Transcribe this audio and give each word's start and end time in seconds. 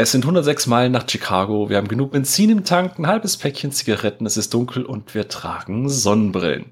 Es 0.00 0.12
sind 0.12 0.22
106 0.22 0.68
Meilen 0.68 0.92
nach 0.92 1.08
Chicago. 1.08 1.68
Wir 1.68 1.76
haben 1.76 1.88
genug 1.88 2.12
Benzin 2.12 2.50
im 2.50 2.64
Tank, 2.64 3.00
ein 3.00 3.08
halbes 3.08 3.36
Päckchen 3.36 3.72
Zigaretten, 3.72 4.26
es 4.26 4.36
ist 4.36 4.54
dunkel 4.54 4.84
und 4.84 5.12
wir 5.12 5.26
tragen 5.26 5.88
Sonnenbrillen. 5.88 6.66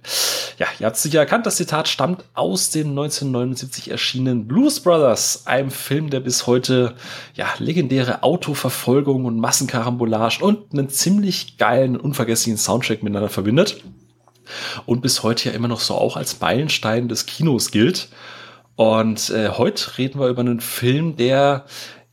Ja, 0.59 0.69
ihr 0.79 0.87
habt 0.87 0.97
sicher 0.97 1.19
erkannt, 1.19 1.45
das 1.45 1.57
Zitat 1.57 1.89
stammt 1.89 2.25
aus 2.35 2.71
dem 2.71 2.91
1979 2.91 3.91
erschienenen 3.91 4.47
Blues 4.47 4.79
Brothers, 4.79 5.45
einem 5.49 5.73
Film, 5.73 6.09
der 6.09 6.21
bis 6.21 6.47
heute 6.47 6.95
ja 7.35 7.49
legendäre 7.59 8.23
Autoverfolgung 8.23 9.25
und 9.25 9.41
Massenkarambolage 9.41 10.45
und 10.45 10.73
einen 10.73 10.89
ziemlich 10.89 11.59
geilen, 11.59 11.97
unvergesslichen 11.97 12.59
Soundtrack 12.59 13.03
miteinander 13.03 13.29
verbindet. 13.29 13.83
Und 14.87 15.01
bis 15.01 15.25
heute 15.25 15.49
ja 15.49 15.55
immer 15.57 15.67
noch 15.67 15.81
so 15.81 15.97
auch 15.97 16.17
als 16.17 16.41
Meilenstein 16.41 17.09
des 17.09 17.27
Kinos 17.27 17.73
gilt. 17.73 18.09
Und 18.77 19.31
äh, 19.31 19.49
heute 19.49 19.97
reden 19.97 20.21
wir 20.21 20.29
über 20.29 20.43
einen 20.43 20.61
Film, 20.61 21.17
der 21.17 21.65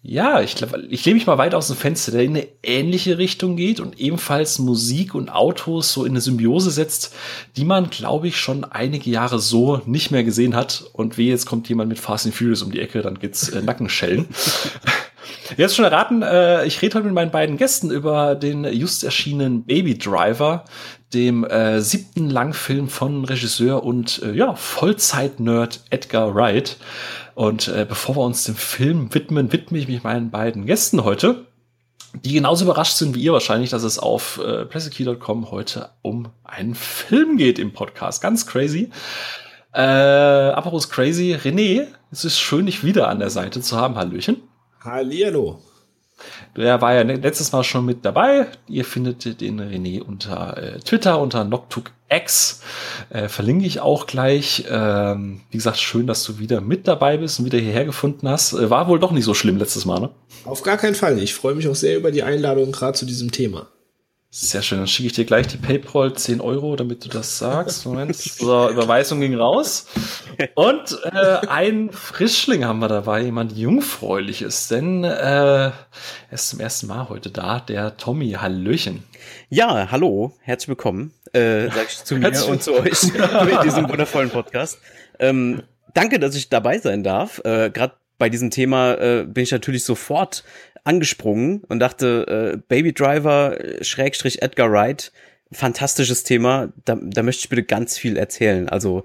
ja, 0.06 0.42
ich 0.42 0.56
glaube, 0.56 0.84
ich 0.90 1.06
lehne 1.06 1.16
mich 1.16 1.28
mal 1.28 1.38
weit 1.38 1.56
aus 1.56 1.68
dem 1.68 1.78
Fenster, 1.78 2.12
der 2.12 2.24
in 2.24 2.36
eine 2.36 2.48
ähnliche 2.62 3.18
Richtung 3.18 3.56
geht 3.56 3.80
und 3.80 4.02
ebenfalls 4.02 4.60
Musik 4.60 5.16
und 5.16 5.30
Autos 5.30 5.94
so 5.94 6.04
in 6.04 6.12
eine 6.12 6.20
Symbiose 6.20 6.72
setzt, 6.72 7.16
die 7.56 7.64
man, 7.64 7.90
glaube 7.90 8.28
ich, 8.28 8.36
schon 8.36 8.66
einige 8.66 9.10
Jahre 9.10 9.40
so 9.40 9.82
nicht 9.86 10.12
mehr 10.12 10.26
gesehen 10.26 10.58
hat. 10.58 10.84
Und 10.92 11.18
wie 11.18 11.30
jetzt 11.30 11.46
kommt 11.46 11.70
jemand 11.70 11.88
mit 11.88 12.00
Fast 12.00 12.26
and 12.26 12.36
Furious 12.36 12.62
um 12.64 12.72
die 12.72 12.82
Ecke, 12.82 13.02
dann 13.02 13.18
geht's 13.18 13.48
äh, 13.48 13.62
Nackenschellen. 13.62 14.28
Jetzt 15.58 15.76
schon 15.76 15.86
erraten, 15.86 16.22
äh, 16.22 16.66
ich 16.66 16.82
rede 16.82 16.96
heute 16.96 17.06
mit 17.06 17.14
meinen 17.14 17.32
beiden 17.32 17.58
Gästen 17.58 17.92
über 17.92 18.36
den 18.36 18.64
just 18.66 19.04
erschienenen 19.04 19.64
Baby 19.66 19.98
Driver, 19.98 20.66
dem 21.14 21.44
äh, 21.44 21.82
siebten 21.82 22.30
Langfilm 22.30 22.90
von 22.90 23.26
Regisseur 23.26 23.84
und 23.84 24.22
äh, 24.24 24.34
ja, 24.34 24.56
Vollzeit-Nerd 24.56 25.82
Edgar 25.90 26.34
Wright. 26.36 26.78
Und 27.36 27.68
äh, 27.68 27.86
bevor 27.88 28.16
wir 28.16 28.22
uns 28.22 28.44
dem 28.44 28.56
Film 28.56 29.14
widmen, 29.14 29.52
widme 29.52 29.78
ich 29.78 29.88
mich 29.88 30.04
meinen 30.04 30.32
beiden 30.32 30.66
Gästen 30.66 31.04
heute, 31.04 31.46
die 32.14 32.34
genauso 32.34 32.66
überrascht 32.66 32.98
sind 32.98 33.16
wie 33.16 33.24
ihr 33.24 33.34
wahrscheinlich, 33.34 33.72
dass 33.72 33.84
es 33.84 33.98
auf 33.98 34.40
äh, 34.44 34.66
pressekey.com 34.66 35.52
heute 35.52 35.90
um 36.02 36.30
einen 36.44 36.76
Film 36.76 37.38
geht 37.38 37.58
im 37.58 37.74
Podcast. 37.74 38.22
Ganz 38.22 38.46
crazy. 38.46 38.90
Äh, 39.74 39.82
apropos 39.82 40.90
crazy, 40.90 41.36
René, 41.36 41.88
es 42.12 42.26
ist 42.26 42.40
schön, 42.40 42.68
dich 42.68 42.84
wieder 42.84 43.08
an 43.08 43.20
der 43.20 43.32
Seite 43.32 43.62
zu 43.62 43.78
haben. 43.78 43.96
Hallöchen. 43.96 44.38
Hallihallo. 44.84 45.60
Der 46.56 46.82
war 46.82 46.94
ja 46.94 47.02
letztes 47.02 47.52
Mal 47.52 47.64
schon 47.64 47.86
mit 47.86 48.06
dabei. 48.06 48.48
Ihr 48.68 48.86
findet 48.86 49.42
den 49.42 49.60
René 49.60 50.02
unter 50.02 50.58
äh, 50.58 50.80
Twitter 50.80 51.20
unter 51.20 51.44
NoctukX. 51.44 52.62
Äh, 53.10 53.28
verlinke 53.28 53.66
ich 53.66 53.80
auch 53.80 54.06
gleich. 54.06 54.66
Ähm, 54.70 55.42
wie 55.50 55.58
gesagt, 55.58 55.80
schön, 55.80 56.06
dass 56.06 56.24
du 56.24 56.40
wieder 56.40 56.62
mit 56.62 56.88
dabei 56.88 57.18
bist 57.18 57.40
und 57.40 57.46
wieder 57.46 57.58
hierher 57.58 57.86
gefunden 57.86 58.30
hast. 58.30 58.54
Äh, 58.54 58.70
war 58.70 58.88
wohl 58.88 59.00
doch 59.00 59.12
nicht 59.12 59.26
so 59.26 59.34
schlimm 59.34 59.58
letztes 59.58 59.86
Mal, 59.86 60.00
ne? 60.00 60.10
Auf 60.46 60.62
gar 60.62 60.78
keinen 60.78 60.96
Fall. 60.96 61.18
Ich 61.20 61.34
freue 61.34 61.56
mich 61.56 61.68
auch 61.68 61.76
sehr 61.76 61.98
über 61.98 62.12
die 62.12 62.24
Einladung 62.24 62.72
gerade 62.72 62.98
zu 62.98 63.06
diesem 63.06 63.32
Thema. 63.32 63.68
Sehr 64.36 64.64
schön, 64.64 64.80
dann 64.80 64.88
schicke 64.88 65.06
ich 65.06 65.14
dir 65.14 65.26
gleich 65.26 65.46
die 65.46 65.58
PayPal 65.58 66.12
10 66.12 66.42
Euro, 66.42 66.76
damit 66.76 67.06
du 67.06 67.10
das 67.10 67.38
sagst. 67.38 67.86
Moment, 67.86 68.16
so, 68.16 68.68
Überweisung 68.68 69.20
ging 69.20 69.36
raus. 69.36 69.86
Und 70.56 71.00
äh, 71.04 71.46
ein 71.48 71.92
Frischling 71.92 72.66
haben 72.66 72.80
wir 72.80 72.88
dabei, 72.88 73.22
jemand 73.22 73.56
Jungfräuliches, 73.56 74.70
denn 74.70 75.04
äh, 75.04 75.10
er 75.12 75.74
ist 76.32 76.50
zum 76.50 76.60
ersten 76.62 76.88
Mal 76.88 77.10
heute 77.10 77.30
da, 77.30 77.60
der 77.60 77.96
Tommy. 77.98 78.32
Hallöchen. 78.32 79.04
Ja, 79.50 79.92
hallo, 79.92 80.34
herzlich 80.42 80.70
willkommen, 80.70 81.14
äh, 81.34 81.68
sag 81.68 81.90
ich 81.90 82.04
zu 82.04 82.16
mir 82.16 82.24
herzlich 82.24 82.50
und 82.50 82.64
zu 82.64 82.74
euch 82.74 83.04
mit 83.46 83.64
diesem 83.64 83.88
wundervollen 83.88 84.32
Podcast. 84.32 84.80
Ähm, 85.20 85.62
danke, 85.94 86.18
dass 86.18 86.34
ich 86.34 86.50
dabei 86.50 86.80
sein 86.80 87.04
darf. 87.04 87.38
Äh, 87.46 87.70
Gerade 87.70 87.94
bei 88.18 88.30
diesem 88.30 88.50
Thema 88.50 88.96
äh, 88.96 89.26
bin 89.26 89.44
ich 89.44 89.52
natürlich 89.52 89.84
sofort 89.84 90.44
angesprungen 90.84 91.64
und 91.68 91.80
dachte, 91.80 92.54
äh, 92.54 92.58
Baby 92.68 92.94
Driver, 92.94 93.60
äh, 93.60 93.84
Schrägstrich 93.84 94.42
Edgar 94.42 94.72
Wright, 94.72 95.12
fantastisches 95.52 96.24
Thema. 96.24 96.74
Da, 96.86 96.98
da 97.02 97.24
möchte 97.24 97.42
ich 97.42 97.50
bitte 97.50 97.64
ganz 97.64 97.98
viel 97.98 98.18
erzählen. 98.18 98.70
Also 98.70 99.04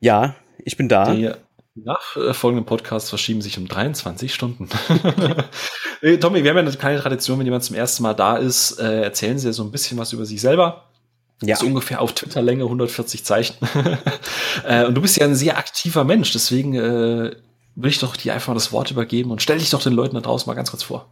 ja, 0.00 0.34
ich 0.64 0.76
bin 0.76 0.88
da. 0.88 1.14
Die 1.14 1.30
nachfolgenden 1.74 2.66
Podcasts 2.66 3.08
verschieben 3.08 3.40
sich 3.40 3.56
um 3.56 3.66
23 3.66 4.34
Stunden. 4.34 4.68
Tommy, 6.20 6.44
wir 6.44 6.50
haben 6.50 6.56
ja 6.56 6.62
eine 6.62 6.72
kleine 6.72 7.00
Tradition, 7.00 7.38
wenn 7.38 7.46
jemand 7.46 7.64
zum 7.64 7.76
ersten 7.76 8.02
Mal 8.02 8.12
da 8.12 8.36
ist, 8.36 8.78
äh, 8.78 9.02
erzählen 9.02 9.38
Sie 9.38 9.46
ja 9.46 9.52
so 9.52 9.62
ein 9.62 9.70
bisschen 9.70 9.96
was 9.96 10.12
über 10.12 10.26
sich 10.26 10.40
selber. 10.40 10.90
Ja. 11.42 11.56
So 11.56 11.66
ungefähr 11.66 12.00
auf 12.00 12.12
Twitter-Länge 12.12 12.64
140 12.64 13.24
Zeichen. 13.24 13.56
äh, 14.66 14.84
und 14.84 14.94
du 14.94 15.00
bist 15.00 15.16
ja 15.16 15.26
ein 15.26 15.34
sehr 15.34 15.56
aktiver 15.56 16.04
Mensch, 16.04 16.32
deswegen 16.32 16.74
äh, 16.74 17.34
will 17.74 17.90
ich 17.90 17.98
doch 17.98 18.16
dir 18.16 18.34
einfach 18.34 18.48
mal 18.48 18.54
das 18.54 18.72
Wort 18.72 18.90
übergeben 18.90 19.30
und 19.30 19.42
stell 19.42 19.58
dich 19.58 19.70
doch 19.70 19.82
den 19.82 19.92
Leuten 19.92 20.14
da 20.14 20.20
draußen 20.20 20.48
mal 20.48 20.54
ganz 20.54 20.70
kurz 20.70 20.82
vor. 20.82 21.10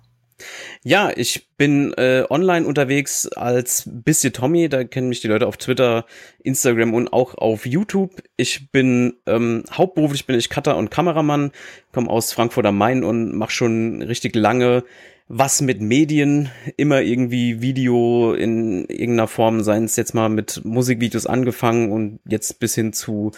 Ja, 0.82 1.10
ich 1.14 1.48
bin 1.58 1.92
äh, 1.94 2.24
online 2.30 2.66
unterwegs 2.66 3.28
als 3.28 3.84
Bissi 3.86 4.30
Tommy, 4.30 4.70
da 4.70 4.84
kennen 4.84 5.10
mich 5.10 5.20
die 5.20 5.28
Leute 5.28 5.46
auf 5.46 5.58
Twitter, 5.58 6.06
Instagram 6.42 6.94
und 6.94 7.12
auch 7.12 7.34
auf 7.34 7.66
YouTube. 7.66 8.22
Ich 8.36 8.70
bin 8.70 9.14
ähm, 9.26 9.64
hauptberuflich 9.70 10.26
bin 10.26 10.38
ich 10.38 10.48
Cutter 10.48 10.78
und 10.78 10.90
Kameramann, 10.90 11.52
komme 11.92 12.08
aus 12.08 12.32
Frankfurt 12.32 12.64
am 12.64 12.78
Main 12.78 13.04
und 13.04 13.34
mache 13.34 13.50
schon 13.50 14.00
richtig 14.00 14.34
lange 14.34 14.84
was 15.32 15.60
mit 15.62 15.80
Medien, 15.80 16.50
immer 16.76 17.02
irgendwie 17.02 17.62
Video 17.62 18.34
in 18.34 18.84
irgendeiner 18.86 19.28
Form, 19.28 19.62
seien 19.62 19.84
es 19.84 19.94
jetzt 19.94 20.12
mal 20.12 20.28
mit 20.28 20.64
Musikvideos 20.64 21.26
angefangen 21.26 21.92
und 21.92 22.18
jetzt 22.26 22.58
bis 22.58 22.74
hin 22.74 22.92
zu 22.92 23.30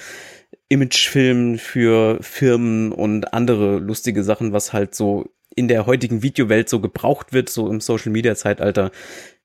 Imagefilmen 0.69 1.59
für 1.59 2.19
Firmen 2.23 2.93
und 2.93 3.35
andere 3.35 3.79
lustige 3.79 4.25
Sachen, 4.25 4.53
was 4.53 4.73
halt 4.73 4.95
so 4.95 5.31
in 5.55 5.69
der 5.69 5.87
heutigen 5.87 6.23
Videowelt 6.23 6.69
so 6.69 6.81
gebraucht 6.81 7.33
wird, 7.33 7.49
so 7.49 7.69
im 7.69 7.81
Social 7.81 8.11
Media 8.13 8.35
Zeitalter. 8.35 8.91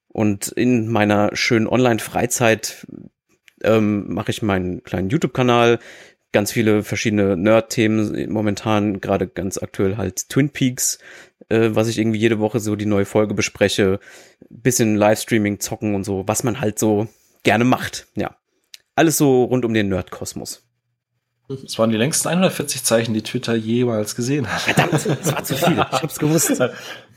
Und 0.07 0.47
in 0.47 0.87
meiner 0.87 1.35
schönen 1.35 1.67
Online-Freizeit 1.67 2.87
ähm, 3.63 4.13
mache 4.13 4.31
ich 4.31 4.41
meinen 4.41 4.83
kleinen 4.83 5.09
YouTube-Kanal, 5.09 5.79
ganz 6.31 6.51
viele 6.51 6.83
verschiedene 6.83 7.35
Nerd-Themen, 7.35 8.31
momentan 8.31 9.01
gerade 9.01 9.27
ganz 9.27 9.57
aktuell 9.57 9.97
halt 9.97 10.29
Twin 10.29 10.49
Peaks, 10.49 10.99
äh, 11.49 11.69
was 11.71 11.87
ich 11.87 11.97
irgendwie 11.97 12.19
jede 12.19 12.39
Woche 12.39 12.59
so 12.59 12.75
die 12.75 12.85
neue 12.85 13.05
Folge 13.05 13.33
bespreche, 13.33 13.99
bisschen 14.49 14.95
Livestreaming, 14.95 15.59
zocken 15.59 15.95
und 15.95 16.03
so, 16.03 16.27
was 16.27 16.43
man 16.43 16.61
halt 16.61 16.79
so 16.79 17.07
gerne 17.43 17.63
macht, 17.63 18.07
ja. 18.15 18.37
Alles 18.95 19.17
so 19.17 19.43
rund 19.43 19.63
um 19.63 19.73
den 19.73 19.89
Nerd-Kosmos. 19.89 20.66
Das 21.47 21.79
waren 21.79 21.91
die 21.91 21.97
längsten 21.97 22.27
140 22.27 22.83
Zeichen, 22.83 23.13
die 23.13 23.21
Twitter 23.21 23.55
jemals 23.55 24.15
gesehen 24.15 24.51
hat. 24.51 24.61
Verdammt, 24.61 24.93
das 24.93 25.31
war 25.31 25.43
zu 25.43 25.55
viel. 25.55 25.73
Ich 25.73 26.01
hab's 26.01 26.19
gewusst. 26.19 26.61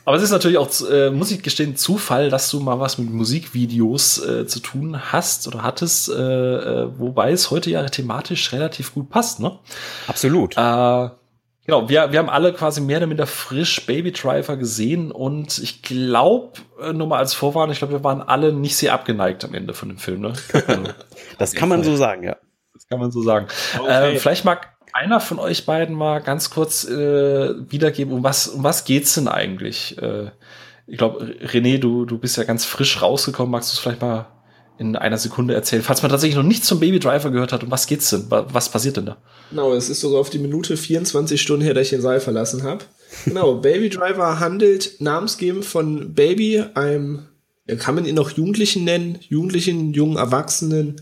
Aber 0.04 0.16
es 0.16 0.22
ist 0.22 0.30
natürlich 0.30 0.58
auch, 0.58 0.70
äh, 0.88 1.10
muss 1.10 1.30
ich 1.30 1.42
gestehen, 1.42 1.76
Zufall, 1.76 2.30
dass 2.30 2.48
du 2.50 2.60
mal 2.60 2.78
was 2.78 2.98
mit 2.98 3.10
Musikvideos 3.10 4.24
äh, 4.24 4.46
zu 4.46 4.60
tun 4.60 5.12
hast 5.12 5.48
oder 5.48 5.62
hattest, 5.62 6.08
äh, 6.08 6.12
äh, 6.14 6.98
wobei 6.98 7.32
es 7.32 7.50
heute 7.50 7.70
ja 7.70 7.84
thematisch 7.86 8.52
relativ 8.52 8.94
gut 8.94 9.10
passt, 9.10 9.40
ne? 9.40 9.58
Absolut. 10.06 10.56
Äh, 10.56 11.10
genau, 11.66 11.88
wir, 11.88 12.12
wir 12.12 12.18
haben 12.18 12.30
alle 12.30 12.52
quasi 12.52 12.80
mehr 12.80 12.98
oder 12.98 13.08
minder 13.08 13.26
frisch 13.26 13.84
Baby 13.84 14.12
Driver 14.12 14.56
gesehen 14.56 15.10
und 15.10 15.58
ich 15.58 15.82
glaube, 15.82 16.52
äh, 16.80 16.92
nur 16.92 17.08
mal 17.08 17.18
als 17.18 17.34
Vorwarnung, 17.34 17.72
ich 17.72 17.78
glaube, 17.78 17.94
wir 17.94 18.04
waren 18.04 18.22
alle 18.22 18.52
nicht 18.52 18.76
sehr 18.76 18.94
abgeneigt 18.94 19.44
am 19.44 19.54
Ende 19.54 19.74
von 19.74 19.88
dem 19.88 19.98
Film, 19.98 20.20
ne? 20.20 20.32
das 21.38 21.52
kann 21.52 21.68
man 21.68 21.82
so 21.82 21.94
sagen, 21.96 22.22
ja 22.22 22.36
kann 22.90 23.00
man 23.00 23.12
so 23.12 23.22
sagen. 23.22 23.46
Okay. 23.78 24.14
Äh, 24.14 24.18
vielleicht 24.18 24.44
mag 24.44 24.68
einer 24.92 25.20
von 25.20 25.38
euch 25.38 25.64
beiden 25.64 25.94
mal 25.94 26.18
ganz 26.18 26.50
kurz 26.50 26.84
äh, 26.84 27.54
wiedergeben, 27.70 28.12
um 28.12 28.24
was, 28.24 28.48
um 28.48 28.64
was 28.64 28.84
geht's 28.84 29.14
denn 29.14 29.28
eigentlich? 29.28 29.96
Äh, 30.02 30.30
ich 30.88 30.98
glaube, 30.98 31.36
René, 31.46 31.78
du, 31.78 32.04
du 32.04 32.18
bist 32.18 32.36
ja 32.36 32.42
ganz 32.42 32.64
frisch 32.64 33.00
rausgekommen. 33.00 33.52
Magst 33.52 33.70
du 33.70 33.74
es 33.74 33.78
vielleicht 33.78 34.02
mal 34.02 34.26
in 34.78 34.96
einer 34.96 35.18
Sekunde 35.18 35.54
erzählen, 35.54 35.82
falls 35.82 36.02
man 36.02 36.10
tatsächlich 36.10 36.36
noch 36.36 36.42
nichts 36.42 36.66
zum 36.66 36.80
Baby 36.80 36.98
Driver 36.98 37.30
gehört 37.30 37.52
hat, 37.52 37.62
um 37.62 37.70
was 37.70 37.86
geht's 37.86 38.10
denn? 38.10 38.26
Was 38.28 38.70
passiert 38.70 38.96
denn 38.96 39.06
da? 39.06 39.18
Genau, 39.50 39.72
es 39.74 39.90
ist 39.90 40.00
sogar 40.00 40.18
auf 40.18 40.30
die 40.30 40.38
Minute 40.38 40.76
24 40.76 41.40
Stunden 41.40 41.62
her, 41.62 41.74
dass 41.74 41.84
ich 41.84 41.90
den 41.90 42.00
Saal 42.00 42.18
verlassen 42.18 42.64
habe. 42.64 42.84
Genau, 43.26 43.56
Baby 43.56 43.90
Driver 43.90 44.40
handelt 44.40 45.00
namensgebend 45.00 45.64
von 45.66 46.14
Baby, 46.14 46.64
einem, 46.74 47.28
kann 47.78 47.94
man 47.94 48.06
ihn 48.06 48.14
noch 48.14 48.30
Jugendlichen 48.30 48.84
nennen, 48.84 49.18
Jugendlichen, 49.28 49.92
jungen 49.92 50.16
Erwachsenen, 50.16 50.96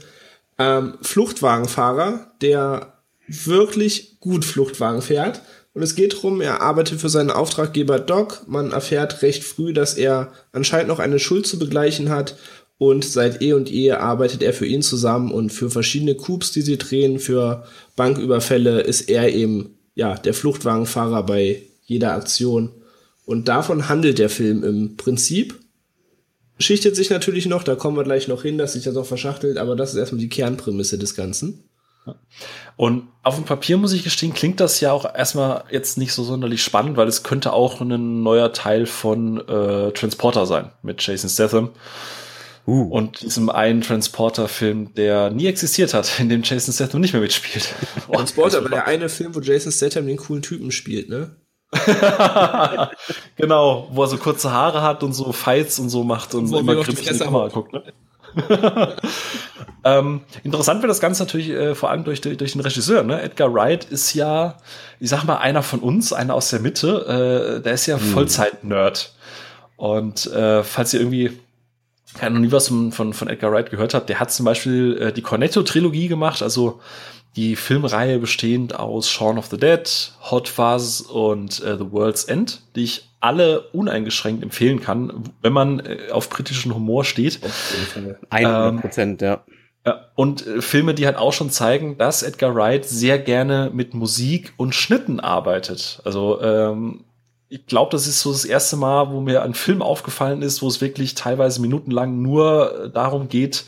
ähm, 0.58 0.94
Fluchtwagenfahrer, 1.02 2.32
der 2.40 2.94
wirklich 3.26 4.18
gut 4.20 4.44
Fluchtwagen 4.44 5.02
fährt. 5.02 5.42
Und 5.74 5.82
es 5.82 5.94
geht 5.94 6.14
darum, 6.14 6.40
er 6.40 6.60
arbeitet 6.60 7.00
für 7.00 7.08
seinen 7.08 7.30
Auftraggeber 7.30 7.98
Doc. 7.98 8.42
Man 8.48 8.72
erfährt 8.72 9.22
recht 9.22 9.44
früh, 9.44 9.72
dass 9.72 9.94
er 9.94 10.32
anscheinend 10.52 10.88
noch 10.88 10.98
eine 10.98 11.18
Schuld 11.18 11.46
zu 11.46 11.58
begleichen 11.58 12.10
hat. 12.10 12.36
Und 12.78 13.04
seit 13.04 13.42
eh 13.42 13.52
und 13.52 13.68
je 13.70 13.92
arbeitet 13.92 14.42
er 14.42 14.52
für 14.52 14.66
ihn 14.66 14.82
zusammen 14.82 15.32
und 15.32 15.50
für 15.50 15.68
verschiedene 15.68 16.14
Coups, 16.14 16.52
die 16.52 16.62
sie 16.62 16.78
drehen, 16.78 17.18
für 17.18 17.64
Banküberfälle 17.96 18.80
ist 18.80 19.02
er 19.02 19.32
eben, 19.34 19.76
ja, 19.94 20.14
der 20.14 20.32
Fluchtwagenfahrer 20.32 21.24
bei 21.24 21.62
jeder 21.84 22.14
Aktion. 22.14 22.70
Und 23.24 23.48
davon 23.48 23.88
handelt 23.88 24.18
der 24.18 24.30
Film 24.30 24.62
im 24.62 24.96
Prinzip 24.96 25.58
schichtet 26.58 26.96
sich 26.96 27.10
natürlich 27.10 27.46
noch, 27.46 27.62
da 27.62 27.74
kommen 27.74 27.96
wir 27.96 28.04
gleich 28.04 28.28
noch 28.28 28.42
hin, 28.42 28.58
dass 28.58 28.72
sich 28.72 28.84
das 28.84 28.96
auch 28.96 29.06
verschachtelt, 29.06 29.58
aber 29.58 29.76
das 29.76 29.90
ist 29.90 29.96
erstmal 29.96 30.20
die 30.20 30.28
Kernprämisse 30.28 30.98
des 30.98 31.14
Ganzen. 31.14 31.64
Und 32.76 33.08
auf 33.22 33.34
dem 33.34 33.44
Papier 33.44 33.76
muss 33.76 33.92
ich 33.92 34.04
gestehen, 34.04 34.32
klingt 34.32 34.60
das 34.60 34.80
ja 34.80 34.92
auch 34.92 35.14
erstmal 35.14 35.64
jetzt 35.70 35.98
nicht 35.98 36.12
so 36.12 36.22
sonderlich 36.24 36.62
spannend, 36.62 36.96
weil 36.96 37.08
es 37.08 37.22
könnte 37.22 37.52
auch 37.52 37.80
ein 37.80 38.22
neuer 38.22 38.52
Teil 38.52 38.86
von 38.86 39.40
äh, 39.46 39.92
Transporter 39.92 40.46
sein 40.46 40.70
mit 40.82 41.04
Jason 41.04 41.28
Statham. 41.28 41.70
Uh. 42.66 42.82
Und 42.82 43.22
diesem 43.22 43.48
einen 43.48 43.80
Transporter-Film, 43.80 44.94
der 44.94 45.30
nie 45.30 45.46
existiert 45.46 45.94
hat, 45.94 46.20
in 46.20 46.28
dem 46.28 46.42
Jason 46.42 46.72
Statham 46.72 47.00
nicht 47.00 47.14
mehr 47.14 47.22
mitspielt. 47.22 47.74
Transporter, 48.12 48.58
aber 48.58 48.68
der 48.68 48.86
eine 48.86 49.08
Film, 49.08 49.34
wo 49.34 49.40
Jason 49.40 49.72
Statham 49.72 50.06
den 50.06 50.18
coolen 50.18 50.42
Typen 50.42 50.70
spielt, 50.70 51.08
ne? 51.08 51.36
genau, 53.36 53.88
wo 53.90 54.02
er 54.02 54.08
so 54.08 54.16
kurze 54.16 54.52
Haare 54.52 54.82
hat 54.82 55.02
und 55.02 55.12
so 55.12 55.32
Fights 55.32 55.78
und 55.78 55.90
so 55.90 56.02
macht 56.02 56.34
und 56.34 56.46
so 56.46 56.58
immer 56.58 56.76
grimmig 56.76 57.06
in 57.06 57.18
die 57.18 57.24
Kamera 57.24 57.48
guckt, 57.48 57.72
ne? 57.72 57.82
ähm, 59.84 60.20
interessant 60.44 60.82
wird 60.82 60.90
das 60.90 61.00
Ganze 61.00 61.22
natürlich 61.22 61.50
äh, 61.50 61.74
vor 61.74 61.90
allem 61.90 62.04
durch, 62.04 62.20
durch 62.20 62.52
den 62.52 62.60
Regisseur. 62.60 63.02
Ne? 63.02 63.20
Edgar 63.20 63.52
Wright 63.52 63.84
ist 63.84 64.14
ja, 64.14 64.56
ich 65.00 65.08
sag 65.08 65.24
mal, 65.24 65.36
einer 65.38 65.62
von 65.62 65.80
uns, 65.80 66.12
einer 66.12 66.34
aus 66.34 66.50
der 66.50 66.60
Mitte. 66.60 67.58
Äh, 67.58 67.62
der 67.62 67.72
ist 67.72 67.86
ja 67.86 67.96
hm. 67.96 68.04
Vollzeit-Nerd. 68.04 69.14
Und 69.76 70.26
äh, 70.26 70.62
falls 70.62 70.92
ihr 70.92 71.00
irgendwie 71.00 71.38
ja, 72.20 72.30
noch 72.30 72.40
nie 72.40 72.52
was 72.52 72.68
von, 72.68 72.92
von, 72.92 73.12
von 73.12 73.28
Edgar 73.28 73.52
Wright 73.52 73.70
gehört 73.70 73.94
habt, 73.94 74.08
der 74.08 74.20
hat 74.20 74.32
zum 74.32 74.44
Beispiel 74.44 74.98
äh, 75.00 75.12
die 75.12 75.22
Cornetto-Trilogie 75.22 76.08
gemacht, 76.08 76.42
also 76.42 76.80
die 77.38 77.54
Filmreihe 77.54 78.18
bestehend 78.18 78.74
aus 78.74 79.08
Shaun 79.08 79.38
of 79.38 79.46
the 79.46 79.56
Dead, 79.56 79.88
Hot 80.28 80.48
Fuzz 80.48 81.00
und 81.00 81.62
äh, 81.62 81.76
The 81.78 81.92
World's 81.92 82.24
End, 82.24 82.62
die 82.74 82.82
ich 82.82 83.08
alle 83.20 83.60
uneingeschränkt 83.70 84.42
empfehlen 84.42 84.80
kann, 84.80 85.22
wenn 85.40 85.52
man 85.52 85.78
äh, 85.78 86.10
auf 86.10 86.30
britischen 86.30 86.74
Humor 86.74 87.04
steht. 87.04 87.38
100 88.30 88.80
Prozent, 88.80 89.22
ähm, 89.22 89.28
ja. 89.28 89.44
Ja, 89.86 90.06
und 90.16 90.44
äh, 90.48 90.60
Filme, 90.60 90.94
die 90.94 91.06
halt 91.06 91.16
auch 91.16 91.32
schon 91.32 91.50
zeigen, 91.50 91.96
dass 91.96 92.24
Edgar 92.24 92.56
Wright 92.56 92.84
sehr 92.84 93.20
gerne 93.20 93.70
mit 93.72 93.94
Musik 93.94 94.52
und 94.56 94.74
Schnitten 94.74 95.20
arbeitet. 95.20 96.02
Also 96.04 96.42
ähm, 96.42 97.04
ich 97.48 97.66
glaube, 97.66 97.92
das 97.92 98.08
ist 98.08 98.20
so 98.20 98.32
das 98.32 98.46
erste 98.46 98.74
Mal, 98.74 99.12
wo 99.12 99.20
mir 99.20 99.44
ein 99.44 99.54
Film 99.54 99.80
aufgefallen 99.80 100.42
ist, 100.42 100.60
wo 100.60 100.66
es 100.66 100.80
wirklich 100.80 101.14
teilweise 101.14 101.60
minutenlang 101.60 102.20
nur 102.20 102.86
äh, 102.86 102.90
darum 102.90 103.28
geht, 103.28 103.64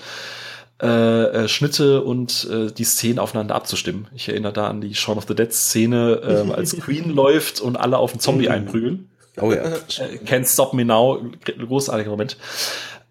äh, 0.83 0.87
äh, 0.87 1.49
Schnitte 1.49 2.03
und 2.03 2.49
äh, 2.51 2.71
die 2.73 2.85
Szenen 2.85 3.19
aufeinander 3.19 3.55
abzustimmen. 3.55 4.09
Ich 4.15 4.29
erinnere 4.29 4.53
da 4.53 4.69
an 4.69 4.81
die 4.81 4.95
Shaun 4.95 5.19
of 5.19 5.27
the 5.29 5.35
Dead 5.35 5.53
Szene, 5.53 6.47
äh, 6.49 6.53
als 6.57 6.77
Queen 6.79 7.11
läuft 7.11 7.61
und 7.61 7.77
alle 7.77 7.99
auf 7.99 8.13
den 8.13 8.21
Zombie 8.21 8.47
mhm. 8.47 8.53
einprügeln. 8.53 9.09
Oh 9.41 9.53
ja. 9.53 9.63
Äh, 9.63 10.19
Can't 10.25 10.51
Stop 10.51 10.73
Me 10.73 10.85
Now, 10.85 11.21
großartiger 11.45 12.11
Moment. 12.11 12.37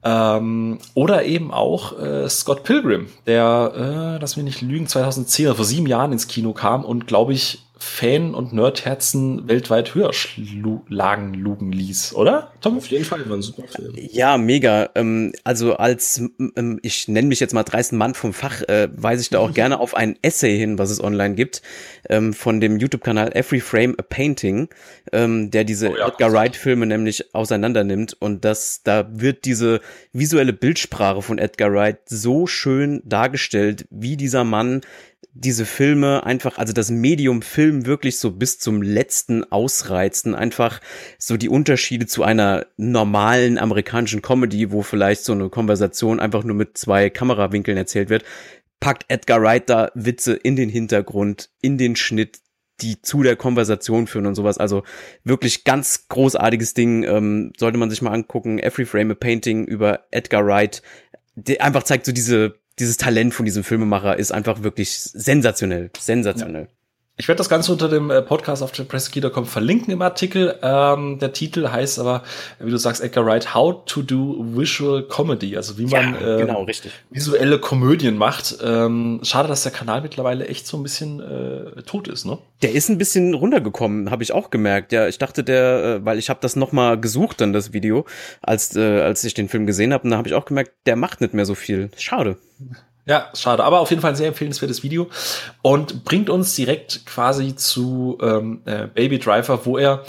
Ähm, 0.01 0.79
oder 0.93 1.25
eben 1.25 1.51
auch 1.51 1.99
äh, 1.99 2.29
Scott 2.29 2.63
Pilgrim, 2.63 3.09
der, 3.27 3.73
äh, 3.75 4.21
lass 4.21 4.37
mich 4.37 4.45
nicht 4.45 4.61
lügen, 4.61 4.87
2010, 4.87 5.47
also 5.47 5.57
vor 5.57 5.65
sieben 5.65 5.87
Jahren 5.87 6.13
ins 6.13 6.27
Kino 6.27 6.53
kam 6.53 6.85
und, 6.85 7.05
glaube 7.05 7.33
ich, 7.33 7.59
Fan- 7.79 8.35
und 8.35 8.51
Nerdherzen 8.51 9.47
weltweit 9.47 9.95
höher 9.95 10.11
schlagen 10.11 11.33
lugen 11.33 11.71
ließ, 11.71 12.13
oder? 12.13 12.51
Tom? 12.59 12.77
Auf 12.77 12.87
jeden 12.87 13.05
Fall 13.05 13.27
war 13.29 13.37
ein 13.37 13.41
super 13.41 13.67
Film. 13.67 13.93
Ja, 13.95 14.37
mega. 14.37 14.89
Ähm, 14.95 15.31
also 15.45 15.77
als, 15.77 16.21
ähm, 16.57 16.79
ich 16.83 17.07
nenne 17.07 17.29
mich 17.29 17.39
jetzt 17.39 17.53
mal 17.53 17.63
dreisten 17.63 17.97
Mann 17.97 18.15
vom 18.15 18.33
Fach, 18.33 18.61
äh, 18.63 18.89
weise 18.91 19.21
ich 19.21 19.29
da 19.29 19.39
auch 19.39 19.53
gerne 19.53 19.79
auf 19.79 19.95
ein 19.95 20.17
Essay 20.21 20.57
hin, 20.57 20.77
was 20.77 20.89
es 20.89 21.01
online 21.01 21.35
gibt, 21.35 21.61
ähm, 22.09 22.33
von 22.33 22.59
dem 22.59 22.79
YouTube-Kanal 22.79 23.31
Every 23.33 23.61
Frame 23.61 23.95
a 23.97 24.03
Painting, 24.03 24.67
ähm, 25.13 25.49
der 25.49 25.63
diese 25.63 25.91
oh 25.91 25.95
ja, 25.95 26.07
Edgar 26.09 26.33
Wright-Filme 26.33 26.85
nämlich 26.85 27.33
auseinander 27.33 27.85
nimmt 27.85 28.13
und 28.19 28.43
das, 28.43 28.81
da 28.83 29.07
wird 29.09 29.45
diese 29.45 29.79
visuelle 30.11 30.51
Bildsprache 30.51 31.21
von 31.21 31.37
Edgar 31.37 31.71
Wright 31.71 31.99
so 32.07 32.45
schön 32.45 33.01
dargestellt, 33.05 33.87
wie 33.89 34.17
dieser 34.17 34.43
Mann 34.43 34.81
diese 35.33 35.65
Filme 35.65 36.25
einfach, 36.25 36.57
also 36.57 36.73
das 36.73 36.89
Medium 36.89 37.41
Film 37.41 37.85
wirklich 37.85 38.19
so 38.19 38.31
bis 38.31 38.59
zum 38.59 38.81
letzten 38.81 39.49
ausreizen, 39.51 40.35
einfach 40.35 40.81
so 41.17 41.37
die 41.37 41.49
Unterschiede 41.49 42.07
zu 42.07 42.23
einer 42.23 42.65
normalen 42.77 43.57
amerikanischen 43.57 44.21
Comedy, 44.21 44.71
wo 44.71 44.81
vielleicht 44.81 45.23
so 45.23 45.33
eine 45.33 45.49
Konversation 45.49 46.19
einfach 46.19 46.43
nur 46.43 46.55
mit 46.55 46.77
zwei 46.77 47.09
Kamerawinkeln 47.09 47.77
erzählt 47.77 48.09
wird, 48.09 48.23
packt 48.79 49.05
Edgar 49.07 49.41
Wright 49.41 49.69
da 49.69 49.91
Witze 49.93 50.33
in 50.33 50.55
den 50.55 50.69
Hintergrund, 50.69 51.49
in 51.61 51.77
den 51.77 51.95
Schnitt, 51.95 52.39
die 52.81 53.01
zu 53.01 53.23
der 53.23 53.35
Konversation 53.35 54.07
führen 54.07 54.25
und 54.25 54.35
sowas. 54.35 54.57
Also 54.57 54.83
wirklich 55.23 55.63
ganz 55.63 56.07
großartiges 56.07 56.73
Ding, 56.73 57.03
ähm, 57.03 57.51
sollte 57.57 57.77
man 57.77 57.89
sich 57.89 58.01
mal 58.01 58.11
angucken. 58.11 58.57
Every 58.57 58.85
Frame 58.85 59.11
a 59.11 59.15
Painting 59.15 59.65
über 59.65 60.05
Edgar 60.11 60.45
Wright, 60.45 60.81
der 61.35 61.63
einfach 61.63 61.83
zeigt 61.83 62.05
so 62.05 62.11
diese 62.11 62.55
dieses 62.79 62.97
Talent 62.97 63.33
von 63.33 63.45
diesem 63.45 63.63
Filmemacher 63.63 64.17
ist 64.17 64.31
einfach 64.31 64.63
wirklich 64.63 64.99
sensationell, 64.99 65.91
sensationell. 65.99 66.63
Ja. 66.63 66.78
Ich 67.19 67.27
werde 67.27 67.39
das 67.39 67.49
Ganze 67.49 67.73
unter 67.73 67.89
dem 67.89 68.09
äh, 68.11 68.21
Podcast 68.21 68.63
auf 68.63 68.71
thepresskey.com 68.71 69.45
verlinken 69.45 69.91
im 69.91 70.01
Artikel. 70.01 70.57
Ähm, 70.61 71.19
der 71.19 71.33
Titel 71.33 71.67
heißt 71.67 71.99
aber, 71.99 72.23
wie 72.61 72.71
du 72.71 72.77
sagst, 72.77 73.03
Edgar 73.03 73.25
Wright, 73.25 73.53
How 73.53 73.83
to 73.85 74.01
do 74.01 74.37
Visual 74.39 75.03
Comedy. 75.03 75.57
Also 75.57 75.77
wie 75.77 75.85
man 75.85 76.13
ja, 76.13 76.37
genau, 76.37 76.65
ähm, 76.65 76.73
visuelle 77.09 77.59
Komödien 77.59 78.17
macht. 78.17 78.59
Ähm, 78.63 79.19
schade, 79.23 79.49
dass 79.49 79.63
der 79.63 79.73
Kanal 79.73 80.01
mittlerweile 80.01 80.47
echt 80.47 80.65
so 80.65 80.77
ein 80.77 80.83
bisschen 80.83 81.19
äh, 81.19 81.81
tot 81.81 82.07
ist, 82.07 82.25
ne? 82.25 82.37
Der 82.61 82.71
ist 82.71 82.87
ein 82.87 82.97
bisschen 82.97 83.33
runtergekommen, 83.33 84.11
habe 84.11 84.23
ich 84.23 84.31
auch 84.31 84.49
gemerkt. 84.49 84.93
Ja, 84.93 85.09
ich 85.09 85.17
dachte, 85.17 85.43
der, 85.43 85.83
äh, 85.83 86.05
weil 86.05 86.19
ich 86.19 86.29
habe 86.29 86.39
das 86.41 86.55
noch 86.55 86.71
mal 86.71 86.97
gesucht 86.97 87.41
dann 87.41 87.51
das 87.51 87.73
Video, 87.73 88.05
als 88.41 88.77
äh, 88.77 89.01
als 89.01 89.25
ich 89.25 89.33
den 89.33 89.49
Film 89.49 89.65
gesehen 89.65 89.91
habe, 89.91 90.05
und 90.05 90.11
da 90.11 90.17
habe 90.17 90.29
ich 90.29 90.35
auch 90.35 90.45
gemerkt, 90.45 90.71
der 90.85 90.95
macht 90.95 91.19
nicht 91.19 91.33
mehr 91.33 91.45
so 91.45 91.53
viel. 91.53 91.89
Schade. 91.97 92.37
Ja, 93.09 93.31
schade, 93.33 93.63
aber 93.63 93.79
auf 93.79 93.89
jeden 93.89 94.03
Fall 94.03 94.11
ein 94.11 94.15
sehr 94.15 94.27
empfehlenswertes 94.27 94.83
Video 94.83 95.07
und 95.63 96.05
bringt 96.05 96.29
uns 96.29 96.55
direkt 96.55 97.07
quasi 97.07 97.55
zu 97.55 98.19
ähm, 98.21 98.61
äh, 98.65 98.85
Baby 98.85 99.17
Driver, 99.17 99.65
wo 99.65 99.79
er, 99.79 100.03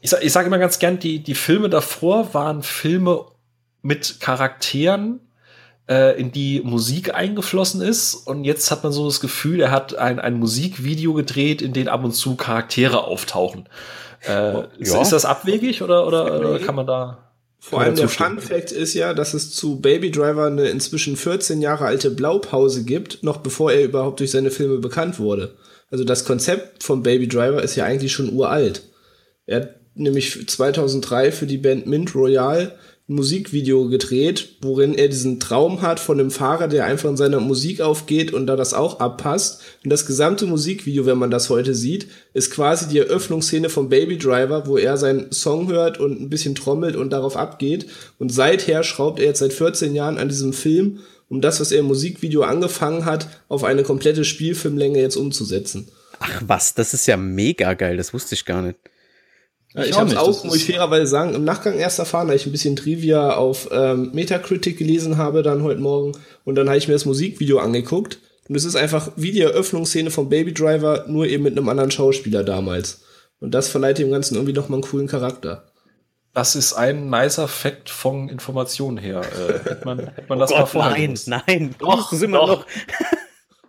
ich, 0.00 0.12
ich 0.20 0.32
sage 0.32 0.48
immer 0.48 0.58
ganz 0.58 0.80
gern, 0.80 0.98
die, 0.98 1.20
die 1.20 1.36
Filme 1.36 1.68
davor 1.68 2.34
waren 2.34 2.64
Filme 2.64 3.24
mit 3.82 4.18
Charakteren, 4.18 5.20
äh, 5.88 6.20
in 6.20 6.32
die 6.32 6.60
Musik 6.64 7.14
eingeflossen 7.14 7.82
ist 7.82 8.16
und 8.16 8.42
jetzt 8.42 8.72
hat 8.72 8.82
man 8.82 8.90
so 8.90 9.06
das 9.06 9.20
Gefühl, 9.20 9.60
er 9.60 9.70
hat 9.70 9.94
ein, 9.94 10.18
ein 10.18 10.34
Musikvideo 10.34 11.14
gedreht, 11.14 11.62
in 11.62 11.72
dem 11.72 11.86
ab 11.86 12.02
und 12.02 12.14
zu 12.14 12.34
Charaktere 12.34 13.04
auftauchen. 13.04 13.68
Äh, 14.26 14.30
ja. 14.32 14.60
ist, 14.76 14.94
ist 14.96 15.12
das 15.12 15.24
abwegig 15.24 15.82
oder, 15.82 16.04
oder, 16.04 16.40
oder 16.40 16.58
kann 16.58 16.74
man 16.74 16.88
da 16.88 17.29
vor 17.60 17.82
allem 17.82 17.94
der 17.94 18.08
Fun 18.08 18.40
Fact 18.40 18.72
ist 18.72 18.94
ja, 18.94 19.12
dass 19.12 19.34
es 19.34 19.50
zu 19.50 19.80
Baby 19.80 20.10
Driver 20.10 20.46
eine 20.46 20.70
inzwischen 20.70 21.16
14 21.16 21.60
Jahre 21.60 21.84
alte 21.84 22.10
Blaupause 22.10 22.84
gibt, 22.84 23.22
noch 23.22 23.38
bevor 23.38 23.70
er 23.70 23.84
überhaupt 23.84 24.20
durch 24.20 24.30
seine 24.30 24.50
Filme 24.50 24.78
bekannt 24.78 25.18
wurde. 25.18 25.54
Also 25.90 26.04
das 26.04 26.24
Konzept 26.24 26.82
von 26.82 27.02
Baby 27.02 27.28
Driver 27.28 27.62
ist 27.62 27.76
ja 27.76 27.84
eigentlich 27.84 28.12
schon 28.12 28.32
uralt. 28.32 28.82
Er 29.44 29.60
hat 29.60 29.74
nämlich 29.94 30.48
2003 30.48 31.32
für 31.32 31.46
die 31.46 31.58
Band 31.58 31.86
Mint 31.86 32.14
Royale 32.14 32.76
Musikvideo 33.10 33.88
gedreht, 33.88 34.50
worin 34.62 34.94
er 34.94 35.08
diesen 35.08 35.40
Traum 35.40 35.82
hat 35.82 35.98
von 35.98 36.20
einem 36.20 36.30
Fahrer, 36.30 36.68
der 36.68 36.84
einfach 36.84 37.08
in 37.08 37.16
seiner 37.16 37.40
Musik 37.40 37.80
aufgeht 37.80 38.32
und 38.32 38.46
da 38.46 38.54
das 38.54 38.72
auch 38.72 39.00
abpasst. 39.00 39.62
Und 39.82 39.90
das 39.90 40.06
gesamte 40.06 40.46
Musikvideo, 40.46 41.06
wenn 41.06 41.18
man 41.18 41.32
das 41.32 41.50
heute 41.50 41.74
sieht, 41.74 42.06
ist 42.34 42.52
quasi 42.52 42.86
die 42.86 42.98
Eröffnungsszene 42.98 43.68
vom 43.68 43.88
Baby 43.88 44.16
Driver, 44.16 44.68
wo 44.68 44.78
er 44.78 44.96
seinen 44.96 45.32
Song 45.32 45.66
hört 45.66 45.98
und 45.98 46.20
ein 46.20 46.30
bisschen 46.30 46.54
trommelt 46.54 46.94
und 46.94 47.10
darauf 47.10 47.36
abgeht. 47.36 47.86
Und 48.20 48.32
seither 48.32 48.84
schraubt 48.84 49.18
er 49.18 49.26
jetzt 49.26 49.40
seit 49.40 49.52
14 49.52 49.92
Jahren 49.92 50.16
an 50.16 50.28
diesem 50.28 50.52
Film, 50.52 51.00
um 51.28 51.40
das, 51.40 51.58
was 51.58 51.72
er 51.72 51.80
im 51.80 51.86
Musikvideo 51.86 52.42
angefangen 52.42 53.06
hat, 53.06 53.26
auf 53.48 53.64
eine 53.64 53.82
komplette 53.82 54.24
Spielfilmlänge 54.24 55.00
jetzt 55.00 55.16
umzusetzen. 55.16 55.88
Ach 56.20 56.42
was, 56.46 56.74
das 56.74 56.94
ist 56.94 57.08
ja 57.08 57.16
mega 57.16 57.74
geil, 57.74 57.96
das 57.96 58.14
wusste 58.14 58.36
ich 58.36 58.44
gar 58.44 58.62
nicht. 58.62 58.78
Ja, 59.74 59.82
ich, 59.82 59.90
ich 59.90 59.96
habe 59.96 60.10
es 60.10 60.16
auch, 60.16 60.44
muss 60.44 60.56
ich 60.56 60.64
fairerweise 60.64 61.06
sagen, 61.06 61.34
im 61.34 61.44
Nachgang 61.44 61.78
erst 61.78 61.98
erfahren, 61.98 62.28
da 62.28 62.34
ich 62.34 62.44
ein 62.46 62.52
bisschen 62.52 62.74
Trivia 62.74 63.34
auf 63.34 63.68
ähm, 63.70 64.10
Metacritic 64.12 64.78
gelesen 64.78 65.16
habe, 65.16 65.42
dann 65.42 65.62
heute 65.62 65.80
Morgen. 65.80 66.12
Und 66.44 66.56
dann 66.56 66.68
habe 66.68 66.78
ich 66.78 66.88
mir 66.88 66.94
das 66.94 67.04
Musikvideo 67.04 67.58
angeguckt. 67.58 68.18
Und 68.48 68.56
es 68.56 68.64
ist 68.64 68.74
einfach 68.74 69.12
wie 69.14 69.30
die 69.30 69.42
Eröffnungsszene 69.42 70.10
von 70.10 70.28
Baby 70.28 70.52
Driver, 70.52 71.04
nur 71.06 71.26
eben 71.26 71.44
mit 71.44 71.56
einem 71.56 71.68
anderen 71.68 71.92
Schauspieler 71.92 72.42
damals. 72.42 73.02
Und 73.38 73.52
das 73.52 73.68
verleiht 73.68 73.98
dem 73.98 74.10
Ganzen 74.10 74.34
irgendwie 74.34 74.54
nochmal 74.54 74.78
einen 74.78 74.90
coolen 74.90 75.06
Charakter. 75.06 75.70
Das 76.34 76.56
ist 76.56 76.72
ein 76.72 77.08
nicer 77.10 77.46
Fact 77.46 77.90
von 77.90 78.28
Informationen 78.28 78.96
her. 78.96 79.20
Äh, 79.20 79.68
hätte 79.68 79.84
man, 79.84 79.98
hätte 80.00 80.24
man 80.28 80.38
oh 80.38 80.40
das 80.40 80.50
Gott, 80.50 80.58
mal 80.58 80.66
vorher 80.66 80.90
Nein, 80.92 81.04
gewusst. 81.06 81.28
nein, 81.28 81.74
doch, 81.78 82.12
sind 82.12 82.32
wir 82.32 82.38
noch. 82.38 82.66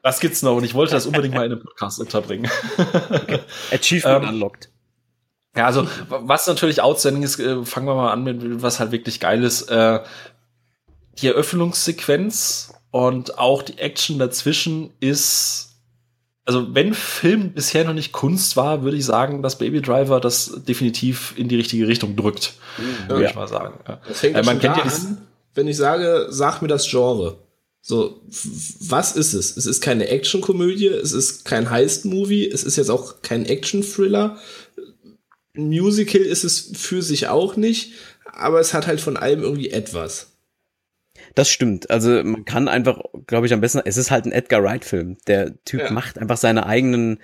Das 0.03 0.20
gibt's 0.20 0.41
noch 0.41 0.55
und 0.55 0.63
ich 0.63 0.74
wollte 0.74 0.93
das 0.93 1.05
unbedingt 1.05 1.36
mal 1.36 1.46
in 1.46 1.51
einem 1.51 1.62
Podcast 1.62 2.00
unterbringen. 2.00 2.50
Okay. 2.77 3.39
Achievement 3.72 4.24
ähm, 4.24 4.29
unlocked. 4.29 4.71
Ja, 5.55 5.65
also 5.65 5.88
was 6.08 6.48
natürlich 6.48 6.81
outstanding 6.81 7.24
ist, 7.24 7.39
äh, 7.39 7.65
fangen 7.65 7.88
wir 7.88 7.96
mal 7.96 8.12
an 8.12 8.24
mit 8.24 8.62
was 8.62 8.79
halt 8.79 8.91
wirklich 8.91 9.20
geil 9.20 9.43
ist. 9.43 9.63
Äh, 9.63 10.00
die 11.17 11.27
Eröffnungssequenz 11.27 12.74
und 12.91 13.38
auch 13.38 13.62
die 13.62 13.77
Action 13.77 14.17
dazwischen 14.17 14.93
ist 15.00 15.72
also 16.46 16.74
wenn 16.74 16.93
Film 16.93 17.53
bisher 17.53 17.86
noch 17.86 17.93
nicht 17.93 18.12
Kunst 18.12 18.58
war, 18.58 18.84
würde 18.84 18.98
ich 18.98 19.05
sagen, 19.05 19.43
dass 19.43 19.58
Baby 19.58 19.81
Driver 19.81 20.20
das 20.20 20.63
definitiv 20.67 21.34
in 21.38 21.48
die 21.48 21.55
richtige 21.55 21.88
Richtung 21.88 22.15
drückt, 22.15 22.53
mhm. 22.77 23.10
würde 23.10 23.24
ja. 23.24 23.29
ich 23.29 23.36
mal 23.36 23.48
sagen. 23.48 23.79
Das 24.08 24.20
fängt 24.20 24.36
äh, 24.36 24.43
man 24.43 24.60
kennt 24.60 24.77
ja 24.77 24.84
an, 24.84 25.17
wenn 25.53 25.67
ich 25.67 25.77
sage, 25.77 26.27
sag 26.29 26.62
mir 26.62 26.67
das 26.67 26.89
Genre. 26.89 27.38
So, 27.84 28.22
was 28.79 29.15
ist 29.15 29.34
es? 29.34 29.58
Es 29.58 29.65
ist 29.65 29.81
keine 29.81 30.08
Actionkomödie, 30.08 30.88
es 30.88 31.13
ist 31.13 31.46
kein 31.46 31.70
Heist-Movie, 31.70 32.48
es 32.48 32.63
ist 32.63 32.75
jetzt 32.75 32.89
auch 32.89 33.22
kein 33.24 33.46
Action-Thriller. 33.46 34.38
Musical 35.53 36.22
ist 36.22 36.43
es 36.43 36.72
für 36.75 37.01
sich 37.01 37.27
auch 37.27 37.55
nicht, 37.55 37.93
aber 38.25 38.60
es 38.60 38.74
hat 38.74 38.88
halt 38.88 39.01
von 39.01 39.17
allem 39.17 39.41
irgendwie 39.41 39.70
etwas. 39.70 40.31
Das 41.36 41.50
stimmt. 41.50 41.89
Also 41.89 42.24
man 42.24 42.46
kann 42.46 42.67
einfach, 42.67 43.00
glaube 43.27 43.48
ich, 43.48 43.53
am 43.53 43.62
besten, 43.62 43.81
es 43.86 43.98
ist 43.98 44.12
halt 44.12 44.25
ein 44.25 44.31
Edgar 44.31 44.63
Wright-Film. 44.63 45.17
Der 45.27 45.63
Typ 45.63 45.81
ja. 45.81 45.91
macht 45.91 46.17
einfach 46.17 46.38
seine 46.38 46.65
eigenen, 46.65 47.20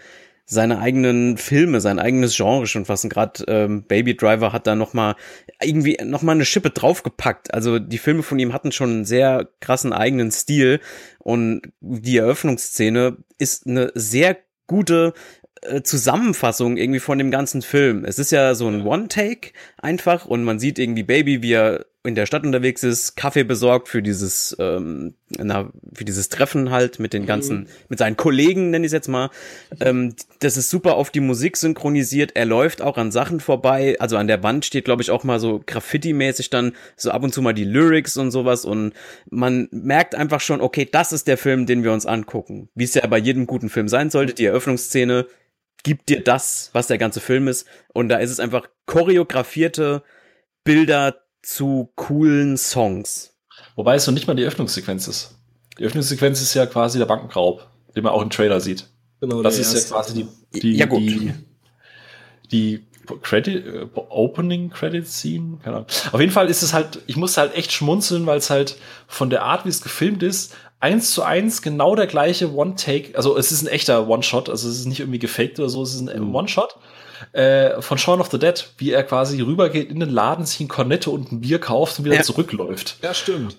seine 0.46 0.80
eigenen 0.80 1.38
Filme, 1.38 1.82
sein 1.82 2.00
eigenes 2.00 2.36
Genre 2.36 2.68
schon 2.68 2.86
fast. 2.86 3.04
Und 3.04 3.10
gerade 3.10 3.44
ähm, 3.48 3.84
Baby 3.84 4.16
Driver 4.16 4.54
hat 4.54 4.68
da 4.68 4.76
noch 4.76 4.94
mal 4.94 5.16
irgendwie 5.62 5.98
noch 6.04 6.22
mal 6.22 6.34
eine 6.34 6.46
Schippe 6.46 6.70
draufgepackt. 6.70 7.54
Also 7.54 7.80
die 7.80 7.98
Filme 7.98 8.24
von 8.24 8.40
ihm 8.40 8.54
hatten 8.54 8.72
schon 8.72 8.90
einen 8.90 9.06
sehr 9.06 9.50
krassen 9.60 9.94
eigenen 9.94 10.32
Stil 10.32 10.80
und 11.20 11.62
die 11.82 12.18
Eröffnungsszene 12.18 13.18
ist 13.38 13.68
eine 13.68 13.92
sehr 13.96 14.38
gute 14.68 15.14
Zusammenfassung 15.84 16.78
irgendwie 16.78 17.00
von 17.00 17.18
dem 17.18 17.32
ganzen 17.32 17.62
Film. 17.62 18.06
Es 18.06 18.20
ist 18.20 18.32
ja 18.32 18.56
so 18.56 18.68
ein 18.68 18.86
One-Take 18.86 19.52
einfach 19.78 20.26
und 20.26 20.44
man 20.44 20.60
sieht 20.60 20.80
irgendwie 20.80 21.04
Baby, 21.04 21.42
wie 21.42 21.54
er 21.54 21.86
in 22.08 22.16
der 22.16 22.26
Stadt 22.26 22.46
unterwegs 22.46 22.84
ist, 22.84 23.18
Kaffee 23.18 23.44
besorgt 23.44 23.90
für 23.90 24.02
dieses, 24.02 24.56
ähm, 24.60 25.16
na, 25.30 25.70
für 25.94 26.06
dieses 26.06 26.30
Treffen 26.30 26.72
halt 26.72 27.00
mit 27.00 27.12
den 27.12 27.26
ganzen, 27.26 27.60
mhm. 27.60 27.68
mit 27.90 28.00
seinen 28.00 28.16
Kollegen, 28.16 28.70
nenne 28.70 28.86
ich 28.86 28.90
es 28.90 28.94
jetzt 28.94 29.10
mal. 29.10 29.30
Ähm, 29.82 30.16
das 30.40 30.56
ist 30.56 30.70
super 30.70 30.96
auf 30.96 31.10
die 31.10 31.20
Musik 31.20 31.58
synchronisiert. 31.58 32.32
Er 32.36 32.46
läuft 32.46 32.82
auch 32.82 32.98
an 32.98 33.12
Sachen 33.12 33.42
vorbei. 33.42 33.98
Also 34.00 34.16
an 34.16 34.28
der 34.28 34.42
Wand 34.42 34.64
steht, 34.64 34.86
glaube 34.86 35.02
ich, 35.02 35.12
auch 35.12 35.26
mal 35.26 35.40
so 35.40 35.62
Graffiti-mäßig 35.66 36.50
dann 36.50 36.74
so 36.96 37.12
ab 37.12 37.24
und 37.24 37.34
zu 37.34 37.42
mal 37.42 37.54
die 37.54 37.66
Lyrics 37.66 38.16
und 38.16 38.32
sowas. 38.32 38.64
Und 38.64 38.94
man 39.30 39.68
merkt 39.72 40.16
einfach 40.16 40.40
schon, 40.40 40.62
okay, 40.62 40.88
das 40.90 41.12
ist 41.12 41.28
der 41.28 41.38
Film, 41.38 41.66
den 41.66 41.84
wir 41.84 41.92
uns 41.92 42.06
angucken. 42.06 42.70
Wie 42.74 42.86
es 42.86 42.94
ja 42.94 43.06
bei 43.08 43.18
jedem 43.18 43.48
guten 43.48 43.70
Film 43.70 43.90
sein 43.90 44.10
sollte. 44.10 44.34
Die 44.34 44.46
Eröffnungsszene 44.46 45.26
gibt 45.88 46.10
dir 46.10 46.22
das, 46.22 46.70
was 46.74 46.88
der 46.88 46.98
ganze 46.98 47.22
Film 47.22 47.48
ist. 47.48 47.66
Und 47.94 48.10
da 48.10 48.18
ist 48.18 48.30
es 48.30 48.42
einfach 48.42 48.68
choreografierte 48.88 50.04
Bilder 50.66 51.16
zu 51.42 51.94
coolen 51.96 52.58
Songs. 52.58 53.38
Wobei 53.78 53.96
es 53.96 54.06
noch 54.06 54.14
nicht 54.14 54.28
mal 54.28 54.36
die 54.36 54.44
Öffnungssequenz 54.44 55.08
ist. 55.08 55.38
Die 55.80 55.86
Öffnungssequenz 55.86 56.42
ist 56.42 56.54
ja 56.56 56.66
quasi 56.66 56.98
der 56.98 57.06
Bankenraub, 57.06 57.66
den 57.96 58.04
man 58.04 58.12
auch 58.12 58.22
im 58.22 58.30
Trailer 58.30 58.60
sieht. 58.60 58.90
Genau, 59.22 59.42
das 59.42 59.58
ist 59.58 59.74
erste. 59.74 59.90
ja 59.90 59.96
quasi 59.96 60.14
die, 60.14 60.60
die, 60.60 60.76
ja, 60.76 60.88
gut. 60.88 61.00
die, 61.00 61.34
die 62.52 62.88
Credit, 63.22 63.66
äh, 63.66 63.88
Opening 63.96 64.70
Credit 64.70 65.08
Scene. 65.08 65.60
Keine 65.64 65.78
Ahnung. 65.78 65.88
Auf 66.12 66.20
jeden 66.20 66.34
Fall 66.34 66.50
ist 66.50 66.64
es 66.64 66.74
halt, 66.74 67.00
ich 67.08 67.16
musste 67.16 67.40
halt 67.40 67.56
echt 67.56 67.72
schmunzeln, 67.72 68.26
weil 68.26 68.40
es 68.40 68.50
halt 68.50 68.78
von 69.08 69.30
der 69.30 69.44
Art, 69.44 69.64
wie 69.64 69.70
es 69.70 69.82
gefilmt 69.82 70.22
ist, 70.22 70.54
eins 70.80 71.12
zu 71.12 71.24
eins 71.24 71.62
genau 71.62 71.96
der 71.96 72.08
gleiche 72.08 72.54
One-Take. 72.54 73.16
Also 73.16 73.38
es 73.38 73.52
ist 73.52 73.64
ein 73.64 73.68
echter 73.68 74.08
One-Shot, 74.08 74.50
also 74.50 74.70
es 74.70 74.80
ist 74.80 74.86
nicht 74.86 75.00
irgendwie 75.00 75.20
gefaked 75.20 75.60
oder 75.60 75.70
so, 75.70 75.84
es 75.84 75.94
ist 75.94 76.08
ein 76.08 76.22
mhm. 76.22 76.36
One-Shot 76.36 76.76
äh, 77.34 77.82
von 77.82 77.98
Shaun 77.98 78.22
of 78.22 78.30
the 78.32 78.40
Dead, 78.40 78.68
wie 78.78 78.92
er 78.92 79.04
quasi 79.04 79.42
rübergeht 79.42 79.90
in 79.90 80.00
den 80.00 80.10
Laden, 80.10 80.46
sich 80.46 80.60
ein 80.60 80.68
Kornette 80.68 81.10
und 81.10 81.32
ein 81.32 81.42
Bier 81.42 81.60
kauft 81.60 82.00
und 82.00 82.06
wieder 82.06 82.16
ja. 82.16 82.24
zurückläuft. 82.24 82.98
Ja, 83.02 83.14
stimmt. 83.14 83.58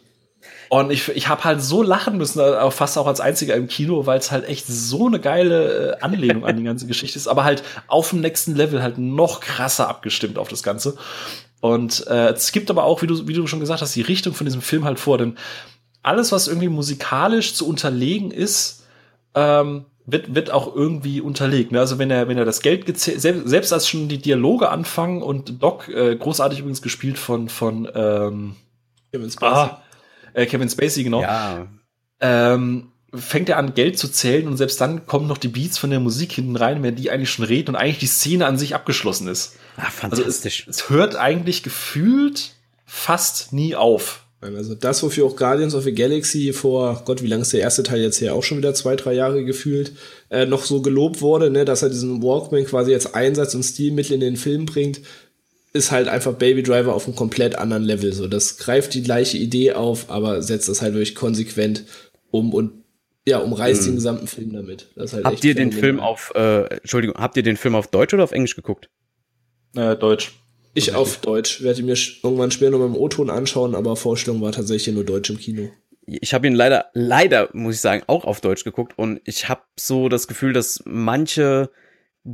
Und 0.71 0.91
ich, 0.91 1.09
ich 1.09 1.29
habe 1.29 1.45
halt 1.45 1.63
so 1.63 1.83
lachen 1.83 2.19
müssen, 2.19 2.41
äh, 2.41 2.71
fast 2.71 2.99
auch 2.99 3.07
als 3.07 3.21
einziger 3.21 3.55
im 3.55 3.69
Kino, 3.69 4.07
weil 4.07 4.19
es 4.19 4.31
halt 4.31 4.47
echt 4.47 4.67
so 4.67 5.07
eine 5.07 5.19
geile 5.19 5.97
äh, 5.97 6.01
Anlehnung 6.01 6.45
an 6.45 6.57
die 6.57 6.63
ganze 6.63 6.87
Geschichte 6.89 7.19
ist, 7.19 7.27
aber 7.27 7.45
halt 7.45 7.63
auf 7.87 8.11
dem 8.11 8.21
nächsten 8.21 8.55
Level 8.55 8.83
halt 8.83 8.99
noch 8.99 9.41
krasser 9.41 9.89
abgestimmt 9.89 10.39
auf 10.39 10.49
das 10.49 10.63
Ganze. 10.63 10.97
Und 11.61 12.07
äh, 12.07 12.29
es 12.31 12.53
gibt 12.53 12.71
aber 12.71 12.85
auch, 12.85 13.03
wie 13.03 13.07
du, 13.07 13.27
wie 13.27 13.33
du 13.33 13.47
schon 13.47 13.61
gesagt 13.61 13.81
hast, 13.83 13.97
die 13.97 14.03
Richtung 14.03 14.35
von 14.35 14.45
diesem 14.45 14.63
Film 14.63 14.85
halt 14.85 15.01
vor, 15.01 15.19
denn 15.19 15.37
alles, 16.03 16.33
was 16.33 16.49
irgendwie 16.49 16.69
musikalisch 16.69 17.55
zu 17.55 17.69
unterlegen 17.69 18.31
ist, 18.31 18.85
ähm, 19.35 19.85
wird, 20.07 20.35
wird 20.35 20.51
auch 20.51 20.75
irgendwie 20.75 21.21
unterlegt. 21.21 21.71
Ne? 21.71 21.81
Also 21.81 21.99
wenn 21.99 22.11
er, 22.11 22.29
wenn 22.29 22.39
er 22.39 22.47
das 22.47 22.63
Geld 22.63 22.87
gezählt, 22.87 23.21
selbst, 23.21 23.49
selbst 23.49 23.73
als 23.73 23.87
schon 23.87 24.09
die 24.09 24.19
Dialoge 24.19 24.71
anfangen 24.71 25.23
und 25.23 25.63
Doc, 25.63 25.89
äh, 25.89 26.17
großartig 26.17 26.61
übrigens 26.61 26.81
gespielt 26.81 27.19
von, 27.19 27.51
von 27.51 27.87
ähm, 27.95 28.57
Kevin 29.13 29.31
Spacey. 29.31 29.71
Ah, 29.71 29.83
äh, 30.33 30.47
Kevin 30.47 30.71
Spacey, 30.71 31.05
genau. 31.05 31.21
Ja. 31.21 31.67
Ähm, 32.21 32.89
fängt 33.15 33.51
er 33.51 33.59
an, 33.59 33.75
Geld 33.75 33.99
zu 33.99 34.09
zählen 34.09 34.49
und 34.49 34.57
selbst 34.57 34.81
dann 34.81 35.07
kommen 35.07 35.27
noch 35.27 35.39
die 35.39 35.49
Beats 35.49 35.77
von 35.77 35.91
der 35.91 36.01
Musik 36.01 36.33
hinten 36.33 36.57
rein, 36.57 36.83
wenn 36.83 36.97
die 36.97 37.11
eigentlich 37.11 37.31
schon 37.31 37.45
reden 37.45 37.71
und 37.71 37.77
eigentlich 37.77 37.99
die 37.99 38.07
Szene 38.07 38.47
an 38.47 38.57
sich 38.57 38.75
abgeschlossen 38.75 39.29
ist. 39.29 39.57
Ah, 39.77 39.91
fantastisch. 39.91 40.67
Also 40.67 40.71
es, 40.71 40.83
es 40.83 40.91
hört 40.91 41.17
eigentlich 41.17 41.63
gefühlt 41.63 42.55
fast 42.87 43.53
nie 43.53 43.77
auf. 43.77 44.25
Also 44.41 44.77
das, 44.77 45.03
wofür 45.03 45.27
auch 45.27 45.35
Guardians 45.35 45.75
of 45.75 45.83
the 45.83 45.95
Galaxy 45.95 46.53
vor, 46.53 47.03
Gott, 47.05 47.23
wie 47.23 47.27
lange 47.27 47.43
ist 47.43 47.53
der 47.53 47.61
erste 47.61 47.83
Teil 47.83 48.01
jetzt 48.01 48.21
her, 48.21 48.35
auch 48.35 48.45
schon 48.45 48.59
wieder 48.59 48.73
zwei, 48.73 48.95
drei 48.95 49.13
Jahre 49.13 49.45
gefühlt, 49.45 49.93
äh, 50.31 50.47
noch 50.47 50.65
so 50.65 50.81
gelobt 50.81 51.21
wurde, 51.21 51.51
ne, 51.51 51.65
dass 51.65 51.83
er 51.83 51.91
diesen 51.91 52.23
Walkman 52.23 52.65
quasi 52.65 52.93
jetzt 52.93 53.17
Einsatz 53.17 53.57
und 53.57 53.65
Stilmittel 53.65 54.15
in 54.15 54.21
den 54.21 54.37
Film 54.37 54.65
bringt, 54.65 55.01
ist 55.73 55.91
halt 55.91 56.07
einfach 56.07 56.35
Baby 56.35 56.63
Driver 56.63 56.95
auf 56.95 57.07
einem 57.07 57.17
komplett 57.17 57.57
anderen 57.57 57.83
Level. 57.83 58.13
So, 58.13 58.29
das 58.29 58.59
greift 58.59 58.95
die 58.95 59.03
gleiche 59.03 59.39
Idee 59.39 59.73
auf, 59.73 60.09
aber 60.09 60.41
setzt 60.41 60.69
das 60.69 60.83
halt 60.83 60.95
wirklich 60.95 61.17
konsequent 61.17 61.85
um 62.31 62.55
und 62.55 62.85
ja, 63.27 63.39
umreißt 63.39 63.83
mhm. 63.83 63.87
den 63.87 63.95
gesamten 63.97 64.27
Film 64.29 64.53
damit. 64.53 64.89
Halt 64.97 65.25
habt 65.25 65.45
ihr 65.45 65.55
den 65.55 65.73
Film 65.73 65.99
auf, 66.01 66.33
äh, 66.37 66.65
Entschuldigung, 66.77 67.17
habt 67.17 67.37
ihr 67.37 67.43
den 67.43 67.57
Film 67.57 67.75
auf 67.75 67.89
Deutsch 67.89 68.15
oder 68.15 68.25
auf 68.25 68.33
Englisch 68.33 68.55
geguckt? 68.55 68.89
Äh, 69.75 69.97
Deutsch. 69.97 70.33
Ich 70.75 70.95
auf 70.95 71.19
Deutsch. 71.19 71.63
Werde 71.63 71.83
mir 71.83 71.97
irgendwann 72.23 72.51
später 72.51 72.73
noch 72.73 72.79
mal 72.79 72.87
im 72.87 72.97
O-Ton 72.97 73.31
anschauen, 73.31 73.75
aber 73.75 73.97
Vorstellung 73.97 74.41
war 74.41 74.53
tatsächlich 74.53 74.95
nur 74.95 75.05
Deutsch 75.05 75.31
im 75.31 75.39
Kino. 75.39 75.71
Ich 76.07 76.33
habe 76.33 76.47
ihn 76.47 76.55
leider, 76.55 76.87
leider, 76.95 77.51
muss 77.53 77.77
ich 77.77 77.81
sagen, 77.81 78.03
auch 78.07 78.25
auf 78.25 78.41
Deutsch 78.41 78.65
geguckt 78.65 78.95
und 78.97 79.21
ich 79.25 79.49
habe 79.49 79.63
so 79.79 80.09
das 80.09 80.27
Gefühl, 80.27 80.53
dass 80.53 80.83
manche 80.87 81.71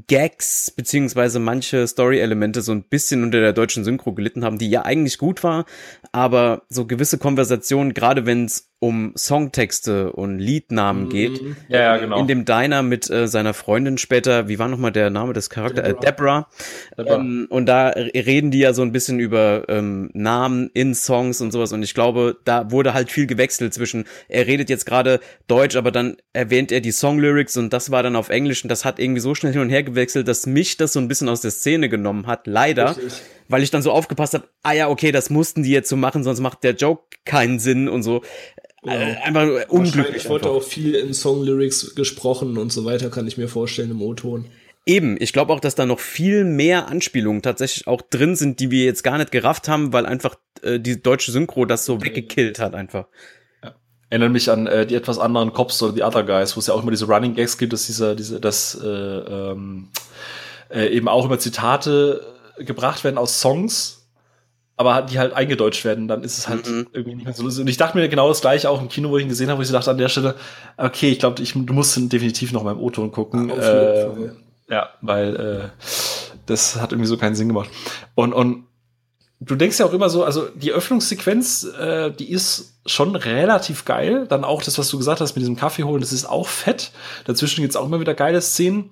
Gags 0.06 0.70
beziehungsweise 0.70 1.38
manche 1.38 1.86
Story-Elemente 1.86 2.62
so 2.62 2.72
ein 2.72 2.84
bisschen 2.84 3.22
unter 3.22 3.40
der 3.40 3.52
deutschen 3.52 3.84
Synchro 3.84 4.12
gelitten 4.12 4.44
haben, 4.44 4.58
die 4.58 4.70
ja 4.70 4.82
eigentlich 4.84 5.18
gut 5.18 5.44
war, 5.44 5.66
aber 6.12 6.62
so 6.68 6.86
gewisse 6.86 7.18
Konversationen, 7.18 7.94
gerade 7.94 8.26
wenn 8.26 8.44
es 8.46 8.73
um 8.84 9.14
Songtexte 9.16 10.12
und 10.12 10.38
Liednamen 10.38 11.04
mhm. 11.04 11.08
geht. 11.08 11.40
Ja, 11.70 11.80
ja, 11.80 11.96
genau. 11.96 12.20
In 12.20 12.26
dem 12.26 12.44
Diner 12.44 12.82
mit 12.82 13.08
äh, 13.08 13.26
seiner 13.26 13.54
Freundin 13.54 13.96
später, 13.96 14.46
wie 14.46 14.58
war 14.58 14.68
nochmal 14.68 14.92
der 14.92 15.08
Name 15.08 15.32
des 15.32 15.48
Charakters? 15.48 15.86
Deborah. 15.86 16.00
Äh, 16.02 16.10
Deborah. 16.10 16.48
Deborah. 16.98 17.16
Ähm, 17.16 17.46
und 17.48 17.64
da 17.64 17.88
reden 17.88 18.50
die 18.50 18.58
ja 18.58 18.74
so 18.74 18.82
ein 18.82 18.92
bisschen 18.92 19.20
über 19.20 19.64
ähm, 19.68 20.10
Namen 20.12 20.70
in 20.74 20.94
Songs 20.94 21.40
und 21.40 21.50
sowas. 21.50 21.72
Und 21.72 21.82
ich 21.82 21.94
glaube, 21.94 22.36
da 22.44 22.70
wurde 22.70 22.92
halt 22.92 23.10
viel 23.10 23.26
gewechselt 23.26 23.72
zwischen, 23.72 24.04
er 24.28 24.46
redet 24.46 24.68
jetzt 24.68 24.84
gerade 24.84 25.20
Deutsch, 25.46 25.76
aber 25.76 25.90
dann 25.90 26.18
erwähnt 26.34 26.70
er 26.70 26.82
die 26.82 26.92
Songlyrics 26.92 27.56
und 27.56 27.72
das 27.72 27.90
war 27.90 28.02
dann 28.02 28.16
auf 28.16 28.28
Englisch 28.28 28.64
und 28.64 28.68
das 28.68 28.84
hat 28.84 28.98
irgendwie 28.98 29.22
so 29.22 29.34
schnell 29.34 29.52
hin 29.52 29.62
und 29.62 29.70
her 29.70 29.82
gewechselt, 29.82 30.28
dass 30.28 30.44
mich 30.44 30.76
das 30.76 30.92
so 30.92 31.00
ein 31.00 31.08
bisschen 31.08 31.30
aus 31.30 31.40
der 31.40 31.52
Szene 31.52 31.88
genommen 31.88 32.26
hat. 32.26 32.46
Leider. 32.46 32.98
Richtig 32.98 33.22
weil 33.48 33.62
ich 33.62 33.70
dann 33.70 33.82
so 33.82 33.92
aufgepasst 33.92 34.34
habe, 34.34 34.48
ah 34.62 34.72
ja, 34.72 34.88
okay, 34.88 35.12
das 35.12 35.30
mussten 35.30 35.62
die 35.62 35.70
jetzt 35.70 35.88
so 35.88 35.96
machen, 35.96 36.24
sonst 36.24 36.40
macht 36.40 36.64
der 36.64 36.74
Joke 36.74 37.04
keinen 37.24 37.58
Sinn 37.58 37.88
und 37.88 38.02
so. 38.02 38.22
Äh, 38.86 39.16
einfach 39.22 39.68
unglücklich. 39.68 40.24
Ich 40.24 40.28
wurde 40.28 40.50
auch 40.50 40.62
viel 40.62 40.94
in 40.94 41.14
Songlyrics 41.14 41.94
gesprochen 41.94 42.58
und 42.58 42.72
so 42.72 42.84
weiter, 42.84 43.10
kann 43.10 43.26
ich 43.26 43.38
mir 43.38 43.48
vorstellen 43.48 43.90
im 43.90 44.02
O-Ton. 44.02 44.46
Eben, 44.86 45.16
ich 45.18 45.32
glaube 45.32 45.52
auch, 45.52 45.60
dass 45.60 45.74
da 45.74 45.86
noch 45.86 46.00
viel 46.00 46.44
mehr 46.44 46.88
Anspielungen 46.88 47.40
tatsächlich 47.40 47.86
auch 47.86 48.02
drin 48.02 48.36
sind, 48.36 48.60
die 48.60 48.70
wir 48.70 48.84
jetzt 48.84 49.02
gar 49.02 49.16
nicht 49.16 49.32
gerafft 49.32 49.66
haben, 49.66 49.94
weil 49.94 50.04
einfach 50.04 50.36
äh, 50.62 50.78
die 50.78 51.02
deutsche 51.02 51.32
Synchro 51.32 51.64
das 51.64 51.86
so 51.86 52.02
weggekillt 52.02 52.58
hat 52.58 52.74
einfach. 52.74 53.06
Ja. 53.62 53.74
Erinnert 54.10 54.32
mich 54.32 54.50
an 54.50 54.66
äh, 54.66 54.86
die 54.86 54.94
etwas 54.94 55.18
anderen 55.18 55.54
Cops 55.54 55.82
oder 55.82 55.94
die 55.94 56.02
Other 56.02 56.22
Guys, 56.22 56.54
wo 56.54 56.60
es 56.60 56.66
ja 56.66 56.74
auch 56.74 56.82
immer 56.82 56.90
diese 56.90 57.06
Running 57.06 57.34
Gags 57.34 57.56
gibt, 57.56 57.72
dass 57.72 57.86
dieser, 57.86 58.14
diese, 58.14 58.40
dass 58.40 58.78
äh, 58.82 58.86
ähm, 58.86 59.88
äh, 60.68 60.88
eben 60.88 61.08
auch 61.08 61.24
immer 61.24 61.38
Zitate 61.38 62.20
gebracht 62.58 63.04
werden 63.04 63.16
aus 63.16 63.40
Songs, 63.40 63.93
aber 64.76 65.02
die 65.02 65.18
halt 65.18 65.32
eingedeutscht 65.32 65.84
werden, 65.84 66.08
dann 66.08 66.24
ist 66.24 66.38
es 66.38 66.48
halt 66.48 66.68
mhm. 66.68 66.88
irgendwie 66.92 67.16
nicht 67.16 67.24
mehr 67.24 67.34
so 67.34 67.44
lustig. 67.44 67.62
Und 67.62 67.68
ich 67.68 67.76
dachte 67.76 67.96
mir 67.96 68.08
genau 68.08 68.28
das 68.28 68.40
gleiche 68.40 68.68
auch 68.68 68.80
im 68.80 68.88
Kino, 68.88 69.10
wo 69.10 69.16
ich 69.16 69.22
ihn 69.22 69.28
gesehen 69.28 69.48
habe, 69.48 69.58
wo 69.58 69.62
ich 69.62 69.70
dachte 69.70 69.90
an 69.90 69.98
der 69.98 70.08
Stelle, 70.08 70.34
okay, 70.76 71.10
ich 71.10 71.20
glaube, 71.20 71.40
du 71.42 71.72
musst 71.72 71.96
definitiv 72.12 72.52
noch 72.52 72.64
mal 72.64 72.72
im 72.72 72.80
O-Ton 72.80 73.12
gucken. 73.12 73.50
Ja, 73.50 73.54
äh, 73.54 74.08
ja, 74.68 74.88
weil 75.00 75.36
äh, 75.36 75.68
das 76.46 76.76
hat 76.76 76.92
irgendwie 76.92 77.08
so 77.08 77.16
keinen 77.16 77.36
Sinn 77.36 77.48
gemacht. 77.48 77.70
Und, 78.14 78.32
und 78.32 78.64
du 79.40 79.54
denkst 79.54 79.78
ja 79.78 79.86
auch 79.86 79.92
immer 79.92 80.10
so, 80.10 80.24
also 80.24 80.48
die 80.54 80.72
Öffnungssequenz, 80.72 81.64
äh, 81.78 82.10
die 82.10 82.30
ist 82.30 82.80
schon 82.86 83.14
relativ 83.14 83.84
geil. 83.84 84.26
Dann 84.28 84.44
auch 84.44 84.62
das, 84.62 84.78
was 84.78 84.88
du 84.88 84.98
gesagt 84.98 85.20
hast 85.20 85.36
mit 85.36 85.42
diesem 85.42 85.56
Kaffee 85.56 85.84
holen, 85.84 86.00
das 86.00 86.12
ist 86.12 86.24
auch 86.24 86.48
fett. 86.48 86.90
Dazwischen 87.26 87.62
gibt's 87.62 87.76
auch 87.76 87.86
immer 87.86 88.00
wieder 88.00 88.14
geile 88.14 88.40
Szenen. 88.40 88.90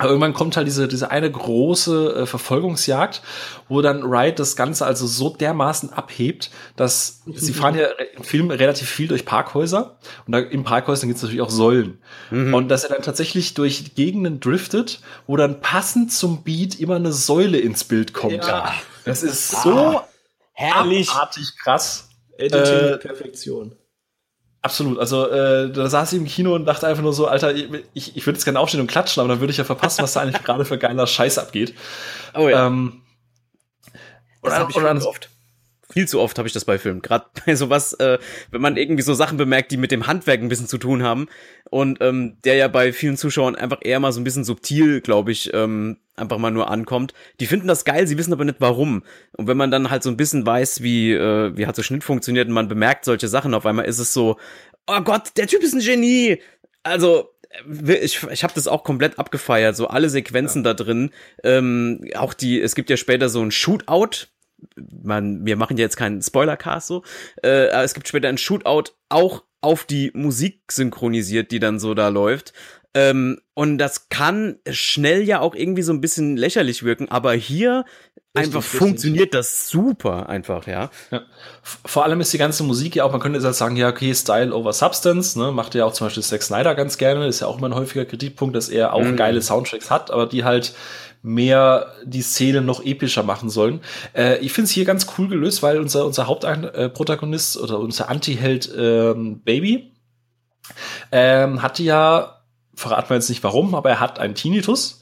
Aber 0.00 0.08
irgendwann 0.08 0.32
kommt 0.32 0.56
halt 0.56 0.66
diese, 0.66 0.88
diese 0.88 1.10
eine 1.10 1.30
große 1.30 2.22
äh, 2.22 2.26
Verfolgungsjagd, 2.26 3.20
wo 3.68 3.82
dann 3.82 4.10
Wright 4.10 4.38
das 4.38 4.56
Ganze 4.56 4.86
also 4.86 5.06
so 5.06 5.28
dermaßen 5.28 5.92
abhebt, 5.92 6.50
dass 6.74 7.20
mhm. 7.26 7.36
sie 7.36 7.52
fahren 7.52 7.74
ja 7.76 7.88
im 8.16 8.24
Film 8.24 8.50
relativ 8.50 8.88
viel 8.88 9.08
durch 9.08 9.26
Parkhäuser 9.26 9.98
und 10.26 10.32
da 10.32 10.38
im 10.38 10.64
Parkhäusern 10.64 11.10
gibt 11.10 11.18
es 11.18 11.22
natürlich 11.22 11.42
auch 11.42 11.50
Säulen. 11.50 11.98
Mhm. 12.30 12.54
Und 12.54 12.68
dass 12.68 12.84
er 12.84 12.94
dann 12.94 13.02
tatsächlich 13.02 13.52
durch 13.52 13.94
Gegenden 13.94 14.40
driftet, 14.40 15.00
wo 15.26 15.36
dann 15.36 15.60
passend 15.60 16.10
zum 16.10 16.44
Beat 16.44 16.80
immer 16.80 16.96
eine 16.96 17.12
Säule 17.12 17.58
ins 17.58 17.84
Bild 17.84 18.14
kommt. 18.14 18.46
Ja. 18.46 18.74
Das 19.04 19.22
ist 19.22 19.50
so 19.50 19.74
ah, 19.76 20.08
herrlich. 20.52 21.10
abartig 21.10 21.58
krass. 21.62 22.08
Editing 22.38 22.62
äh, 22.62 22.96
Perfektion. 22.96 23.76
Absolut. 24.62 24.98
Also 24.98 25.26
äh, 25.28 25.72
da 25.72 25.88
saß 25.88 26.12
ich 26.12 26.18
im 26.18 26.26
Kino 26.26 26.54
und 26.54 26.66
dachte 26.66 26.86
einfach 26.86 27.02
nur 27.02 27.14
so, 27.14 27.26
Alter, 27.26 27.54
ich, 27.54 28.16
ich 28.16 28.26
würde 28.26 28.36
jetzt 28.36 28.44
gerne 28.44 28.60
aufstehen 28.60 28.80
und 28.80 28.88
klatschen, 28.88 29.20
aber 29.20 29.28
dann 29.28 29.40
würde 29.40 29.52
ich 29.52 29.56
ja 29.56 29.64
verpassen, 29.64 30.02
was 30.02 30.12
da 30.12 30.20
eigentlich 30.20 30.42
gerade 30.42 30.66
für 30.66 30.76
geiler 30.76 31.06
Scheiß 31.06 31.38
abgeht. 31.38 31.74
Oh 32.34 32.48
ja. 32.48 32.66
Ähm, 32.66 33.00
das 34.42 34.58
habe 34.58 34.70
ich 34.70 34.76
oder, 34.76 34.94
oft. 35.06 35.30
Viel 35.90 36.06
zu 36.06 36.20
oft 36.20 36.38
habe 36.38 36.46
ich 36.46 36.54
das 36.54 36.66
bei 36.66 36.78
Filmen. 36.78 37.00
Gerade 37.00 37.26
bei 37.46 37.54
sowas, 37.54 37.94
äh, 37.94 38.18
wenn 38.50 38.60
man 38.60 38.76
irgendwie 38.76 39.02
so 39.02 39.14
Sachen 39.14 39.38
bemerkt, 39.38 39.72
die 39.72 39.78
mit 39.78 39.92
dem 39.92 40.06
Handwerk 40.06 40.40
ein 40.40 40.48
bisschen 40.48 40.68
zu 40.68 40.78
tun 40.78 41.02
haben. 41.02 41.28
Und 41.70 41.98
ähm, 42.02 42.36
der 42.44 42.56
ja 42.56 42.68
bei 42.68 42.92
vielen 42.92 43.16
Zuschauern 43.16 43.56
einfach 43.56 43.78
eher 43.80 43.98
mal 43.98 44.12
so 44.12 44.20
ein 44.20 44.24
bisschen 44.24 44.44
subtil, 44.44 45.00
glaube 45.00 45.32
ich, 45.32 45.54
ähm, 45.54 45.98
einfach 46.20 46.38
mal 46.38 46.50
nur 46.50 46.70
ankommt. 46.70 47.14
Die 47.40 47.46
finden 47.46 47.68
das 47.68 47.84
geil, 47.84 48.06
sie 48.06 48.18
wissen 48.18 48.32
aber 48.32 48.44
nicht 48.44 48.60
warum. 48.60 49.02
Und 49.36 49.46
wenn 49.46 49.56
man 49.56 49.70
dann 49.70 49.90
halt 49.90 50.02
so 50.02 50.10
ein 50.10 50.16
bisschen 50.16 50.46
weiß, 50.46 50.82
wie, 50.82 51.12
äh, 51.12 51.56
wie 51.56 51.66
hat 51.66 51.76
so 51.76 51.82
Schnitt 51.82 52.04
funktioniert 52.04 52.48
und 52.48 52.54
man 52.54 52.68
bemerkt 52.68 53.04
solche 53.04 53.28
Sachen, 53.28 53.54
auf 53.54 53.66
einmal 53.66 53.86
ist 53.86 53.98
es 53.98 54.12
so, 54.12 54.38
oh 54.86 55.00
Gott, 55.00 55.32
der 55.36 55.46
Typ 55.46 55.62
ist 55.62 55.74
ein 55.74 55.80
Genie. 55.80 56.40
Also, 56.82 57.30
äh, 57.86 57.94
ich, 57.94 58.22
ich 58.30 58.42
habe 58.42 58.54
das 58.54 58.68
auch 58.68 58.84
komplett 58.84 59.18
abgefeiert, 59.18 59.76
so 59.76 59.88
alle 59.88 60.08
Sequenzen 60.10 60.64
ja. 60.64 60.72
da 60.72 60.84
drin. 60.84 61.10
Ähm, 61.42 62.04
auch 62.16 62.34
die, 62.34 62.60
es 62.60 62.74
gibt 62.74 62.90
ja 62.90 62.96
später 62.96 63.28
so 63.28 63.42
ein 63.42 63.50
Shootout, 63.50 64.26
man, 65.02 65.44
wir 65.46 65.56
machen 65.56 65.76
ja 65.76 65.82
jetzt 65.82 65.96
keinen 65.96 66.22
Spoiler-Cast 66.22 66.86
so, 66.86 67.02
äh, 67.42 67.70
aber 67.70 67.84
es 67.84 67.94
gibt 67.94 68.08
später 68.08 68.28
ein 68.28 68.38
Shootout 68.38 68.92
auch 69.08 69.44
auf 69.60 69.84
die 69.84 70.10
Musik 70.14 70.62
synchronisiert, 70.70 71.50
die 71.50 71.58
dann 71.58 71.78
so 71.78 71.94
da 71.94 72.08
läuft. 72.08 72.52
Ähm, 72.92 73.40
und 73.54 73.78
das 73.78 74.08
kann 74.08 74.56
schnell 74.68 75.22
ja 75.22 75.40
auch 75.40 75.54
irgendwie 75.54 75.82
so 75.82 75.92
ein 75.92 76.00
bisschen 76.00 76.36
lächerlich 76.36 76.82
wirken, 76.82 77.08
aber 77.08 77.32
hier 77.34 77.84
richtig, 78.36 78.56
einfach 78.56 78.62
funktioniert 78.68 79.32
das 79.32 79.68
super 79.68 80.28
einfach, 80.28 80.66
ja. 80.66 80.90
ja. 81.12 81.22
Vor 81.62 82.04
allem 82.04 82.20
ist 82.20 82.32
die 82.32 82.38
ganze 82.38 82.64
Musik 82.64 82.96
ja 82.96 83.04
auch, 83.04 83.12
man 83.12 83.20
könnte 83.20 83.38
jetzt 83.38 83.58
sagen, 83.58 83.76
ja, 83.76 83.88
okay, 83.88 84.12
Style 84.12 84.52
over 84.52 84.72
Substance, 84.72 85.38
ne, 85.38 85.52
macht 85.52 85.76
ja 85.76 85.84
auch 85.84 85.92
zum 85.92 86.08
Beispiel 86.08 86.22
Zack 86.24 86.42
Snyder 86.42 86.74
ganz 86.74 86.98
gerne, 86.98 87.28
ist 87.28 87.40
ja 87.40 87.46
auch 87.46 87.58
immer 87.58 87.68
ein 87.68 87.74
häufiger 87.76 88.04
Kritikpunkt, 88.04 88.56
dass 88.56 88.68
er 88.68 88.92
auch 88.92 89.04
mhm. 89.04 89.16
geile 89.16 89.40
Soundtracks 89.40 89.90
hat, 89.90 90.10
aber 90.10 90.26
die 90.26 90.42
halt 90.42 90.74
mehr 91.22 91.92
die 92.04 92.22
Szene 92.22 92.62
noch 92.62 92.84
epischer 92.84 93.22
machen 93.22 93.50
sollen. 93.50 93.80
Äh, 94.14 94.38
ich 94.38 94.52
finde 94.52 94.64
es 94.64 94.70
hier 94.70 94.84
ganz 94.84 95.06
cool 95.18 95.28
gelöst, 95.28 95.62
weil 95.62 95.78
unser, 95.78 96.06
unser 96.06 96.26
Hauptprotagonist 96.26 97.56
oder 97.58 97.78
unser 97.78 98.08
Anti-Held 98.08 98.72
ähm, 98.76 99.42
Baby 99.42 99.92
ähm, 101.12 101.62
hatte 101.62 101.82
ja, 101.82 102.39
verraten 102.80 103.10
wir 103.10 103.16
jetzt 103.16 103.28
nicht 103.28 103.44
warum, 103.44 103.74
aber 103.74 103.90
er 103.90 104.00
hat 104.00 104.18
einen 104.18 104.34
Tinnitus. 104.34 105.00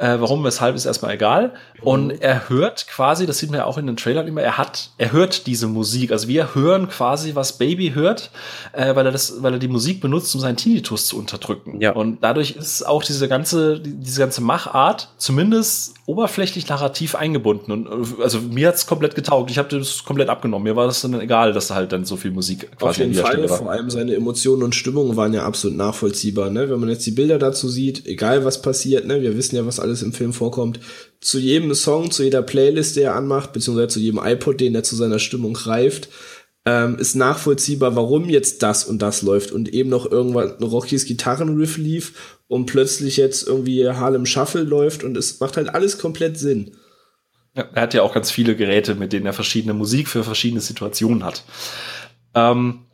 Äh, 0.00 0.18
warum, 0.18 0.42
weshalb 0.44 0.76
ist 0.76 0.86
erstmal 0.86 1.14
egal. 1.14 1.52
Und 1.82 2.06
mhm. 2.06 2.18
er 2.20 2.48
hört 2.48 2.86
quasi, 2.86 3.26
das 3.26 3.36
sieht 3.38 3.50
man 3.50 3.58
ja 3.58 3.66
auch 3.66 3.76
in 3.76 3.86
den 3.86 3.98
Trailern 3.98 4.26
immer, 4.26 4.40
er 4.40 4.56
hat, 4.56 4.88
er 4.96 5.12
hört 5.12 5.46
diese 5.46 5.66
Musik. 5.66 6.10
Also 6.10 6.26
wir 6.26 6.54
hören 6.54 6.88
quasi, 6.88 7.34
was 7.34 7.58
Baby 7.58 7.92
hört, 7.94 8.30
äh, 8.72 8.94
weil 8.94 9.04
er 9.04 9.12
das, 9.12 9.42
weil 9.42 9.52
er 9.52 9.58
die 9.58 9.68
Musik 9.68 10.00
benutzt, 10.00 10.34
um 10.34 10.40
seinen 10.40 10.56
Tinnitus 10.56 11.04
zu 11.04 11.18
unterdrücken. 11.18 11.82
Ja. 11.82 11.92
Und 11.92 12.22
dadurch 12.22 12.52
ist 12.52 12.86
auch 12.86 13.02
diese 13.02 13.28
ganze, 13.28 13.78
diese 13.78 14.20
ganze 14.20 14.40
Machart 14.40 15.10
zumindest 15.18 15.94
oberflächlich 16.06 16.66
narrativ 16.66 17.14
eingebunden. 17.14 17.70
Und 17.70 17.86
äh, 17.86 18.22
also 18.22 18.40
mir 18.40 18.68
hat's 18.68 18.86
komplett 18.86 19.14
getaugt. 19.14 19.50
Ich 19.50 19.58
habe 19.58 19.68
das 19.68 20.04
komplett 20.04 20.30
abgenommen. 20.30 20.64
Mir 20.64 20.76
war 20.76 20.86
das 20.86 21.02
dann 21.02 21.20
egal, 21.20 21.52
dass 21.52 21.66
da 21.68 21.74
halt 21.74 21.92
dann 21.92 22.06
so 22.06 22.16
viel 22.16 22.30
Musik 22.30 22.70
quasi 22.78 23.02
Auf 23.02 23.06
jeden 23.06 23.14
Fall. 23.14 23.48
Vor 23.48 23.70
allem 23.70 23.90
seine 23.90 24.14
Emotionen 24.14 24.62
und 24.62 24.74
Stimmungen 24.74 25.16
waren 25.16 25.34
ja 25.34 25.44
absolut 25.44 25.76
nachvollziehbar. 25.76 26.48
Ne? 26.48 26.70
Wenn 26.70 26.80
man 26.80 26.88
jetzt 26.88 27.04
die 27.04 27.10
Bilder 27.10 27.38
dazu 27.38 27.68
sieht, 27.68 28.06
egal 28.06 28.46
was 28.46 28.62
passiert, 28.62 29.06
ne? 29.06 29.20
wir 29.20 29.36
wissen 29.36 29.56
ja, 29.56 29.66
was 29.66 29.78
alles 29.78 29.89
alles 29.90 30.02
im 30.02 30.12
Film 30.12 30.32
vorkommt, 30.32 30.80
zu 31.20 31.38
jedem 31.38 31.74
Song, 31.74 32.10
zu 32.10 32.22
jeder 32.22 32.42
Playlist, 32.42 32.96
die 32.96 33.02
er 33.02 33.14
anmacht, 33.14 33.52
beziehungsweise 33.52 33.88
zu 33.88 34.00
jedem 34.00 34.20
iPod, 34.22 34.60
den 34.60 34.74
er 34.74 34.82
zu 34.82 34.96
seiner 34.96 35.18
Stimmung 35.18 35.54
greift, 35.54 36.08
ähm, 36.66 36.98
ist 36.98 37.14
nachvollziehbar, 37.14 37.96
warum 37.96 38.28
jetzt 38.28 38.62
das 38.62 38.84
und 38.84 39.00
das 39.00 39.22
läuft 39.22 39.50
und 39.52 39.68
eben 39.72 39.90
noch 39.90 40.10
irgendwann 40.10 40.52
Rockys 40.62 41.06
Gitarrenriff 41.06 41.76
lief 41.76 42.38
und 42.48 42.66
plötzlich 42.66 43.16
jetzt 43.16 43.46
irgendwie 43.46 43.88
Harlem 43.88 44.26
Shuffle 44.26 44.62
läuft 44.62 45.04
und 45.04 45.16
es 45.16 45.40
macht 45.40 45.56
halt 45.56 45.74
alles 45.74 45.98
komplett 45.98 46.38
Sinn. 46.38 46.72
Ja, 47.56 47.64
er 47.74 47.82
hat 47.82 47.94
ja 47.94 48.02
auch 48.02 48.14
ganz 48.14 48.30
viele 48.30 48.54
Geräte, 48.56 48.94
mit 48.94 49.12
denen 49.12 49.26
er 49.26 49.32
verschiedene 49.32 49.74
Musik 49.74 50.08
für 50.08 50.22
verschiedene 50.22 50.60
Situationen 50.60 51.24
hat. 51.24 51.44
Ähm, 52.34 52.86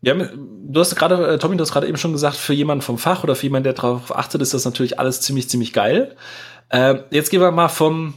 ja, 0.00 0.14
du 0.14 0.80
hast 0.80 0.94
gerade, 0.94 1.26
äh, 1.26 1.38
Tommy, 1.38 1.56
du 1.56 1.62
hast 1.62 1.72
gerade 1.72 1.88
eben 1.88 1.96
schon 1.96 2.12
gesagt, 2.12 2.36
für 2.36 2.54
jemanden 2.54 2.82
vom 2.82 2.98
Fach 2.98 3.24
oder 3.24 3.34
für 3.34 3.46
jemanden, 3.46 3.64
der 3.64 3.72
darauf 3.72 4.16
achtet, 4.16 4.42
ist 4.42 4.54
das 4.54 4.64
natürlich 4.64 4.98
alles 4.98 5.20
ziemlich, 5.20 5.48
ziemlich 5.48 5.72
geil. 5.72 6.14
Äh, 6.68 6.96
jetzt 7.10 7.30
gehen 7.30 7.40
wir 7.40 7.50
mal 7.50 7.68
vom, 7.68 8.14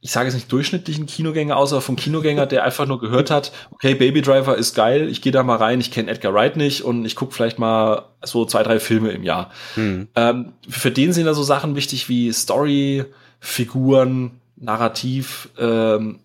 ich 0.00 0.10
sage 0.10 0.26
jetzt 0.26 0.34
nicht 0.34 0.50
durchschnittlichen 0.50 1.04
Kinogänger 1.04 1.56
aus, 1.56 1.72
aber 1.72 1.82
vom 1.82 1.96
Kinogänger, 1.96 2.46
der 2.46 2.64
einfach 2.64 2.86
nur 2.86 2.98
gehört 2.98 3.30
hat, 3.30 3.52
okay, 3.70 3.94
Baby 3.94 4.22
Driver 4.22 4.56
ist 4.56 4.74
geil, 4.74 5.08
ich 5.08 5.20
gehe 5.20 5.32
da 5.32 5.42
mal 5.42 5.56
rein, 5.56 5.80
ich 5.80 5.90
kenne 5.90 6.10
Edgar 6.10 6.32
Wright 6.32 6.56
nicht 6.56 6.82
und 6.82 7.04
ich 7.04 7.14
gucke 7.14 7.34
vielleicht 7.34 7.58
mal 7.58 8.06
so 8.22 8.46
zwei, 8.46 8.62
drei 8.62 8.80
Filme 8.80 9.10
im 9.10 9.22
Jahr. 9.22 9.50
Hm. 9.74 10.08
Ähm, 10.16 10.52
für 10.68 10.90
den 10.90 11.12
sind 11.12 11.26
da 11.26 11.34
so 11.34 11.42
Sachen 11.42 11.76
wichtig 11.76 12.08
wie 12.08 12.32
Story, 12.32 13.04
Figuren, 13.38 14.40
Narrativ, 14.56 15.50
ähm, 15.58 16.20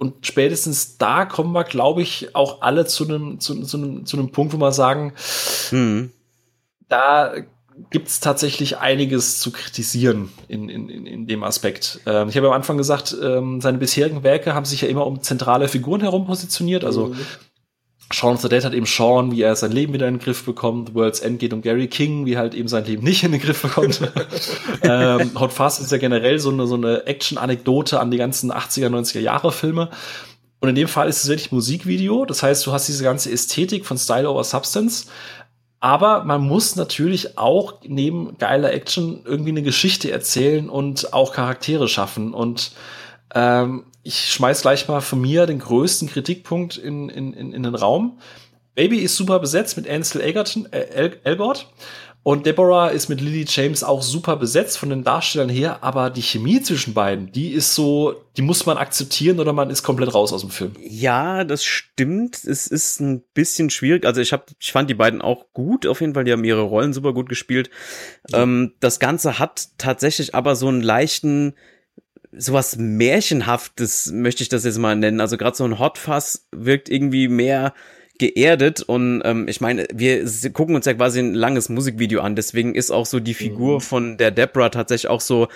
und 0.00 0.26
spätestens 0.26 0.96
da 0.96 1.26
kommen 1.26 1.52
wir, 1.52 1.64
glaube 1.64 2.00
ich, 2.00 2.34
auch 2.34 2.62
alle 2.62 2.86
zu 2.86 3.04
einem, 3.04 3.38
zu, 3.38 3.62
zu, 3.62 3.76
einem, 3.76 4.06
zu 4.06 4.16
einem 4.16 4.32
Punkt, 4.32 4.54
wo 4.54 4.56
wir 4.56 4.72
sagen, 4.72 5.12
mhm. 5.70 6.10
da 6.88 7.34
gibt 7.90 8.08
es 8.08 8.20
tatsächlich 8.20 8.78
einiges 8.78 9.40
zu 9.40 9.52
kritisieren 9.52 10.30
in, 10.48 10.70
in, 10.70 10.88
in 10.88 11.26
dem 11.26 11.44
Aspekt. 11.44 12.00
Ähm, 12.06 12.30
ich 12.30 12.36
habe 12.38 12.46
am 12.46 12.54
Anfang 12.54 12.78
gesagt, 12.78 13.14
ähm, 13.22 13.60
seine 13.60 13.76
bisherigen 13.76 14.22
Werke 14.22 14.54
haben 14.54 14.64
sich 14.64 14.80
ja 14.80 14.88
immer 14.88 15.06
um 15.06 15.22
zentrale 15.22 15.68
Figuren 15.68 16.00
herum 16.00 16.26
positioniert. 16.26 16.84
Also 16.84 17.08
mhm. 17.08 17.18
Shaun 18.12 18.34
of 18.34 18.40
the 18.40 18.48
Dead 18.48 18.64
hat 18.64 18.74
eben 18.74 18.86
Shaun, 18.86 19.30
wie 19.30 19.42
er 19.42 19.54
sein 19.54 19.70
Leben 19.70 19.92
wieder 19.92 20.08
in 20.08 20.14
den 20.14 20.20
Griff 20.20 20.44
bekommt. 20.44 20.88
The 20.88 20.94
World's 20.94 21.20
End 21.20 21.38
geht 21.38 21.52
um 21.52 21.62
Gary 21.62 21.86
King, 21.86 22.26
wie 22.26 22.36
halt 22.36 22.54
eben 22.54 22.66
sein 22.66 22.84
Leben 22.84 23.04
nicht 23.04 23.22
in 23.22 23.32
den 23.32 23.40
Griff 23.40 23.62
bekommt. 23.62 24.00
ähm, 24.82 25.30
Hot 25.38 25.52
Fast 25.52 25.80
ist 25.80 25.92
ja 25.92 25.98
generell 25.98 26.38
so 26.40 26.50
eine, 26.50 26.66
so 26.66 26.74
eine 26.74 27.06
Action-Anekdote 27.06 28.00
an 28.00 28.10
die 28.10 28.16
ganzen 28.16 28.52
80er, 28.52 28.88
90er 28.88 29.20
Jahre 29.20 29.52
Filme. 29.52 29.90
Und 30.60 30.68
in 30.68 30.74
dem 30.74 30.88
Fall 30.88 31.08
ist 31.08 31.22
es 31.22 31.28
wirklich 31.28 31.52
Musikvideo. 31.52 32.24
Das 32.26 32.42
heißt, 32.42 32.66
du 32.66 32.72
hast 32.72 32.88
diese 32.88 33.04
ganze 33.04 33.30
Ästhetik 33.30 33.86
von 33.86 33.96
Style 33.96 34.28
over 34.28 34.44
Substance. 34.44 35.06
Aber 35.78 36.24
man 36.24 36.42
muss 36.42 36.76
natürlich 36.76 37.38
auch 37.38 37.80
neben 37.86 38.36
geiler 38.36 38.72
Action 38.72 39.22
irgendwie 39.24 39.50
eine 39.50 39.62
Geschichte 39.62 40.10
erzählen 40.10 40.68
und 40.68 41.14
auch 41.14 41.32
Charaktere 41.32 41.88
schaffen. 41.88 42.34
Und 42.34 42.72
ähm, 43.34 43.84
ich 44.02 44.32
schmeiß 44.32 44.62
gleich 44.62 44.88
mal 44.88 45.00
von 45.00 45.20
mir 45.20 45.46
den 45.46 45.58
größten 45.58 46.08
Kritikpunkt 46.08 46.76
in, 46.76 47.08
in, 47.08 47.32
in, 47.32 47.52
in 47.52 47.62
den 47.62 47.74
Raum. 47.74 48.18
Baby 48.74 48.98
ist 48.98 49.16
super 49.16 49.40
besetzt 49.40 49.76
mit 49.76 49.88
Ansel 49.88 50.20
Elgerton, 50.20 50.66
äh, 50.72 50.80
El 50.80 51.20
Elgort. 51.24 51.72
Und 52.22 52.44
Deborah 52.44 52.88
ist 52.88 53.08
mit 53.08 53.22
Lily 53.22 53.46
James 53.48 53.82
auch 53.82 54.02
super 54.02 54.36
besetzt 54.36 54.76
von 54.76 54.90
den 54.90 55.04
Darstellern 55.04 55.48
her, 55.48 55.82
aber 55.82 56.10
die 56.10 56.20
Chemie 56.20 56.60
zwischen 56.60 56.92
beiden, 56.92 57.32
die 57.32 57.48
ist 57.52 57.74
so, 57.74 58.14
die 58.36 58.42
muss 58.42 58.66
man 58.66 58.76
akzeptieren 58.76 59.40
oder 59.40 59.54
man 59.54 59.70
ist 59.70 59.82
komplett 59.82 60.12
raus 60.12 60.30
aus 60.30 60.42
dem 60.42 60.50
Film. 60.50 60.72
Ja, 60.80 61.44
das 61.44 61.64
stimmt. 61.64 62.44
Es 62.44 62.66
ist 62.66 63.00
ein 63.00 63.22
bisschen 63.32 63.70
schwierig. 63.70 64.04
Also 64.04 64.20
ich 64.20 64.34
hab, 64.34 64.50
ich 64.60 64.70
fand 64.70 64.90
die 64.90 64.94
beiden 64.94 65.22
auch 65.22 65.46
gut, 65.54 65.86
auf 65.86 66.02
jeden 66.02 66.12
Fall. 66.12 66.24
Die 66.24 66.32
haben 66.32 66.44
ihre 66.44 66.60
Rollen 66.60 66.92
super 66.92 67.14
gut 67.14 67.30
gespielt. 67.30 67.70
Ja. 68.28 68.42
Ähm, 68.42 68.74
das 68.80 69.00
Ganze 69.00 69.38
hat 69.38 69.68
tatsächlich 69.78 70.34
aber 70.34 70.56
so 70.56 70.68
einen 70.68 70.82
leichten, 70.82 71.54
sowas 72.32 72.76
Märchenhaftes, 72.76 74.12
möchte 74.12 74.42
ich 74.42 74.48
das 74.48 74.64
jetzt 74.64 74.78
mal 74.78 74.96
nennen. 74.96 75.20
Also 75.20 75.36
gerade 75.36 75.56
so 75.56 75.64
ein 75.64 75.78
Hotfass 75.78 76.48
wirkt 76.52 76.88
irgendwie 76.88 77.28
mehr 77.28 77.74
geerdet 78.18 78.82
und 78.82 79.22
ähm, 79.24 79.48
ich 79.48 79.62
meine, 79.62 79.88
wir 79.92 80.24
gucken 80.52 80.74
uns 80.74 80.84
ja 80.84 80.92
quasi 80.92 81.20
ein 81.20 81.34
langes 81.34 81.70
Musikvideo 81.70 82.20
an, 82.20 82.36
deswegen 82.36 82.74
ist 82.74 82.90
auch 82.90 83.06
so 83.06 83.18
die 83.18 83.32
Figur 83.32 83.76
mhm. 83.76 83.80
von 83.80 84.16
der 84.18 84.30
Deborah 84.30 84.68
tatsächlich 84.68 85.08
auch 85.08 85.22
so, 85.22 85.48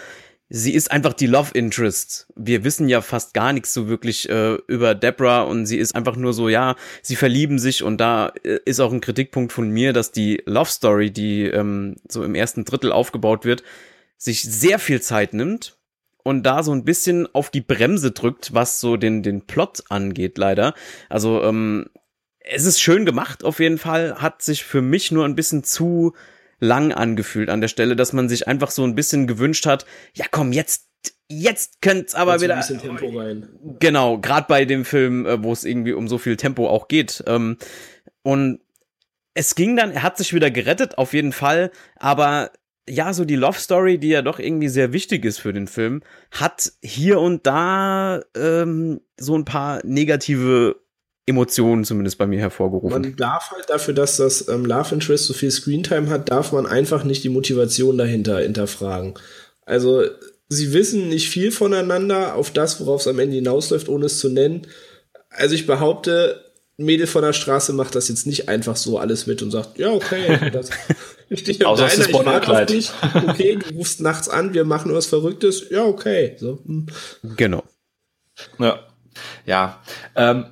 sie 0.48 0.72
ist 0.72 0.90
einfach 0.90 1.12
die 1.12 1.26
Love 1.26 1.50
Interest. 1.52 2.26
Wir 2.36 2.64
wissen 2.64 2.88
ja 2.88 3.02
fast 3.02 3.34
gar 3.34 3.52
nichts 3.52 3.74
so 3.74 3.88
wirklich 3.88 4.30
äh, 4.30 4.54
über 4.66 4.94
Deborah 4.94 5.42
und 5.42 5.66
sie 5.66 5.76
ist 5.76 5.94
einfach 5.94 6.16
nur 6.16 6.32
so, 6.32 6.48
ja, 6.48 6.74
sie 7.02 7.16
verlieben 7.16 7.58
sich 7.58 7.82
und 7.82 7.98
da 7.98 8.32
äh, 8.42 8.58
ist 8.64 8.80
auch 8.80 8.92
ein 8.92 9.02
Kritikpunkt 9.02 9.52
von 9.52 9.68
mir, 9.68 9.92
dass 9.92 10.10
die 10.10 10.42
Love 10.46 10.70
Story, 10.70 11.10
die 11.10 11.44
ähm, 11.44 11.96
so 12.10 12.24
im 12.24 12.34
ersten 12.34 12.64
Drittel 12.64 12.92
aufgebaut 12.92 13.44
wird, 13.44 13.62
sich 14.16 14.42
sehr 14.42 14.78
viel 14.78 15.02
Zeit 15.02 15.34
nimmt 15.34 15.76
und 16.24 16.42
da 16.42 16.64
so 16.64 16.72
ein 16.72 16.84
bisschen 16.84 17.32
auf 17.32 17.50
die 17.50 17.60
Bremse 17.60 18.10
drückt, 18.10 18.52
was 18.52 18.80
so 18.80 18.96
den, 18.96 19.22
den 19.22 19.42
Plot 19.42 19.84
angeht, 19.90 20.36
leider. 20.38 20.74
Also, 21.08 21.42
ähm, 21.44 21.86
es 22.40 22.64
ist 22.64 22.80
schön 22.80 23.06
gemacht, 23.06 23.44
auf 23.44 23.60
jeden 23.60 23.78
Fall, 23.78 24.16
hat 24.20 24.42
sich 24.42 24.64
für 24.64 24.82
mich 24.82 25.12
nur 25.12 25.24
ein 25.24 25.36
bisschen 25.36 25.62
zu 25.62 26.14
lang 26.60 26.92
angefühlt 26.92 27.48
an 27.48 27.60
der 27.60 27.68
Stelle, 27.68 27.96
dass 27.96 28.12
man 28.12 28.28
sich 28.28 28.48
einfach 28.48 28.70
so 28.70 28.84
ein 28.84 28.94
bisschen 28.94 29.26
gewünscht 29.26 29.66
hat, 29.66 29.86
ja 30.14 30.26
komm, 30.30 30.52
jetzt 30.52 30.88
jetzt 31.28 31.80
könnt's 31.80 32.14
aber 32.14 32.40
wieder 32.40 32.56
ein 32.56 32.78
Tempo 32.78 33.06
rein. 33.18 33.48
genau 33.80 34.18
gerade 34.18 34.46
bei 34.46 34.64
dem 34.66 34.84
Film 34.84 35.24
äh, 35.26 35.42
wo 35.42 35.52
es 35.52 35.64
irgendwie 35.64 35.92
um 35.94 36.06
so 36.06 36.18
viel 36.18 36.36
Tempo 36.36 36.68
auch 36.68 36.86
geht 36.86 37.24
ähm, 37.26 37.56
und 38.22 38.60
es 39.32 39.54
ging 39.54 39.74
dann 39.74 39.90
er 39.90 40.02
hat 40.02 40.18
sich 40.18 40.34
wieder 40.34 40.50
gerettet 40.50 40.98
auf 40.98 41.14
jeden 41.14 41.32
Fall 41.32 41.70
aber 41.96 42.50
ja, 42.88 43.12
so 43.12 43.24
die 43.24 43.36
Love 43.36 43.58
Story, 43.58 43.98
die 43.98 44.08
ja 44.08 44.22
doch 44.22 44.38
irgendwie 44.38 44.68
sehr 44.68 44.92
wichtig 44.92 45.24
ist 45.24 45.38
für 45.38 45.52
den 45.52 45.66
Film, 45.66 46.02
hat 46.30 46.72
hier 46.82 47.20
und 47.20 47.46
da 47.46 48.22
ähm, 48.36 49.00
so 49.18 49.36
ein 49.36 49.44
paar 49.44 49.80
negative 49.84 50.76
Emotionen 51.26 51.84
zumindest 51.84 52.18
bei 52.18 52.26
mir 52.26 52.38
hervorgerufen. 52.38 53.00
Man 53.00 53.16
darf 53.16 53.50
halt 53.50 53.70
dafür, 53.70 53.94
dass 53.94 54.18
das 54.18 54.48
ähm, 54.48 54.66
Love 54.66 54.94
Interest 54.94 55.24
so 55.24 55.32
viel 55.32 55.50
Screentime 55.50 56.10
hat, 56.10 56.30
darf 56.30 56.52
man 56.52 56.66
einfach 56.66 57.04
nicht 57.04 57.24
die 57.24 57.30
Motivation 57.30 57.96
dahinter 57.96 58.40
hinterfragen. 58.40 59.14
Also 59.64 60.04
sie 60.48 60.74
wissen 60.74 61.08
nicht 61.08 61.30
viel 61.30 61.50
voneinander 61.50 62.34
auf 62.34 62.50
das, 62.50 62.80
worauf 62.80 63.00
es 63.00 63.08
am 63.08 63.18
Ende 63.18 63.36
hinausläuft, 63.36 63.88
ohne 63.88 64.06
es 64.06 64.18
zu 64.18 64.28
nennen. 64.28 64.66
Also 65.30 65.54
ich 65.54 65.66
behaupte, 65.66 66.44
Mädel 66.76 67.06
von 67.06 67.22
der 67.22 67.32
Straße 67.32 67.72
macht 67.72 67.94
das 67.94 68.08
jetzt 68.08 68.26
nicht 68.26 68.48
einfach 68.48 68.76
so 68.76 68.98
alles 68.98 69.26
mit 69.26 69.40
und 69.42 69.50
sagt, 69.50 69.78
ja, 69.78 69.90
okay, 69.90 70.50
das, 70.52 70.70
ich 71.28 71.64
Außer 71.66 71.88
warte 72.12 72.50
auf 72.50 72.66
dich. 72.66 72.90
Okay, 73.28 73.56
du 73.56 73.74
rufst 73.74 74.00
nachts 74.00 74.28
an, 74.28 74.54
wir 74.54 74.64
machen 74.64 74.92
was 74.94 75.06
Verrücktes. 75.06 75.70
Ja, 75.70 75.84
okay. 75.84 76.36
So. 76.38 76.60
Hm. 76.64 76.86
Genau. 77.36 77.62
Ja. 78.58 78.80
Ja. 79.46 79.82
Ähm, 80.16 80.46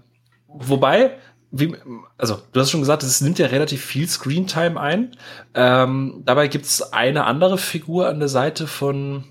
wobei, 0.46 1.18
wie, 1.50 1.74
also 2.16 2.38
du 2.52 2.60
hast 2.60 2.70
schon 2.70 2.80
gesagt, 2.80 3.02
es 3.02 3.20
nimmt 3.20 3.38
ja 3.38 3.46
relativ 3.46 3.84
viel 3.84 4.08
Screentime 4.08 4.80
ein. 4.80 5.16
Ähm, 5.54 6.22
dabei 6.24 6.48
gibt 6.48 6.64
es 6.64 6.92
eine 6.92 7.24
andere 7.24 7.58
Figur 7.58 8.08
an 8.08 8.18
der 8.18 8.28
Seite 8.28 8.66
von 8.66 9.24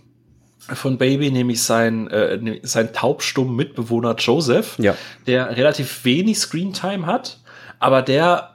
von 0.74 0.98
Baby, 0.98 1.32
nämlich 1.32 1.64
sein, 1.64 2.08
äh, 2.10 2.38
ne, 2.38 2.60
sein 2.64 2.94
taubstummen 2.94 3.56
Mitbewohner 3.56 4.16
Joseph, 4.16 4.78
ja. 4.78 4.96
der 5.28 5.58
relativ 5.58 6.06
wenig 6.06 6.38
Screentime 6.38 7.06
hat, 7.08 7.40
aber 7.80 8.02
der, 8.02 8.51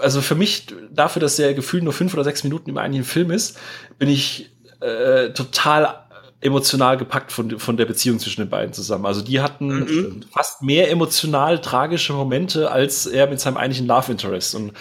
also 0.00 0.20
für 0.20 0.34
mich, 0.34 0.66
dafür, 0.90 1.20
dass 1.20 1.36
der 1.36 1.54
gefühlt 1.54 1.82
nur 1.82 1.92
fünf 1.92 2.14
oder 2.14 2.24
sechs 2.24 2.44
Minuten 2.44 2.70
im 2.70 2.78
eigentlichen 2.78 3.06
Film 3.06 3.30
ist, 3.30 3.58
bin 3.98 4.08
ich 4.08 4.50
äh, 4.80 5.30
total 5.30 6.02
emotional 6.42 6.96
gepackt 6.96 7.30
von, 7.30 7.58
von 7.58 7.76
der 7.76 7.86
Beziehung 7.86 8.18
zwischen 8.18 8.42
den 8.42 8.50
beiden 8.50 8.72
zusammen. 8.72 9.06
Also 9.06 9.22
die 9.22 9.40
hatten 9.40 9.68
mhm. 9.68 10.24
fast 10.32 10.60
mehr 10.62 10.90
emotional 10.90 11.60
tragische 11.60 12.12
Momente 12.12 12.70
als 12.70 13.06
er 13.06 13.28
mit 13.28 13.40
seinem 13.40 13.56
eigentlichen 13.56 13.86
Love 13.86 14.10
Interest. 14.10 14.56
Und 14.56 14.72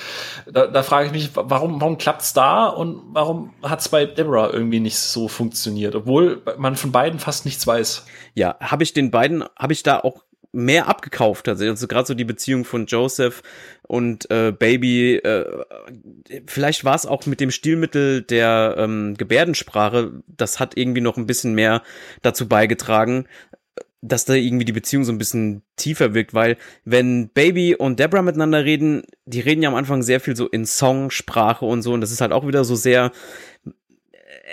da, 0.52 0.66
da 0.66 0.82
frage 0.82 1.06
ich 1.08 1.12
mich, 1.12 1.30
warum, 1.36 1.80
warum 1.80 2.00
klappt's 2.00 2.34
da 2.34 2.66
und 2.68 3.02
warum 3.14 3.54
hat's 3.62 3.90
bei 3.90 4.06
Deborah 4.06 4.52
irgendwie 4.52 4.80
nicht 4.80 4.98
so 4.98 5.28
funktioniert, 5.28 5.94
obwohl 5.94 6.42
man 6.58 6.76
von 6.76 6.92
beiden 6.92 7.20
fast 7.20 7.46
nichts 7.46 7.66
weiß. 7.68 8.06
Ja, 8.34 8.58
habe 8.60 8.82
ich 8.82 8.94
den 8.94 9.12
beiden, 9.12 9.44
habe 9.56 9.74
ich 9.74 9.84
da 9.84 10.00
auch 10.00 10.24
mehr 10.54 10.88
abgekauft 10.88 11.46
tatsächlich. 11.46 11.72
Also 11.72 11.88
gerade 11.88 12.08
so 12.08 12.14
die 12.14 12.26
Beziehung 12.26 12.66
von 12.66 12.86
Joseph 12.86 13.44
und 13.92 14.32
äh, 14.32 14.54
Baby. 14.58 15.18
Äh, 15.18 15.66
vielleicht 16.48 16.86
war 16.86 16.96
es 16.96 17.06
auch 17.06 17.26
mit 17.26 17.42
dem 17.42 17.52
Stilmittel 17.52 18.22
der 18.22 18.76
ähm, 18.78 19.16
Gebärdensprache. 19.18 20.24
Das 20.28 20.62
hat 20.62 20.78
irgendwie 20.78 21.02
noch 21.02 21.18
ein 21.18 21.26
bisschen 21.26 21.54
mehr 21.54 21.84
dazu 22.22 22.48
beigetragen, 22.48 23.26
dass 24.00 24.24
da 24.24 24.34
irgendwie 24.34 24.64
die 24.64 24.72
Beziehung 24.72 25.04
so 25.04 25.12
ein 25.12 25.18
bisschen 25.18 25.64
tiefer 25.76 26.14
wirkt, 26.14 26.34
weil 26.34 26.56
wenn 26.86 27.28
Baby 27.30 27.76
und 27.76 28.00
Deborah 28.00 28.22
miteinander 28.22 28.64
reden, 28.64 29.04
die 29.26 29.42
reden 29.42 29.62
ja 29.62 29.68
am 29.68 29.76
Anfang 29.76 30.04
sehr 30.04 30.22
viel 30.22 30.38
so 30.38 30.48
in 30.48 30.64
Songsprache 30.64 31.66
und 31.66 31.82
so 31.82 31.92
und 31.92 32.00
das 32.00 32.14
ist 32.14 32.22
halt 32.22 32.32
auch 32.32 32.48
wieder 32.48 32.64
so 32.64 32.76
sehr 32.76 33.12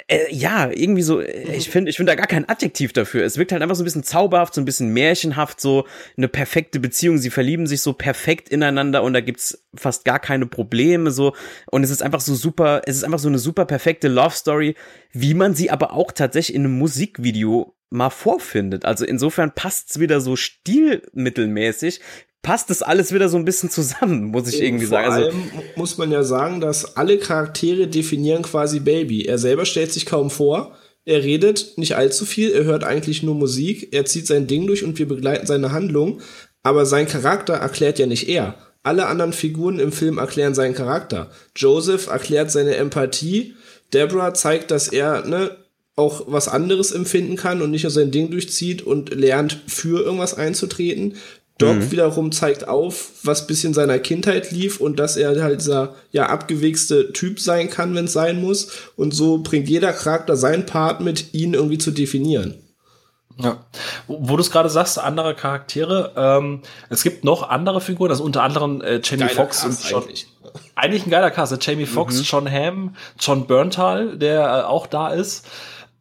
äh, 0.06 0.32
ja, 0.34 0.70
irgendwie 0.70 1.02
so, 1.02 1.20
äh, 1.20 1.54
ich 1.56 1.70
finde, 1.70 1.90
ich 1.90 1.96
finde 1.96 2.12
da 2.12 2.16
gar 2.16 2.26
kein 2.26 2.48
Adjektiv 2.48 2.92
dafür. 2.92 3.24
Es 3.24 3.38
wirkt 3.38 3.52
halt 3.52 3.62
einfach 3.62 3.74
so 3.74 3.82
ein 3.82 3.84
bisschen 3.84 4.02
zauberhaft, 4.02 4.54
so 4.54 4.60
ein 4.60 4.64
bisschen 4.64 4.92
märchenhaft, 4.92 5.60
so 5.60 5.86
eine 6.16 6.28
perfekte 6.28 6.80
Beziehung. 6.80 7.18
Sie 7.18 7.30
verlieben 7.30 7.66
sich 7.66 7.80
so 7.80 7.92
perfekt 7.92 8.48
ineinander 8.48 9.02
und 9.02 9.12
da 9.12 9.20
gibt's 9.20 9.64
fast 9.74 10.04
gar 10.04 10.18
keine 10.18 10.46
Probleme, 10.46 11.10
so. 11.10 11.34
Und 11.70 11.84
es 11.84 11.90
ist 11.90 12.02
einfach 12.02 12.20
so 12.20 12.34
super, 12.34 12.82
es 12.86 12.96
ist 12.96 13.04
einfach 13.04 13.18
so 13.18 13.28
eine 13.28 13.38
super 13.38 13.64
perfekte 13.64 14.08
Love 14.08 14.34
Story, 14.34 14.74
wie 15.12 15.34
man 15.34 15.54
sie 15.54 15.70
aber 15.70 15.92
auch 15.92 16.12
tatsächlich 16.12 16.54
in 16.54 16.64
einem 16.64 16.78
Musikvideo 16.78 17.74
mal 17.90 18.10
vorfindet. 18.10 18.84
Also 18.84 19.04
insofern 19.04 19.54
passt's 19.54 19.98
wieder 19.98 20.20
so 20.20 20.36
stilmittelmäßig, 20.36 22.00
passt 22.42 22.70
das 22.70 22.82
alles 22.82 23.12
wieder 23.12 23.28
so 23.28 23.36
ein 23.36 23.44
bisschen 23.44 23.70
zusammen, 23.70 24.26
muss 24.26 24.48
ich 24.48 24.62
irgendwie 24.62 24.86
Vor 24.86 24.98
sagen. 24.98 25.12
Also 25.12 25.26
allem 25.26 25.42
muss 25.76 25.98
man 25.98 26.10
ja 26.10 26.22
sagen, 26.22 26.60
dass 26.60 26.96
alle 26.96 27.18
Charaktere 27.18 27.88
definieren 27.88 28.42
quasi 28.42 28.80
Baby. 28.80 29.24
Er 29.24 29.38
selber 29.38 29.64
stellt 29.64 29.92
sich 29.92 30.06
kaum 30.06 30.30
vor. 30.30 30.76
Er 31.04 31.22
redet 31.22 31.78
nicht 31.78 31.96
allzu 31.96 32.26
viel, 32.26 32.50
er 32.50 32.64
hört 32.64 32.84
eigentlich 32.84 33.22
nur 33.22 33.34
Musik, 33.34 33.94
er 33.94 34.04
zieht 34.04 34.26
sein 34.26 34.46
Ding 34.46 34.66
durch 34.66 34.84
und 34.84 34.98
wir 34.98 35.08
begleiten 35.08 35.46
seine 35.46 35.72
Handlung, 35.72 36.20
aber 36.62 36.84
sein 36.84 37.08
Charakter 37.08 37.54
erklärt 37.54 37.98
ja 37.98 38.04
nicht 38.04 38.28
er. 38.28 38.56
Alle 38.82 39.06
anderen 39.06 39.32
Figuren 39.32 39.78
im 39.78 39.90
Film 39.90 40.18
erklären 40.18 40.54
seinen 40.54 40.74
Charakter. 40.74 41.30
Joseph 41.56 42.08
erklärt 42.08 42.50
seine 42.50 42.76
Empathie, 42.76 43.54
Deborah 43.94 44.34
zeigt, 44.34 44.70
dass 44.70 44.88
er 44.88 45.24
ne, 45.26 45.56
auch 45.96 46.24
was 46.26 46.46
anderes 46.48 46.92
empfinden 46.92 47.36
kann 47.36 47.62
und 47.62 47.70
nicht 47.70 47.84
nur 47.84 47.90
sein 47.90 48.10
Ding 48.10 48.30
durchzieht 48.30 48.82
und 48.82 49.14
lernt, 49.14 49.62
für 49.66 50.02
irgendwas 50.04 50.34
einzutreten. 50.34 51.16
Doc 51.58 51.76
mhm. 51.76 51.90
wiederum 51.90 52.32
zeigt 52.32 52.68
auf, 52.68 53.10
was 53.24 53.48
bis 53.48 53.64
in 53.64 53.74
seiner 53.74 53.98
Kindheit 53.98 54.52
lief 54.52 54.80
und 54.80 54.98
dass 54.98 55.16
er 55.16 55.42
halt 55.42 55.60
dieser 55.60 55.96
ja 56.12 56.26
abgewichste 56.26 57.12
Typ 57.12 57.40
sein 57.40 57.68
kann, 57.68 57.94
wenn 57.96 58.04
es 58.04 58.12
sein 58.12 58.40
muss. 58.40 58.70
Und 58.94 59.12
so 59.12 59.38
bringt 59.38 59.68
jeder 59.68 59.92
Charakter 59.92 60.36
seinen 60.36 60.66
Part 60.66 61.00
mit, 61.00 61.34
ihn 61.34 61.54
irgendwie 61.54 61.78
zu 61.78 61.90
definieren. 61.90 62.54
Ja, 63.40 63.58
wo, 64.08 64.36
du 64.36 64.40
es 64.40 64.50
gerade 64.50 64.68
sagst, 64.68 64.98
andere 64.98 65.34
Charaktere. 65.34 66.12
Ähm, 66.16 66.62
es 66.90 67.04
gibt 67.04 67.24
noch 67.24 67.48
andere 67.48 67.80
Figuren, 67.80 68.10
also 68.10 68.24
unter 68.24 68.42
anderem 68.42 68.80
äh, 68.80 69.00
Jamie 69.02 69.24
Geiler 69.24 69.34
Foxx 69.34 69.64
und 69.64 69.78
John. 69.88 70.02
Eigentlich. 70.02 70.26
eigentlich 70.74 71.06
ein 71.06 71.10
geiler 71.10 71.30
Cast. 71.30 71.64
Jamie 71.64 71.86
Foxx, 71.86 72.18
mhm. 72.18 72.22
John 72.24 72.50
Hamm, 72.50 72.96
John 73.18 73.46
Berntal, 73.46 74.18
der 74.18 74.40
äh, 74.40 74.62
auch 74.62 74.88
da 74.88 75.10
ist. 75.10 75.46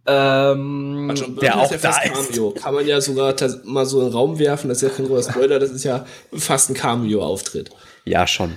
Ähm, 0.09 1.07
also, 1.09 1.27
der 1.27 1.57
auch 1.57 1.69
ja 1.69 1.77
da 1.77 1.91
Cameo. 1.99 2.51
Kann 2.51 2.73
man 2.73 2.87
ja 2.87 3.01
sogar 3.01 3.35
mal 3.65 3.85
so 3.85 3.99
in 3.99 4.07
den 4.07 4.13
Raum 4.13 4.39
werfen, 4.39 4.69
das 4.69 4.81
ist 4.81 4.89
ja 4.89 4.95
kein 4.95 5.07
großer 5.07 5.31
Spoiler, 5.31 5.59
das 5.59 5.71
ist 5.71 5.83
ja 5.83 6.05
fast 6.33 6.69
ein 6.69 6.75
Cameo-Auftritt. 6.75 7.71
Ja, 8.05 8.25
schon. 8.25 8.55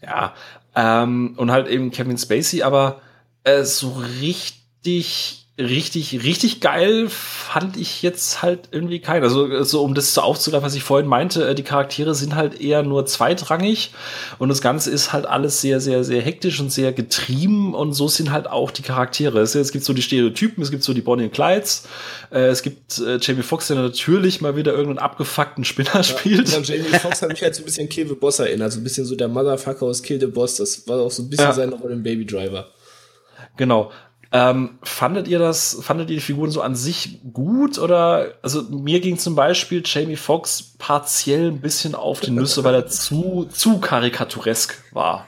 Ja, 0.00 0.34
ähm, 0.76 1.34
und 1.36 1.50
halt 1.50 1.66
eben 1.68 1.90
Kevin 1.90 2.18
Spacey, 2.18 2.62
aber 2.62 3.00
äh, 3.42 3.64
so 3.64 4.00
richtig 4.20 5.41
richtig, 5.62 6.24
richtig 6.24 6.60
geil 6.60 7.08
fand 7.08 7.76
ich 7.76 8.02
jetzt 8.02 8.42
halt 8.42 8.68
irgendwie 8.70 9.00
keinen. 9.00 9.22
Also, 9.22 9.62
so 9.64 9.82
um 9.82 9.94
das 9.94 10.14
so 10.14 10.20
aufzugreifen, 10.20 10.64
was 10.64 10.74
ich 10.74 10.82
vorhin 10.82 11.08
meinte, 11.08 11.48
äh, 11.48 11.54
die 11.54 11.62
Charaktere 11.62 12.14
sind 12.14 12.34
halt 12.34 12.60
eher 12.60 12.82
nur 12.82 13.06
zweitrangig 13.06 13.92
und 14.38 14.48
das 14.48 14.60
Ganze 14.60 14.90
ist 14.90 15.12
halt 15.12 15.26
alles 15.26 15.60
sehr, 15.60 15.80
sehr, 15.80 16.04
sehr 16.04 16.20
hektisch 16.20 16.60
und 16.60 16.70
sehr 16.70 16.92
getrieben 16.92 17.74
und 17.74 17.92
so 17.92 18.08
sind 18.08 18.30
halt 18.32 18.48
auch 18.48 18.70
die 18.70 18.82
Charaktere. 18.82 19.40
Es, 19.40 19.54
es 19.54 19.72
gibt 19.72 19.84
so 19.84 19.92
die 19.92 20.02
Stereotypen, 20.02 20.62
es 20.62 20.70
gibt 20.70 20.82
so 20.82 20.94
die 20.94 21.02
Bonnie 21.02 21.24
und 21.24 21.32
Clydes, 21.32 21.88
äh, 22.30 22.46
es 22.46 22.62
gibt 22.62 22.98
äh, 22.98 23.18
Jamie 23.20 23.42
Foxx, 23.42 23.68
der 23.68 23.76
natürlich 23.76 24.40
mal 24.40 24.56
wieder 24.56 24.72
irgendeinen 24.72 24.98
abgefuckten 24.98 25.64
Spinner 25.64 25.90
ja, 25.94 26.02
spielt. 26.02 26.50
Ja, 26.50 26.60
Jamie 26.60 26.84
Foxx 27.00 27.22
hat 27.22 27.30
mich 27.30 27.42
halt 27.42 27.54
so 27.54 27.62
ein 27.62 27.64
bisschen 27.64 27.88
Kill 27.88 28.08
the 28.08 28.14
Boss 28.14 28.38
erinnert, 28.38 28.72
so 28.72 28.80
ein 28.80 28.84
bisschen 28.84 29.04
so 29.04 29.16
der 29.16 29.28
Motherfucker 29.28 29.86
aus 29.86 30.02
Kill 30.02 30.20
the 30.20 30.26
Boss, 30.26 30.56
das 30.56 30.86
war 30.88 31.00
auch 31.00 31.10
so 31.10 31.22
ein 31.22 31.30
bisschen 31.30 31.46
ja. 31.46 31.52
seine 31.52 31.74
Rolle 31.74 31.94
im 31.94 32.02
Baby 32.02 32.26
Driver. 32.26 32.68
Genau. 33.56 33.90
Ähm, 34.34 34.78
fandet 34.82 35.28
ihr 35.28 35.38
das, 35.38 35.78
fandet 35.82 36.08
ihr 36.08 36.16
die 36.16 36.22
Figuren 36.22 36.50
so 36.50 36.62
an 36.62 36.74
sich 36.74 37.20
gut 37.34 37.78
oder, 37.78 38.32
also 38.40 38.62
mir 38.62 39.00
ging 39.00 39.18
zum 39.18 39.34
Beispiel 39.34 39.82
Jamie 39.84 40.16
Foxx 40.16 40.74
partiell 40.78 41.48
ein 41.48 41.60
bisschen 41.60 41.94
auf 41.94 42.20
die 42.20 42.30
Nüsse, 42.30 42.64
weil 42.64 42.74
er 42.74 42.86
zu, 42.86 43.46
zu 43.52 43.78
karikaturesk 43.78 44.82
war. 44.92 45.26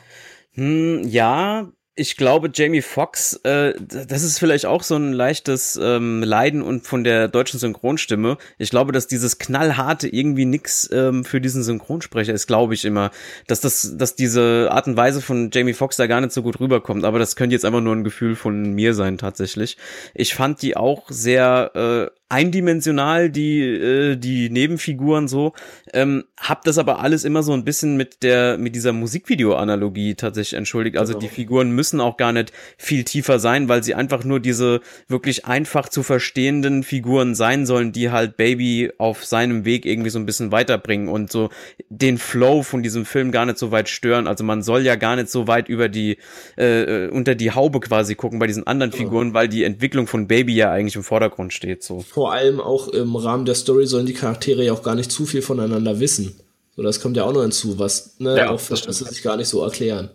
Hm, 0.52 1.06
ja, 1.06 1.68
ich 1.96 2.16
glaube, 2.16 2.50
Jamie 2.52 2.82
Foxx, 2.82 3.34
äh, 3.44 3.74
das 3.78 4.24
ist 4.24 4.38
vielleicht 4.38 4.66
auch 4.66 4.82
so 4.82 4.96
ein 4.96 5.12
leichtes 5.12 5.78
ähm, 5.80 6.22
Leiden 6.24 6.60
und 6.60 6.86
von 6.86 7.04
der 7.04 7.28
deutschen 7.28 7.60
Synchronstimme. 7.60 8.36
Ich 8.58 8.70
glaube, 8.70 8.90
dass 8.90 9.06
dieses 9.06 9.38
knallharte 9.38 10.08
irgendwie 10.08 10.44
nix 10.44 10.90
ähm, 10.92 11.24
für 11.24 11.40
diesen 11.40 11.62
Synchronsprecher 11.62 12.32
ist, 12.32 12.48
glaube 12.48 12.74
ich 12.74 12.84
immer, 12.84 13.12
dass 13.46 13.60
das, 13.60 13.94
dass 13.96 14.16
diese 14.16 14.68
Art 14.72 14.88
und 14.88 14.96
Weise 14.96 15.20
von 15.20 15.50
Jamie 15.52 15.72
Foxx 15.72 15.96
da 15.96 16.08
gar 16.08 16.20
nicht 16.20 16.32
so 16.32 16.42
gut 16.42 16.58
rüberkommt. 16.58 17.04
Aber 17.04 17.20
das 17.20 17.36
könnte 17.36 17.54
jetzt 17.54 17.64
einfach 17.64 17.80
nur 17.80 17.94
ein 17.94 18.04
Gefühl 18.04 18.34
von 18.34 18.72
mir 18.74 18.94
sein 18.94 19.16
tatsächlich. 19.16 19.76
Ich 20.14 20.34
fand 20.34 20.62
die 20.62 20.76
auch 20.76 21.08
sehr 21.10 22.10
äh, 22.10 22.23
eindimensional 22.28 23.30
die 23.30 23.60
äh, 23.60 24.16
die 24.16 24.48
Nebenfiguren 24.50 25.28
so. 25.28 25.52
Ähm, 25.92 26.24
hab 26.38 26.64
das 26.64 26.78
aber 26.78 27.00
alles 27.00 27.24
immer 27.24 27.42
so 27.42 27.52
ein 27.52 27.64
bisschen 27.64 27.96
mit 27.96 28.22
der 28.22 28.56
mit 28.56 28.74
dieser 28.74 28.92
Musikvideo-Analogie 28.92 30.14
tatsächlich 30.14 30.56
entschuldigt. 30.56 30.96
Also 30.96 31.12
genau. 31.12 31.20
die 31.20 31.28
Figuren 31.28 31.70
müssen 31.70 32.00
auch 32.00 32.16
gar 32.16 32.32
nicht 32.32 32.52
viel 32.78 33.04
tiefer 33.04 33.38
sein 33.38 33.68
weil 33.68 33.82
sie 33.82 33.94
einfach 33.94 34.24
nur 34.24 34.40
diese 34.40 34.80
wirklich 35.06 35.44
einfach 35.44 35.88
zu 35.88 36.02
verstehenden 36.02 36.82
Figuren 36.82 37.34
sein 37.34 37.66
sollen 37.66 37.92
die 37.92 38.10
halt 38.10 38.36
Baby 38.36 38.90
auf 38.98 39.24
seinem 39.24 39.64
Weg 39.64 39.84
irgendwie 39.84 40.10
so 40.10 40.18
ein 40.18 40.26
bisschen 40.26 40.50
weiterbringen 40.50 41.08
und 41.08 41.30
so 41.30 41.50
den 41.90 42.16
Flow 42.16 42.62
von 42.62 42.82
diesem 42.82 43.04
Film 43.04 43.32
gar 43.32 43.44
nicht 43.44 43.58
so 43.58 43.70
weit 43.70 43.88
stören. 43.88 44.26
Also 44.26 44.44
man 44.44 44.62
soll 44.62 44.82
ja 44.82 44.96
gar 44.96 45.16
nicht 45.16 45.28
so 45.28 45.46
weit 45.46 45.68
über 45.68 45.88
die 45.88 46.16
äh, 46.56 47.04
äh 47.04 47.10
unter 47.10 47.34
die 47.34 47.50
Haube 47.50 47.80
quasi 47.80 48.14
gucken 48.14 48.38
bei 48.38 48.46
diesen 48.46 48.66
anderen 48.66 48.92
Figuren 48.92 49.34
weil 49.34 49.48
die 49.48 49.64
Entwicklung 49.64 50.06
von 50.06 50.26
Baby 50.26 50.54
ja 50.54 50.72
eigentlich 50.72 50.96
im 50.96 51.04
Vordergrund 51.04 51.52
steht 51.52 51.82
so 51.82 52.02
vor 52.14 52.32
allem 52.32 52.60
auch 52.60 52.86
im 52.86 53.16
Rahmen 53.16 53.44
der 53.44 53.56
Story 53.56 53.88
sollen 53.88 54.06
die 54.06 54.12
Charaktere 54.12 54.64
ja 54.64 54.72
auch 54.72 54.84
gar 54.84 54.94
nicht 54.94 55.10
zu 55.10 55.26
viel 55.26 55.42
voneinander 55.42 55.98
wissen. 55.98 56.38
So, 56.76 56.82
das 56.84 57.00
kommt 57.00 57.16
ja 57.16 57.24
auch 57.24 57.32
noch 57.32 57.42
hinzu, 57.42 57.76
was 57.80 58.20
ne, 58.20 58.38
ja, 58.38 58.50
auch 58.50 58.60
sie 58.60 58.92
sich 58.92 59.20
gar 59.24 59.36
nicht 59.36 59.48
so 59.48 59.64
erklären. 59.64 60.10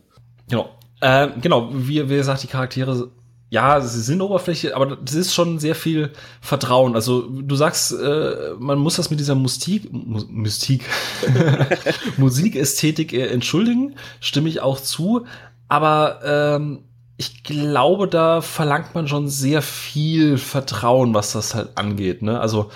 Genau. 0.47 0.69
Äh, 1.01 1.27
genau, 1.41 1.69
wie, 1.73 2.09
wie 2.09 2.15
gesagt, 2.15 2.43
die 2.43 2.47
Charaktere 2.47 3.09
ja, 3.49 3.81
sie 3.81 3.99
sind 3.99 4.21
Oberfläche, 4.21 4.75
aber 4.75 4.95
das 4.95 5.15
ist 5.15 5.33
schon 5.33 5.59
sehr 5.59 5.75
viel 5.75 6.11
Vertrauen. 6.39 6.95
Also 6.95 7.21
du 7.21 7.55
sagst, 7.55 7.91
äh, 7.91 8.51
man 8.59 8.77
muss 8.77 8.95
das 8.95 9.09
mit 9.09 9.19
dieser 9.19 9.35
Mystik, 9.35 9.91
Mystik, 9.91 10.85
Musikästhetik 12.17 13.11
äh, 13.11 13.27
entschuldigen, 13.27 13.95
stimme 14.21 14.47
ich 14.47 14.61
auch 14.61 14.79
zu. 14.79 15.25
Aber 15.67 16.21
ähm, 16.23 16.83
ich 17.19 17.43
glaube, 17.43 18.07
da 18.07 18.39
verlangt 18.39 18.95
man 18.95 19.09
schon 19.09 19.27
sehr 19.27 19.61
viel 19.61 20.37
Vertrauen, 20.37 21.13
was 21.13 21.33
das 21.33 21.53
halt 21.53 21.77
angeht. 21.77 22.21
Ne? 22.21 22.39
Also 22.39 22.71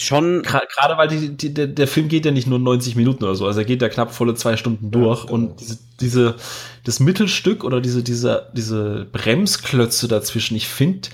schon 0.00 0.42
gerade 0.42 0.96
weil 0.96 1.08
die, 1.08 1.36
die, 1.36 1.52
der, 1.52 1.66
der 1.66 1.86
Film 1.86 2.08
geht 2.08 2.24
ja 2.24 2.30
nicht 2.30 2.46
nur 2.46 2.58
90 2.58 2.96
Minuten 2.96 3.24
oder 3.24 3.34
so, 3.34 3.46
also 3.46 3.60
er 3.60 3.64
geht 3.64 3.82
ja 3.82 3.88
knapp 3.88 4.12
volle 4.12 4.34
zwei 4.34 4.56
Stunden 4.56 4.90
durch 4.90 5.24
ja, 5.24 5.30
und 5.30 5.60
diese, 5.60 5.78
diese 6.00 6.36
das 6.84 7.00
Mittelstück 7.00 7.64
oder 7.64 7.80
diese 7.80 8.02
diese 8.02 8.48
diese 8.54 9.06
Bremsklötze 9.12 10.08
dazwischen, 10.08 10.56
ich 10.56 10.68
finde, 10.68 11.08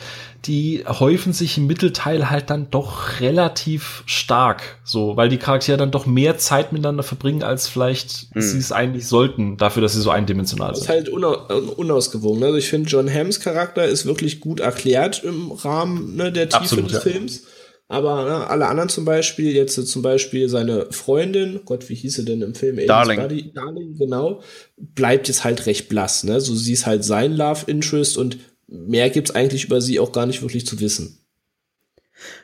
die 0.47 0.85
häufen 0.87 1.33
sich 1.33 1.59
im 1.59 1.67
Mittelteil 1.67 2.31
halt 2.31 2.51
dann 2.51 2.71
doch 2.71 3.21
relativ 3.21 4.05
stark, 4.07 4.79
so, 4.85 5.17
weil 5.17 5.29
die 5.29 5.39
Charaktere 5.39 5.77
dann 5.77 5.91
doch 5.91 6.07
mehr 6.07 6.39
Zeit 6.39 6.73
miteinander 6.73 7.03
verbringen, 7.03 7.43
als 7.43 7.69
vielleicht 7.69 8.29
hm. 8.33 8.43
sie 8.43 8.59
es 8.59 8.71
eigentlich 8.71 9.09
sollten, 9.09 9.57
dafür, 9.57 9.83
dass 9.83 9.95
sie 9.95 10.01
so 10.01 10.11
eindimensional 10.11 10.75
sind. 10.75 10.89
Das 10.89 10.97
ist 10.97 11.11
halt 11.11 11.77
unausgewogen. 11.77 12.45
Also 12.45 12.57
ich 12.57 12.69
finde, 12.69 12.89
John 12.89 13.13
Hams 13.13 13.41
Charakter 13.41 13.85
ist 13.85 14.07
wirklich 14.07 14.41
gut 14.41 14.61
erklärt 14.61 15.25
im 15.25 15.51
Rahmen 15.51 16.15
ne, 16.15 16.31
der 16.31 16.49
Tiefe 16.49 16.63
Absolut, 16.63 16.87
des 16.87 16.93
ja. 16.93 17.01
Films. 17.01 17.43
Aber 17.89 18.25
ne, 18.25 18.47
alle 18.49 18.67
anderen 18.67 18.89
zum 18.89 19.05
Beispiel, 19.05 19.55
jetzt 19.55 19.75
zum 19.75 20.03
Beispiel 20.03 20.49
seine 20.49 20.91
Freundin, 20.91 21.61
Gott, 21.65 21.89
wie 21.89 21.95
hieß 21.95 22.17
sie 22.17 22.25
denn 22.25 22.43
im 22.43 22.55
Film? 22.55 22.85
Darling. 22.87 23.21
Buddy, 23.21 23.53
Darling, 23.53 23.97
genau, 23.97 24.43
bleibt 24.77 25.29
jetzt 25.29 25.45
halt 25.45 25.67
recht 25.67 25.89
blass. 25.89 26.25
Ne? 26.25 26.41
So 26.41 26.55
sie 26.55 26.73
ist 26.73 26.87
halt 26.87 27.05
sein 27.05 27.33
Love 27.33 27.71
Interest 27.71 28.19
und 28.19 28.39
mehr 28.67 29.11
gibt's 29.11 29.31
eigentlich 29.31 29.65
über 29.65 29.81
sie 29.81 30.01
auch 30.01 30.11
gar 30.11 30.27
nicht 30.27 30.43
wirklich 30.43 30.67
zu 30.67 30.81
wissen. 30.81 31.21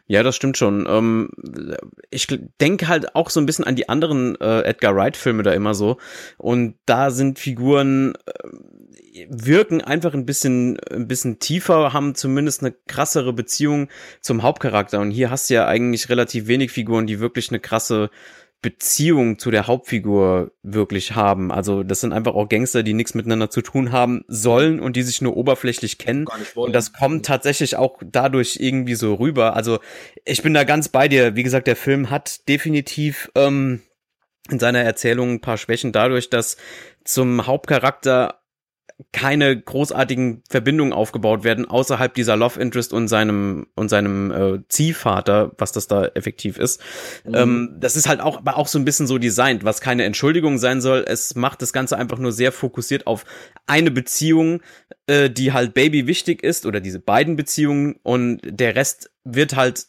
Ja, 0.07 0.23
das 0.23 0.37
stimmt 0.37 0.57
schon. 0.59 0.87
Ähm, 0.89 1.31
ich 2.11 2.27
denke 2.61 2.89
halt 2.89 3.15
auch 3.15 3.31
so 3.31 3.41
ein 3.41 3.47
bisschen 3.47 3.65
an 3.65 3.77
die 3.77 3.89
anderen 3.89 4.39
äh, 4.41 4.61
Edgar 4.63 4.95
Wright-Filme 4.95 5.43
da 5.43 5.53
immer 5.53 5.75
so. 5.75 5.97
Und 6.37 6.77
da 6.87 7.11
sind 7.11 7.39
Figuren, 7.39 8.15
äh, 8.27 8.49
wirken 9.29 9.81
einfach 9.81 10.15
ein 10.15 10.27
bisschen, 10.27 10.79
ein 10.91 11.07
bisschen 11.07 11.39
tiefer, 11.39 11.93
haben 11.93 12.15
zumindest 12.15 12.63
eine 12.63 12.73
krassere 12.73 13.33
Beziehung 13.33 13.89
zum 14.21 14.43
Hauptcharakter. 14.43 15.01
Und 15.01 15.11
hier 15.11 15.31
hast 15.31 15.51
du 15.51 15.55
ja 15.55 15.67
eigentlich 15.67 16.09
relativ 16.09 16.47
wenig 16.47 16.71
Figuren, 16.71 17.07
die 17.07 17.21
wirklich 17.21 17.51
eine 17.51 17.61
krasse 17.61 18.11
Beziehung 18.63 19.41
zu 19.41 19.51
der 19.51 19.67
Hauptfigur 19.67 20.53
wirklich 20.63 21.17
haben. 21.17 21.51
Also 21.51 21.83
das 21.83 22.01
sind 22.01 22.13
einfach 22.13 22.35
auch 22.35 22.49
Gangster, 22.49 22.85
die 22.85 22.95
nichts 22.95 23.15
miteinander 23.15 23.51
zu 23.51 23.61
tun 23.61 23.91
haben 23.91 24.25
sollen 24.29 24.79
und 24.79 24.95
die 24.95 25.03
sich 25.03 25.21
nur 25.21 25.37
oberflächlich 25.37 25.99
kennen. 25.99 26.27
Und 26.55 26.73
das 26.73 26.93
kommt 26.93 27.27
tatsächlich 27.27 27.75
auch 27.75 28.01
dadurch 28.05 28.59
irgendwie 28.61 28.95
so 28.95 29.15
rüber. 29.15 29.57
Also 29.57 29.81
ich 30.25 30.43
bin 30.43 30.55
da 30.55 30.63
ganz 30.63 30.89
bei 30.89 31.09
dir. 31.09 31.35
Wie 31.35 31.43
gesagt, 31.43 31.67
der 31.67 31.75
Film 31.75 32.09
hat 32.09 32.49
definitiv 32.49 33.33
ähm, 33.35 33.83
in 34.49 34.61
seiner 34.61 34.81
Erzählung 34.81 35.33
ein 35.33 35.41
paar 35.41 35.59
Schwächen 35.59 35.91
dadurch, 35.91 36.31
dass 36.31 36.57
zum 37.05 37.49
Hauptcharakter 37.49 38.42
keine 39.13 39.61
großartigen 39.61 40.43
Verbindungen 40.49 40.93
aufgebaut 40.93 41.45
werden 41.45 41.67
außerhalb 41.67 42.15
dieser 42.15 42.37
Love 42.37 42.61
Interest 42.61 42.93
und 42.93 43.09
seinem 43.09 43.67
und 43.75 43.89
seinem 43.89 44.31
äh, 44.31 44.59
Ziehvater, 44.69 45.53
was 45.59 45.73
das 45.73 45.87
da 45.87 46.07
effektiv 46.07 46.59
ist. 46.59 46.81
Mhm. 47.25 47.35
Ähm, 47.35 47.77
das 47.79 47.97
ist 47.97 48.09
halt 48.09 48.21
auch 48.21 48.39
aber 48.39 48.57
auch 48.57 48.69
so 48.69 48.79
ein 48.79 48.85
bisschen 48.85 49.07
so 49.07 49.19
designt, 49.19 49.65
was 49.65 49.81
keine 49.81 50.05
Entschuldigung 50.05 50.59
sein 50.59 50.81
soll. 50.81 51.05
Es 51.07 51.35
macht 51.35 51.63
das 51.63 51.73
Ganze 51.73 51.97
einfach 51.97 52.19
nur 52.19 52.33
sehr 52.33 52.53
fokussiert 52.53 53.07
auf 53.07 53.25
eine 53.67 53.91
Beziehung, 53.91 54.61
äh, 55.07 55.31
die 55.31 55.53
halt 55.53 55.75
Baby 55.75 56.07
wichtig 56.07 56.43
ist 56.43 56.67
oder 56.67 56.81
diese 56.81 57.01
beiden 57.01 57.37
Beziehungen 57.37 57.97
und 58.03 58.41
der 58.45 58.77
Rest 58.77 59.11
wird 59.25 59.57
halt 59.57 59.87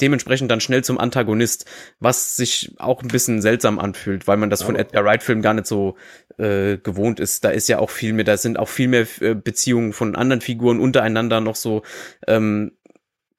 dementsprechend 0.00 0.50
dann 0.50 0.60
schnell 0.60 0.84
zum 0.84 0.98
Antagonist, 0.98 1.66
was 2.00 2.36
sich 2.36 2.74
auch 2.78 3.02
ein 3.02 3.08
bisschen 3.08 3.40
seltsam 3.40 3.78
anfühlt, 3.78 4.26
weil 4.26 4.36
man 4.36 4.50
das 4.50 4.62
von 4.62 4.76
Edgar 4.76 5.04
Wright 5.04 5.22
Filmen 5.22 5.42
gar 5.42 5.54
nicht 5.54 5.66
so 5.66 5.96
äh, 6.38 6.76
gewohnt 6.78 7.20
ist. 7.20 7.44
Da 7.44 7.50
ist 7.50 7.68
ja 7.68 7.78
auch 7.78 7.90
viel 7.90 8.12
mehr, 8.12 8.24
da 8.24 8.36
sind 8.36 8.58
auch 8.58 8.68
viel 8.68 8.88
mehr 8.88 9.06
äh, 9.20 9.34
Beziehungen 9.34 9.92
von 9.92 10.16
anderen 10.16 10.40
Figuren 10.40 10.80
untereinander 10.80 11.40
noch 11.40 11.56
so, 11.56 11.82
ähm, 12.26 12.72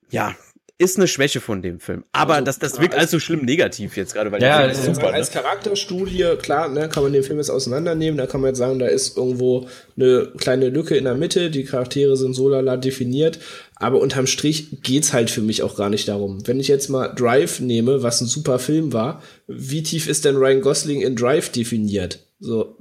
ja, 0.10 0.36
ist 0.80 0.98
eine 0.98 1.08
Schwäche 1.08 1.42
von 1.42 1.64
dem 1.64 1.80
Film. 1.80 2.04
Aber 2.12 2.36
also, 2.36 2.46
das, 2.46 2.60
das 2.60 2.80
wirkt 2.80 2.94
alles 2.94 3.10
so 3.10 3.20
schlimm 3.20 3.46
negativ 3.46 3.98
jetzt 3.98 4.14
gerade, 4.14 4.32
weil 4.32 4.42
ja, 4.42 4.68
der 4.68 4.76
Film 4.76 4.92
ist 4.92 4.96
super. 4.96 5.12
Als 5.12 5.34
ne? 5.34 5.42
Charakterstudie, 5.42 6.36
klar, 6.40 6.70
ne, 6.70 6.88
kann 6.88 7.02
man 7.02 7.14
den 7.14 7.24
Film 7.24 7.40
jetzt 7.40 7.50
auseinandernehmen. 7.50 8.18
Da 8.18 8.28
kann 8.28 8.42
man 8.42 8.50
jetzt 8.50 8.60
sagen, 8.60 8.78
da 8.78 8.86
ist 8.86 9.18
irgendwo 9.18 9.68
eine 9.96 10.32
kleine 10.38 10.70
Lücke 10.70 10.96
in 10.96 11.06
der 11.06 11.16
Mitte. 11.16 11.50
Die 11.50 11.64
Charaktere 11.64 12.16
sind 12.16 12.36
so 12.36 12.48
lala 12.48 12.78
definiert. 12.78 13.40
Aber 13.76 14.00
unterm 14.00 14.28
Strich 14.28 14.82
geht's 14.84 15.14
halt 15.14 15.32
für 15.32 15.42
mich 15.42 15.64
auch 15.64 15.76
gar 15.76 15.90
nicht 15.90 16.08
darum. 16.08 16.46
Wenn 16.46 16.60
ich 16.60 16.68
jetzt 16.68 16.90
mal 16.90 17.08
Drive 17.08 17.60
nehme, 17.60 18.04
was 18.04 18.22
ein 18.22 18.28
super 18.28 18.60
Film 18.60 18.94
war, 18.94 19.24
wie 19.48 19.82
tief 19.82 20.08
ist 20.08 20.26
denn 20.26 20.36
Ryan 20.36 20.62
Gosling 20.62 21.02
in 21.02 21.16
Drive 21.16 21.50
definiert? 21.50 22.20
So. 22.40 22.78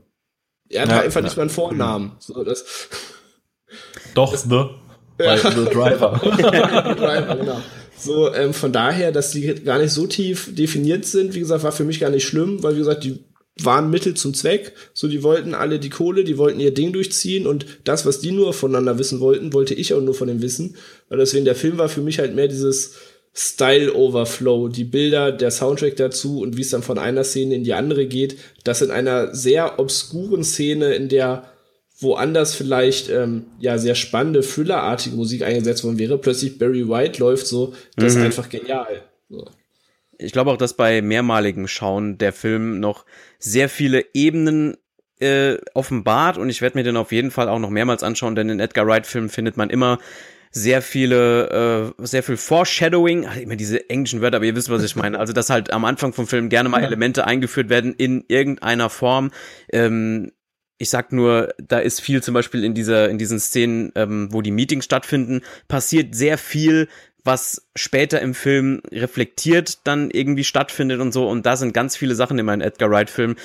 Er 0.69 0.83
hat 0.83 0.91
ja, 0.91 1.01
einfach 1.01 1.21
ja. 1.21 1.25
nicht 1.25 1.37
mal 1.37 1.45
einen 1.45 1.51
Vornamen. 1.51 2.13
So, 2.19 2.45
das, 2.45 2.65
Doch, 4.15 4.33
das, 4.33 4.45
ne? 4.47 4.69
Bei 5.17 5.39
The 5.39 5.65
Driver. 5.65 6.21
Driver, 6.99 7.37
genau. 7.37 7.63
So, 7.99 8.33
ähm, 8.35 8.53
von 8.53 8.73
daher, 8.73 9.13
dass 9.13 9.31
die 9.31 9.47
gar 9.65 9.79
nicht 9.79 9.93
so 9.93 10.07
tief 10.07 10.55
definiert 10.55 11.05
sind, 11.05 11.35
wie 11.35 11.41
gesagt, 11.41 11.65
war 11.65 11.73
für 11.73 11.85
mich 11.85 12.01
gar 12.01 12.11
nicht 12.11 12.27
schlimm, 12.27 12.63
weil 12.63 12.75
wie 12.75 12.81
gesagt, 12.81 13.05
die 13.05 13.25
waren 13.63 13.91
Mittel 13.91 14.15
zum 14.15 14.35
Zweck. 14.35 14.73
So, 14.93 15.09
die 15.09 15.23
wollten 15.23 15.55
alle 15.55 15.79
die 15.79 15.89
Kohle, 15.89 16.25
die 16.25 16.39
wollten 16.39 16.61
ihr 16.61 16.75
Ding 16.75 16.93
durchziehen 16.93 17.47
und 17.47 17.67
das, 17.85 18.05
was 18.05 18.21
die 18.21 18.33
nur 18.33 18.53
voneinander 18.53 18.99
wissen 18.99 19.21
wollten, 19.21 19.53
wollte 19.53 19.75
ich 19.75 19.95
auch 19.95 20.03
nur 20.03 20.15
von 20.15 20.29
dem 20.29 20.43
wissen. 20.43 20.77
Weil 21.09 21.19
deswegen 21.19 21.45
der 21.45 21.55
Film 21.55 21.79
war 21.79 21.89
für 21.89 22.03
mich 22.03 22.19
halt 22.19 22.35
mehr 22.35 22.49
dieses 22.49 22.95
Style 23.35 23.95
Overflow, 23.95 24.69
die 24.69 24.85
Bilder, 24.85 25.33
der 25.33 25.51
Soundtrack 25.51 25.97
dazu 25.97 26.41
und 26.41 26.57
wie 26.57 26.63
es 26.63 26.71
dann 26.71 26.83
von 26.83 26.99
einer 26.99 27.25
Szene 27.25 27.55
in 27.55 27.65
die 27.65 27.75
andere 27.75 28.07
geht, 28.07 28.39
das 28.65 28.81
in 28.83 28.91
einer 28.91 29.35
sehr 29.35 29.79
obskuren 29.79 30.43
Szene, 30.43 30.95
in 30.95 31.09
der 31.09 31.51
woanders 31.99 32.55
vielleicht 32.55 33.09
ähm, 33.09 33.47
ja 33.59 33.79
sehr 33.79 33.95
spannende, 33.95 34.41
thrillerartige 34.41 35.17
Musik 35.17 35.43
eingesetzt 35.43 35.85
worden 35.85 35.99
wäre, 35.99 36.19
plötzlich 36.19 36.59
Barry 36.59 36.89
White 36.89 37.21
läuft 37.21 37.47
so, 37.47 37.75
das 37.97 38.15
mhm. 38.15 38.21
ist 38.21 38.27
einfach 38.27 38.49
genial. 38.49 39.03
So. 39.29 39.49
Ich 40.19 40.33
glaube 40.33 40.51
auch, 40.51 40.57
dass 40.57 40.75
bei 40.75 41.03
mehrmaligem 41.03 41.69
Schauen 41.69 42.19
der 42.19 42.33
Film 42.33 42.81
noch 42.81 43.05
sehr 43.39 43.69
viele 43.69 44.05
Ebenen 44.15 44.77
äh, 45.21 45.57
offenbart 45.75 46.39
und 46.39 46.51
ich 46.51 46.61
werde 46.61 46.79
mir 46.79 46.85
den 46.85 46.97
auf 46.97 47.13
jeden 47.13 47.31
Fall 47.31 47.49
auch 47.49 47.59
noch 47.59 47.71
mehrmals 47.71 48.03
anschauen, 48.03 48.35
denn 48.35 48.51
in 48.51 48.61
Edgar 48.61 48.87
Wright-Filmen 48.87 49.31
findet 49.31 49.57
man 49.57 49.71
immer 49.71 49.99
sehr 50.51 50.81
viele, 50.81 51.93
äh, 51.99 52.07
sehr 52.07 52.23
viel 52.23 52.37
Foreshadowing, 52.37 53.27
ach, 53.27 53.37
immer 53.37 53.57
diese 53.57 53.91
englischen 53.91 54.23
Wörter, 54.23 54.37
aber 54.37 54.47
ihr 54.47 54.57
wisst, 54.57 54.71
was 54.71 54.83
ich 54.83 54.97
meine. 54.97 55.19
Also, 55.19 55.35
dass 55.35 55.51
halt 55.51 55.71
am 55.71 55.85
Anfang 55.85 56.15
vom 56.15 56.27
Film 56.27 56.49
gerne 56.49 56.69
mal 56.71 56.83
Elemente 56.83 57.27
eingeführt 57.27 57.69
werden 57.69 57.95
in 57.95 58.25
irgendeiner 58.29 58.89
Form. 58.89 59.33
Ähm, 59.71 60.33
ich 60.79 60.91
sag 60.91 61.13
nur, 61.13 61.55
da 61.59 61.79
ist 61.79 62.01
viel 62.01 62.23
zum 62.23 62.35
Beispiel 62.35 62.65
in 62.65 62.75
dieser, 62.75 63.09
in 63.09 63.19
diesen 63.19 63.41
Szenen, 63.41 63.93
ähm, 63.95 64.29
wo 64.31 64.43
die 64.43 64.51
Meetings 64.51 64.85
stattfinden, 64.85 65.41
passiert 65.69 66.15
sehr 66.15 66.39
viel, 66.39 66.89
was 67.25 67.66
später 67.77 68.21
im 68.21 68.35
Film 68.35 68.81
reflektiert 68.91 69.87
dann 69.87 70.11
irgendwie 70.11 70.45
stattfindet 70.45 71.01
und 71.01 71.13
so. 71.13 71.29
Und 71.29 71.47
da 71.47 71.57
sind 71.57 71.73
ganz 71.73 71.97
viele 71.97 72.15
Sachen 72.15 72.39
in 72.39 72.47
meinem 72.47 72.63
Edgar 72.63 72.91
Wright-Film, 72.91 73.37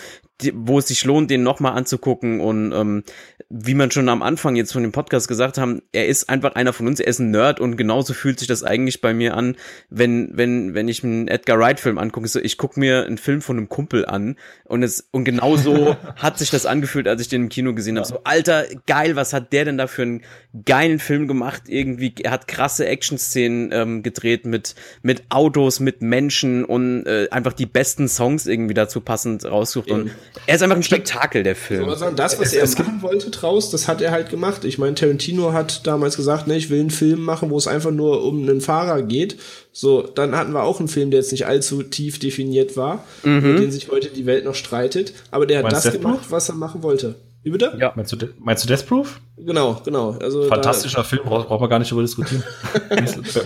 wo 0.53 0.79
es 0.79 0.87
sich 0.87 1.03
lohnt, 1.05 1.29
den 1.29 1.43
nochmal 1.43 1.73
anzugucken. 1.73 2.39
Und 2.39 2.71
ähm, 2.71 3.03
wie 3.49 3.73
man 3.73 3.91
schon 3.91 4.09
am 4.09 4.21
Anfang 4.21 4.55
jetzt 4.55 4.71
von 4.71 4.81
dem 4.81 4.91
Podcast 4.91 5.27
gesagt 5.27 5.57
haben, 5.57 5.81
er 5.91 6.07
ist 6.07 6.29
einfach 6.29 6.55
einer 6.55 6.73
von 6.73 6.87
uns, 6.87 6.99
er 6.99 7.07
ist 7.07 7.19
ein 7.19 7.31
Nerd 7.31 7.59
und 7.59 7.75
genauso 7.75 8.13
fühlt 8.13 8.39
sich 8.39 8.47
das 8.47 8.63
eigentlich 8.63 9.01
bei 9.01 9.13
mir 9.13 9.35
an, 9.35 9.55
wenn, 9.89 10.31
wenn, 10.33 10.73
wenn 10.73 10.87
ich 10.87 11.03
einen 11.03 11.27
Edgar 11.27 11.59
Wright-Film 11.59 11.97
angucke. 11.97 12.27
So, 12.27 12.39
ich 12.39 12.57
gucke 12.57 12.79
mir 12.79 13.05
einen 13.05 13.17
Film 13.17 13.41
von 13.41 13.57
einem 13.57 13.69
Kumpel 13.69 14.05
an 14.05 14.37
und 14.63 14.83
es 14.83 15.07
und 15.11 15.25
genauso 15.25 15.97
hat 16.15 16.39
sich 16.39 16.49
das 16.49 16.65
angefühlt, 16.65 17.07
als 17.07 17.21
ich 17.21 17.27
den 17.27 17.43
im 17.43 17.49
Kino 17.49 17.73
gesehen 17.73 17.97
habe. 17.97 18.07
So, 18.07 18.21
Alter, 18.23 18.65
geil, 18.87 19.15
was 19.15 19.33
hat 19.33 19.53
der 19.53 19.65
denn 19.65 19.77
da 19.77 19.87
für 19.87 20.03
einen 20.03 20.21
geilen 20.65 20.99
Film 20.99 21.27
gemacht? 21.27 21.63
Irgendwie, 21.67 22.13
er 22.23 22.31
hat 22.31 22.47
krasse 22.47 22.85
Action-Szenen 22.87 23.71
ähm, 23.73 24.03
gedreht 24.21 24.45
mit, 24.45 24.75
mit 25.01 25.23
Autos, 25.29 25.79
mit 25.79 26.01
Menschen 26.01 26.63
und 26.63 27.05
äh, 27.05 27.27
einfach 27.31 27.53
die 27.53 27.65
besten 27.65 28.07
Songs 28.07 28.45
irgendwie 28.45 28.73
dazu 28.73 29.01
passend 29.01 29.45
raussucht. 29.45 29.91
Und 29.91 30.11
er 30.45 30.55
ist 30.55 30.63
einfach 30.63 30.75
ein 30.75 30.83
Spektakel, 30.83 31.43
der 31.43 31.55
Film. 31.55 31.89
So, 31.89 31.95
sagen, 31.95 32.15
das, 32.15 32.39
was 32.39 32.53
er 32.53 32.67
machen 32.67 33.01
wollte 33.01 33.29
draus, 33.29 33.71
das 33.71 33.87
hat 33.87 34.01
er 34.01 34.11
halt 34.11 34.29
gemacht. 34.29 34.63
Ich 34.63 34.77
meine, 34.77 34.95
Tarantino 34.95 35.53
hat 35.53 35.85
damals 35.87 36.15
gesagt, 36.15 36.47
ne, 36.47 36.55
ich 36.55 36.69
will 36.69 36.79
einen 36.79 36.89
Film 36.89 37.21
machen, 37.21 37.49
wo 37.49 37.57
es 37.57 37.67
einfach 37.67 37.91
nur 37.91 38.23
um 38.23 38.41
einen 38.41 38.61
Fahrer 38.61 39.01
geht. 39.01 39.37
So, 39.71 40.01
dann 40.01 40.35
hatten 40.35 40.53
wir 40.53 40.63
auch 40.63 40.79
einen 40.79 40.89
Film, 40.89 41.11
der 41.11 41.19
jetzt 41.21 41.31
nicht 41.31 41.45
allzu 41.45 41.83
tief 41.83 42.19
definiert 42.19 42.77
war, 42.77 43.03
mhm. 43.23 43.41
mit 43.41 43.59
dem 43.59 43.71
sich 43.71 43.89
heute 43.89 44.09
die 44.09 44.25
Welt 44.25 44.45
noch 44.45 44.55
streitet. 44.55 45.13
Aber 45.31 45.45
der 45.45 45.63
hat 45.63 45.71
das 45.71 45.91
gemacht, 45.91 46.25
was 46.29 46.49
er 46.49 46.55
machen 46.55 46.83
wollte. 46.83 47.15
Wie 47.43 47.49
bitte? 47.49 47.75
Ja. 47.79 47.91
Meinst 47.95 48.11
du, 48.11 48.17
meinst 48.39 48.63
du 48.63 48.67
Death 48.67 48.85
Proof? 48.85 49.19
Genau, 49.37 49.81
genau. 49.83 50.11
Also 50.21 50.43
Fantastischer 50.43 51.03
Film, 51.03 51.23
braucht 51.25 51.47
brauch 51.47 51.59
man 51.59 51.69
gar 51.71 51.79
nicht 51.79 51.89
darüber 51.89 52.03
diskutieren. 52.03 52.43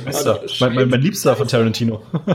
Bester. 0.06 0.42
mein, 0.60 0.76
mein, 0.76 0.90
mein 0.90 1.02
Liebster 1.02 1.34
von 1.38 1.48
Tarantino. 1.48 2.02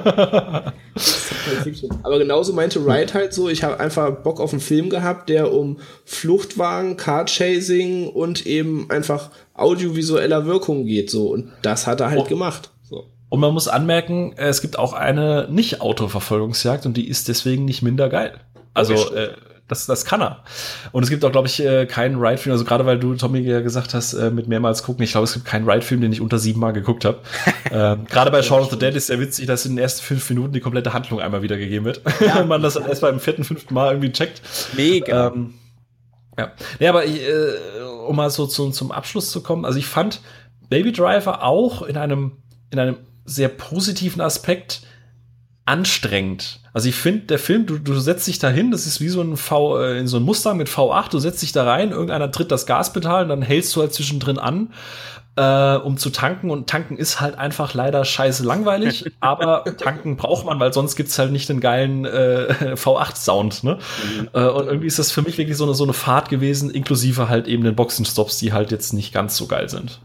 Aber 2.02 2.18
genauso 2.18 2.54
meinte 2.54 2.84
Wright 2.86 3.12
halt 3.12 3.34
so, 3.34 3.50
ich 3.50 3.62
habe 3.62 3.78
einfach 3.78 4.10
Bock 4.22 4.40
auf 4.40 4.52
einen 4.52 4.60
Film 4.60 4.88
gehabt, 4.88 5.28
der 5.28 5.52
um 5.52 5.78
Fluchtwagen, 6.06 6.96
Car-Chasing 6.96 8.08
und 8.08 8.46
eben 8.46 8.88
einfach 8.90 9.28
audiovisueller 9.52 10.46
Wirkung 10.46 10.86
geht. 10.86 11.10
so 11.10 11.28
Und 11.28 11.52
das 11.60 11.86
hat 11.86 12.00
er 12.00 12.08
halt 12.10 12.20
oh. 12.20 12.24
gemacht. 12.24 12.70
So. 12.88 13.04
Und 13.28 13.40
man 13.40 13.52
muss 13.52 13.68
anmerken, 13.68 14.32
es 14.36 14.62
gibt 14.62 14.78
auch 14.78 14.94
eine 14.94 15.46
Nicht-Autoverfolgungsjagd 15.50 16.86
und 16.86 16.96
die 16.96 17.06
ist 17.06 17.28
deswegen 17.28 17.66
nicht 17.66 17.82
minder 17.82 18.08
geil. 18.08 18.40
Also, 18.72 18.94
äh, 19.14 19.34
das, 19.70 19.86
das 19.86 20.04
kann 20.04 20.20
er. 20.20 20.42
Und 20.92 21.02
es 21.02 21.10
gibt 21.10 21.24
auch, 21.24 21.32
glaube 21.32 21.46
ich, 21.48 21.64
äh, 21.64 21.86
keinen 21.86 22.16
Ride-Film, 22.16 22.52
also 22.52 22.64
gerade 22.64 22.86
weil 22.86 22.98
du, 22.98 23.14
Tommy, 23.14 23.40
ja 23.40 23.60
gesagt 23.60 23.94
hast, 23.94 24.14
äh, 24.14 24.30
mit 24.30 24.48
mehrmals 24.48 24.82
gucken, 24.82 25.04
ich 25.04 25.12
glaube, 25.12 25.24
es 25.24 25.34
gibt 25.34 25.44
keinen 25.44 25.68
Ride-Film, 25.68 26.00
den 26.00 26.12
ich 26.12 26.20
unter 26.20 26.38
sieben 26.38 26.60
Mal 26.60 26.72
geguckt 26.72 27.04
habe. 27.04 27.18
ähm, 27.70 28.04
gerade 28.06 28.30
bei 28.30 28.42
Shaun 28.42 28.62
of 28.62 28.70
the 28.70 28.78
Dead 28.78 28.94
ist 28.94 29.06
sehr 29.06 29.20
witzig, 29.20 29.46
dass 29.46 29.64
in 29.64 29.72
den 29.72 29.78
ersten 29.78 30.02
fünf 30.02 30.28
Minuten 30.30 30.52
die 30.52 30.60
komplette 30.60 30.92
Handlung 30.92 31.20
einmal 31.20 31.42
wiedergegeben 31.42 31.84
wird. 31.84 32.02
Ja. 32.20 32.44
man 32.50 32.62
das 32.62 32.74
dann 32.74 32.86
erst 32.86 33.00
beim 33.00 33.20
vierten, 33.20 33.44
fünften 33.44 33.72
Mal 33.74 33.92
irgendwie 33.92 34.12
checkt. 34.12 34.42
Mega. 34.76 35.28
Ähm, 35.28 35.54
ja. 36.38 36.52
Nee, 36.78 36.88
aber 36.88 37.04
ich, 37.04 37.22
äh, 37.22 37.82
um 38.06 38.16
mal 38.16 38.30
so 38.30 38.46
zu, 38.46 38.70
zum 38.70 38.92
Abschluss 38.92 39.30
zu 39.30 39.42
kommen, 39.42 39.64
also 39.64 39.78
ich 39.78 39.86
fand 39.86 40.20
Baby 40.68 40.92
Driver 40.92 41.44
auch 41.44 41.82
in 41.82 41.96
einem, 41.96 42.32
in 42.70 42.78
einem 42.78 42.96
sehr 43.24 43.48
positiven 43.48 44.20
Aspekt 44.20 44.82
anstrengend. 45.70 46.58
Also 46.72 46.88
ich 46.88 46.96
finde, 46.96 47.26
der 47.26 47.38
Film, 47.38 47.64
du, 47.64 47.78
du 47.78 47.94
setzt 47.98 48.26
dich 48.26 48.40
da 48.40 48.48
hin, 48.48 48.72
das 48.72 48.86
ist 48.86 49.00
wie 49.00 49.08
so 49.08 49.20
ein 49.22 49.36
V, 49.36 49.78
äh, 49.78 49.98
in 49.98 50.08
so 50.08 50.16
ein 50.16 50.24
Muster 50.24 50.54
mit 50.54 50.68
V8, 50.68 51.10
du 51.10 51.20
setzt 51.20 51.42
dich 51.42 51.52
da 51.52 51.64
rein, 51.64 51.92
irgendeiner 51.92 52.32
tritt 52.32 52.50
das 52.50 52.66
Gaspedal 52.66 53.22
und 53.22 53.28
dann 53.28 53.42
hältst 53.42 53.74
du 53.76 53.80
halt 53.80 53.94
zwischendrin 53.94 54.38
an, 54.38 54.72
äh, 55.36 55.76
um 55.76 55.96
zu 55.96 56.10
tanken. 56.10 56.50
Und 56.50 56.68
tanken 56.68 56.96
ist 56.96 57.20
halt 57.20 57.38
einfach 57.38 57.72
leider 57.72 58.04
scheiße 58.04 58.44
langweilig, 58.44 59.12
aber 59.20 59.62
tanken 59.78 60.16
braucht 60.16 60.44
man, 60.44 60.58
weil 60.58 60.72
sonst 60.72 60.96
gibt's 60.96 61.16
halt 61.20 61.30
nicht 61.30 61.48
den 61.48 61.60
geilen 61.60 62.04
äh, 62.04 62.74
V8-Sound. 62.74 63.62
Ne? 63.62 63.78
Mhm. 64.18 64.28
Äh, 64.32 64.48
und 64.48 64.66
irgendwie 64.66 64.88
ist 64.88 64.98
das 64.98 65.12
für 65.12 65.22
mich 65.22 65.38
wirklich 65.38 65.56
so 65.56 65.64
eine, 65.64 65.74
so 65.74 65.84
eine 65.84 65.92
Fahrt 65.92 66.30
gewesen, 66.30 66.70
inklusive 66.70 67.28
halt 67.28 67.46
eben 67.46 67.62
den 67.62 67.76
Boxenstops, 67.76 68.38
die 68.38 68.52
halt 68.52 68.72
jetzt 68.72 68.92
nicht 68.92 69.14
ganz 69.14 69.36
so 69.36 69.46
geil 69.46 69.68
sind. 69.68 70.00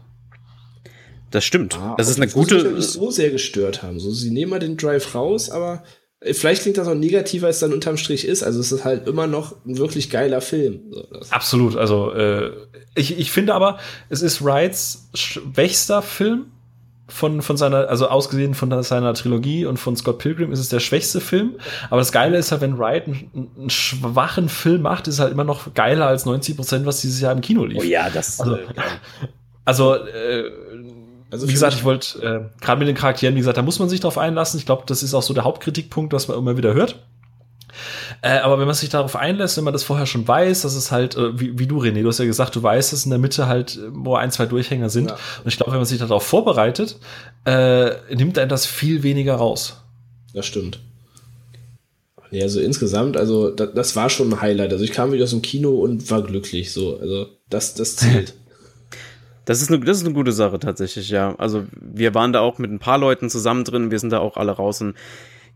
Das 1.36 1.44
stimmt. 1.44 1.78
Ah, 1.78 1.94
das 1.98 2.08
ist 2.08 2.16
eine 2.16 2.28
gute. 2.32 2.64
Das 2.64 2.72
nicht 2.72 2.88
so 2.88 3.10
sehr 3.10 3.28
gestört 3.28 3.82
haben. 3.82 4.00
So, 4.00 4.10
sie 4.10 4.30
nehmen 4.30 4.52
mal 4.52 4.58
den 4.58 4.78
Drive 4.78 5.14
raus, 5.14 5.50
aber 5.50 5.82
äh, 6.20 6.32
vielleicht 6.32 6.62
klingt 6.62 6.78
das 6.78 6.88
auch 6.88 6.94
negativer, 6.94 7.48
als 7.48 7.56
es 7.56 7.60
dann 7.60 7.74
unterm 7.74 7.98
Strich 7.98 8.26
ist. 8.26 8.42
Also 8.42 8.58
es 8.58 8.72
ist 8.72 8.86
halt 8.86 9.06
immer 9.06 9.26
noch 9.26 9.54
ein 9.66 9.76
wirklich 9.76 10.08
geiler 10.08 10.40
Film. 10.40 10.80
So, 10.90 11.04
Absolut. 11.28 11.76
Also 11.76 12.10
äh, 12.14 12.52
ich, 12.94 13.18
ich 13.18 13.30
finde 13.30 13.52
aber, 13.52 13.78
es 14.08 14.22
ist 14.22 14.42
Wrights 14.42 15.10
schwächster 15.12 16.00
Film 16.00 16.46
von, 17.06 17.42
von 17.42 17.58
seiner, 17.58 17.90
also 17.90 18.08
ausgesehen 18.08 18.54
von 18.54 18.82
seiner 18.82 19.12
Trilogie 19.12 19.66
und 19.66 19.76
von 19.76 19.94
Scott 19.94 20.16
Pilgrim 20.16 20.52
ist 20.52 20.58
es 20.60 20.70
der 20.70 20.80
schwächste 20.80 21.20
Film. 21.20 21.56
Aber 21.90 21.98
das 21.98 22.12
Geile 22.12 22.38
ist 22.38 22.50
halt, 22.50 22.62
wenn 22.62 22.78
Wright 22.78 23.08
einen, 23.08 23.50
einen 23.58 23.68
schwachen 23.68 24.48
Film 24.48 24.80
macht, 24.80 25.06
ist 25.06 25.16
es 25.16 25.20
halt 25.20 25.32
immer 25.32 25.44
noch 25.44 25.74
geiler 25.74 26.06
als 26.06 26.24
90 26.24 26.56
Prozent, 26.56 26.86
was 26.86 27.02
dieses 27.02 27.20
Jahr 27.20 27.32
im 27.32 27.42
Kino 27.42 27.66
lief. 27.66 27.82
Oh 27.82 27.84
ja, 27.84 28.08
das. 28.08 28.40
Also, 28.40 28.54
äh, 28.54 28.64
also 29.66 29.94
äh, 29.96 30.44
also 31.30 31.48
wie 31.48 31.52
gesagt, 31.52 31.74
ich 31.74 31.84
wollte, 31.84 32.18
äh, 32.22 32.62
gerade 32.64 32.78
mit 32.78 32.88
den 32.88 32.96
Charakteren, 32.96 33.34
wie 33.34 33.40
gesagt, 33.40 33.58
da 33.58 33.62
muss 33.62 33.78
man 33.78 33.88
sich 33.88 34.00
drauf 34.00 34.18
einlassen. 34.18 34.58
Ich 34.58 34.66
glaube, 34.66 34.84
das 34.86 35.02
ist 35.02 35.14
auch 35.14 35.22
so 35.22 35.34
der 35.34 35.44
Hauptkritikpunkt, 35.44 36.12
was 36.12 36.28
man 36.28 36.38
immer 36.38 36.56
wieder 36.56 36.74
hört. 36.74 37.00
Äh, 38.22 38.38
aber 38.38 38.58
wenn 38.58 38.66
man 38.66 38.74
sich 38.74 38.88
darauf 38.88 39.16
einlässt, 39.16 39.56
wenn 39.56 39.64
man 39.64 39.72
das 39.72 39.82
vorher 39.82 40.06
schon 40.06 40.26
weiß, 40.26 40.62
dass 40.62 40.74
es 40.74 40.90
halt, 40.90 41.16
äh, 41.16 41.38
wie, 41.38 41.58
wie, 41.58 41.66
du, 41.66 41.80
René, 41.80 42.02
du 42.02 42.08
hast 42.08 42.18
ja 42.18 42.24
gesagt, 42.24 42.56
du 42.56 42.62
weißt, 42.62 42.92
dass 42.92 43.04
in 43.04 43.10
der 43.10 43.18
Mitte 43.18 43.46
halt, 43.46 43.78
wo 43.90 44.14
ein, 44.14 44.30
zwei 44.30 44.46
Durchhänger 44.46 44.88
sind. 44.88 45.10
Ja. 45.10 45.18
Und 45.42 45.48
ich 45.48 45.56
glaube, 45.56 45.72
wenn 45.72 45.78
man 45.78 45.86
sich 45.86 45.98
darauf 45.98 46.22
vorbereitet, 46.22 46.96
äh, 47.44 47.90
nimmt 48.14 48.38
einen 48.38 48.48
das 48.48 48.66
viel 48.66 49.02
weniger 49.02 49.34
raus. 49.34 49.82
Das 50.32 50.46
stimmt. 50.46 50.80
Ja, 52.30 52.42
also 52.42 52.60
insgesamt, 52.60 53.16
also 53.16 53.50
das, 53.50 53.70
das 53.74 53.96
war 53.96 54.10
schon 54.10 54.32
ein 54.32 54.40
Highlight. 54.40 54.72
Also 54.72 54.84
ich 54.84 54.92
kam 54.92 55.12
wieder 55.12 55.24
aus 55.24 55.30
dem 55.30 55.42
Kino 55.42 55.70
und 55.70 56.10
war 56.10 56.22
glücklich. 56.22 56.72
So, 56.72 56.98
also 56.98 57.26
das, 57.48 57.74
das 57.74 57.96
zählt. 57.96 58.34
Das 59.46 59.62
ist, 59.62 59.70
eine, 59.70 59.78
das 59.80 59.98
ist 59.98 60.04
eine 60.04 60.12
gute 60.12 60.32
Sache 60.32 60.58
tatsächlich, 60.58 61.08
ja. 61.08 61.34
Also 61.38 61.64
wir 61.80 62.14
waren 62.14 62.32
da 62.32 62.40
auch 62.40 62.58
mit 62.58 62.70
ein 62.70 62.80
paar 62.80 62.98
Leuten 62.98 63.30
zusammen 63.30 63.64
drin, 63.64 63.92
wir 63.92 63.98
sind 64.00 64.10
da 64.10 64.18
auch 64.18 64.36
alle 64.36 64.50
raus 64.50 64.80
und 64.82 64.96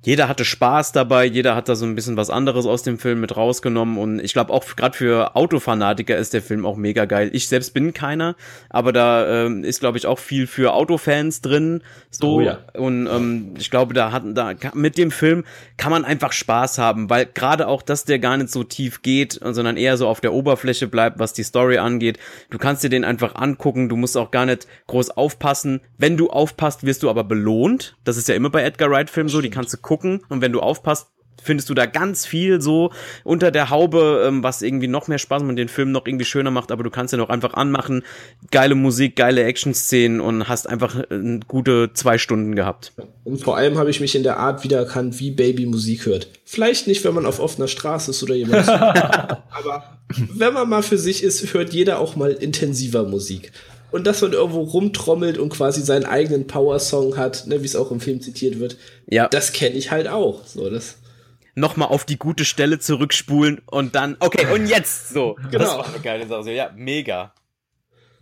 jeder 0.03 0.29
hatte 0.29 0.45
Spaß 0.45 0.93
dabei, 0.93 1.25
jeder 1.25 1.55
hat 1.55 1.69
da 1.69 1.75
so 1.75 1.85
ein 1.85 1.95
bisschen 1.95 2.17
was 2.17 2.31
anderes 2.31 2.67
aus 2.67 2.83
dem 2.83 2.99
Film 2.99 3.21
mit 3.21 3.37
rausgenommen 3.37 3.99
und 3.99 4.21
ich 4.21 4.33
glaube 4.33 4.53
auch 4.53 4.65
gerade 4.77 4.97
für 4.97 5.37
Autofanatiker 5.37 6.17
ist 6.17 6.35
der 6.35 6.43
Film 6.43 6.67
auch 6.67 6.77
mega 6.77 7.05
geil. 7.05 7.31
Ich 7.33 7.49
selbst 7.49 7.75
bin 7.75 7.93
keiner, 7.93 8.37
aber 8.69 8.93
da 8.93 9.45
ähm, 9.45 9.65
ist 9.65 9.81
glaube 9.81 9.99
ich 9.99 10.07
auch 10.07 10.19
viel 10.19 10.47
für 10.47 10.73
Autofans 10.73 11.43
drin, 11.43 11.83
so 12.11 12.37
oh 12.37 12.41
ja. 12.41 12.59
und 12.75 13.07
ähm, 13.07 13.55
ich 13.59 13.71
glaube 13.71 13.95
da 13.95 14.13
hat 14.13 14.25
da 14.27 14.55
mit 14.75 14.99
dem 14.99 15.11
Film 15.11 15.45
kann 15.77 15.91
man 15.91 16.05
einfach 16.05 16.33
Spaß 16.33 16.79
haben, 16.79 17.09
weil 17.11 17.27
gerade 17.27 17.69
auch, 17.69 17.83
dass 17.83 18.05
der 18.05 18.19
gar 18.19 18.37
nicht 18.37 18.51
so 18.51 18.65
tief 18.65 19.03
geht, 19.03 19.41
sondern 19.43 19.77
eher 19.77 19.97
so 19.97 20.09
auf 20.09 20.21
der 20.21 20.33
Oberfläche 20.33 20.89
bleibt, 20.89 21.19
was 21.19 21.33
die 21.33 21.43
Story 21.43 21.79
angeht. 21.79 22.19
Du 22.51 22.59
kannst 22.59 22.85
dir 22.85 22.91
den 22.91 23.05
einfach 23.05 23.35
angucken, 23.35 23.89
du 23.89 23.97
musst 23.97 24.17
auch 24.17 24.31
gar 24.31 24.47
nicht 24.47 24.67
groß 24.89 25.11
aufpassen. 25.11 25.81
Wenn 25.99 26.17
du 26.17 26.31
aufpasst, 26.31 26.85
wirst 26.85 27.03
du 27.03 27.11
aber 27.11 27.25
belohnt. 27.25 27.97
Das 28.05 28.17
ist 28.17 28.29
ja 28.29 28.35
immer 28.35 28.51
bei 28.51 28.63
Edgar 28.63 28.91
Wright 28.91 29.11
Filmen 29.11 29.29
so, 29.29 29.41
die 29.41 29.51
kannst 29.51 29.73
du 29.73 29.79
gucken. 29.91 30.23
Und 30.29 30.41
wenn 30.41 30.53
du 30.53 30.61
aufpasst, 30.61 31.09
findest 31.43 31.69
du 31.69 31.75
da 31.75 31.87
ganz 31.87 32.27
viel 32.27 32.61
so 32.61 32.93
unter 33.25 33.51
der 33.51 33.71
Haube, 33.71 34.25
ähm, 34.25 34.45
was 34.45 34.63
irgendwie 34.63 34.87
noch 34.87 35.09
mehr 35.09 35.19
Spaß 35.19 35.43
macht 35.43 35.51
und 35.51 35.57
den 35.57 35.69
Film 35.69 35.91
noch 35.91 36.07
irgendwie 36.07 36.25
schöner 36.25 36.53
macht, 36.53 36.71
aber 36.71 36.85
du 36.85 36.91
kannst 36.91 37.13
den 37.13 37.19
auch 37.19 37.29
einfach 37.29 37.55
anmachen, 37.55 38.05
geile 38.53 38.77
Musik, 38.77 39.17
geile 39.17 39.43
Action-Szenen 39.43 40.21
und 40.21 40.49
hast 40.49 40.69
einfach 40.69 41.01
äh, 41.11 41.41
gute 41.49 41.91
zwei 41.93 42.19
Stunden 42.19 42.55
gehabt. 42.55 42.93
Und 43.25 43.43
vor 43.43 43.57
allem 43.57 43.79
habe 43.79 43.91
ich 43.91 44.01
mich 44.01 44.15
in 44.15 44.23
der 44.23 44.39
Art 44.39 44.63
wiedererkannt, 44.63 45.19
wie 45.19 45.33
Baby 45.33 45.67
Musik 45.67 46.07
hört. 46.07 46.29
Vielleicht 46.45 46.87
nicht, 46.87 47.05
wenn 47.05 47.15
man 47.15 47.27
auf 47.27 47.41
offener 47.41 47.69
Straße 47.69 48.13
ist 48.13 48.23
oder 48.23 48.37
jemand, 48.37 48.69
aber 48.69 49.99
wenn 50.35 50.55
man 50.55 50.69
mal 50.69 50.85
für 50.85 50.99
sich 50.99 51.25
ist, 51.25 51.53
hört 51.53 51.73
jeder 51.73 51.99
auch 51.99 52.15
mal 52.15 52.31
intensiver 52.31 53.03
Musik 53.03 53.51
und 53.91 54.07
dass 54.07 54.23
man 54.23 54.33
irgendwo 54.33 54.61
rumtrommelt 54.63 55.39
und 55.39 55.51
quasi 55.51 55.83
seinen 55.83 56.05
eigenen 56.05 56.47
Power-Song 56.47 57.17
hat, 57.17 57.47
ne, 57.47 57.63
wie 57.63 57.67
es 57.67 57.77
auch 57.77 57.91
im 57.91 58.01
Film 58.01 58.21
zitiert 58.21 58.59
wird. 58.61 58.77
Ja. 59.07 59.29
Das 59.29 59.53
kenne 59.53 59.77
ich 59.77 59.91
halt 59.91 60.09
auch. 60.09 60.47
So, 60.47 60.69
das 60.71 60.97
nochmal 61.55 61.89
auf 61.89 62.05
die 62.05 62.19
gute 62.19 62.45
Stelle 62.45 62.79
zurückspulen 62.79 63.61
und 63.67 63.95
dann, 63.95 64.17
okay, 64.21 64.47
und 64.53 64.67
jetzt 64.67 65.11
so. 65.11 65.37
Genau. 65.51 65.65
Das 65.65 65.79
war 65.79 65.87
eine 65.87 66.01
geile 66.01 66.27
Sache. 66.27 66.53
Ja, 66.53 66.71
mega. 66.75 67.33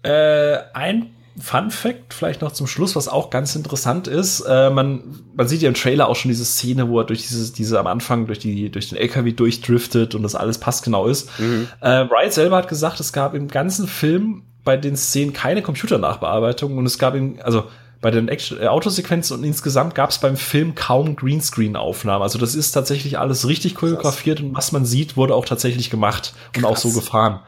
Äh, 0.02 0.58
ein 0.74 1.14
Fun 1.40 1.70
Fact 1.70 2.14
vielleicht 2.14 2.40
noch 2.42 2.52
zum 2.52 2.66
Schluss, 2.66 2.96
was 2.96 3.06
auch 3.06 3.30
ganz 3.30 3.54
interessant 3.54 4.08
ist. 4.08 4.40
Äh, 4.40 4.70
man, 4.70 5.20
man 5.34 5.46
sieht 5.46 5.62
ja 5.62 5.68
im 5.68 5.74
Trailer 5.74 6.08
auch 6.08 6.16
schon 6.16 6.30
diese 6.30 6.44
Szene, 6.44 6.88
wo 6.88 6.98
er 6.98 7.04
durch 7.04 7.22
diese, 7.22 7.52
diese 7.52 7.78
am 7.78 7.86
Anfang 7.86 8.26
durch, 8.26 8.40
die, 8.40 8.70
durch 8.70 8.88
den 8.88 8.98
LKW 8.98 9.32
durchdriftet 9.32 10.14
und 10.14 10.22
das 10.22 10.34
alles 10.34 10.58
passgenau 10.58 11.06
ist. 11.06 11.38
Mhm. 11.38 11.68
Äh, 11.80 12.10
Wright 12.10 12.32
selber 12.32 12.56
hat 12.56 12.68
gesagt, 12.68 12.98
es 12.98 13.12
gab 13.12 13.34
im 13.34 13.46
ganzen 13.46 13.86
Film 13.86 14.42
bei 14.68 14.76
den 14.76 14.98
Szenen 14.98 15.32
keine 15.32 15.62
Computernachbearbeitung 15.62 16.76
und 16.76 16.84
es 16.84 16.98
gab 16.98 17.14
ihm, 17.14 17.38
also 17.42 17.64
bei 18.02 18.10
den 18.10 18.28
Action 18.28 18.60
äh, 18.60 18.66
Autosequenzen 18.66 19.38
und 19.38 19.44
insgesamt 19.44 19.94
gab 19.94 20.10
es 20.10 20.18
beim 20.18 20.36
Film 20.36 20.74
kaum 20.74 21.16
Greenscreen-Aufnahmen. 21.16 22.22
Also 22.22 22.38
das 22.38 22.54
ist 22.54 22.72
tatsächlich 22.72 23.18
alles 23.18 23.48
richtig 23.48 23.74
choreografiert 23.76 24.40
und 24.40 24.54
was 24.54 24.72
man 24.72 24.84
sieht, 24.84 25.16
wurde 25.16 25.34
auch 25.34 25.46
tatsächlich 25.46 25.88
gemacht 25.88 26.34
und 26.54 26.64
Krass. 26.64 26.70
auch 26.70 26.76
so 26.76 26.92
gefahren. 26.92 27.40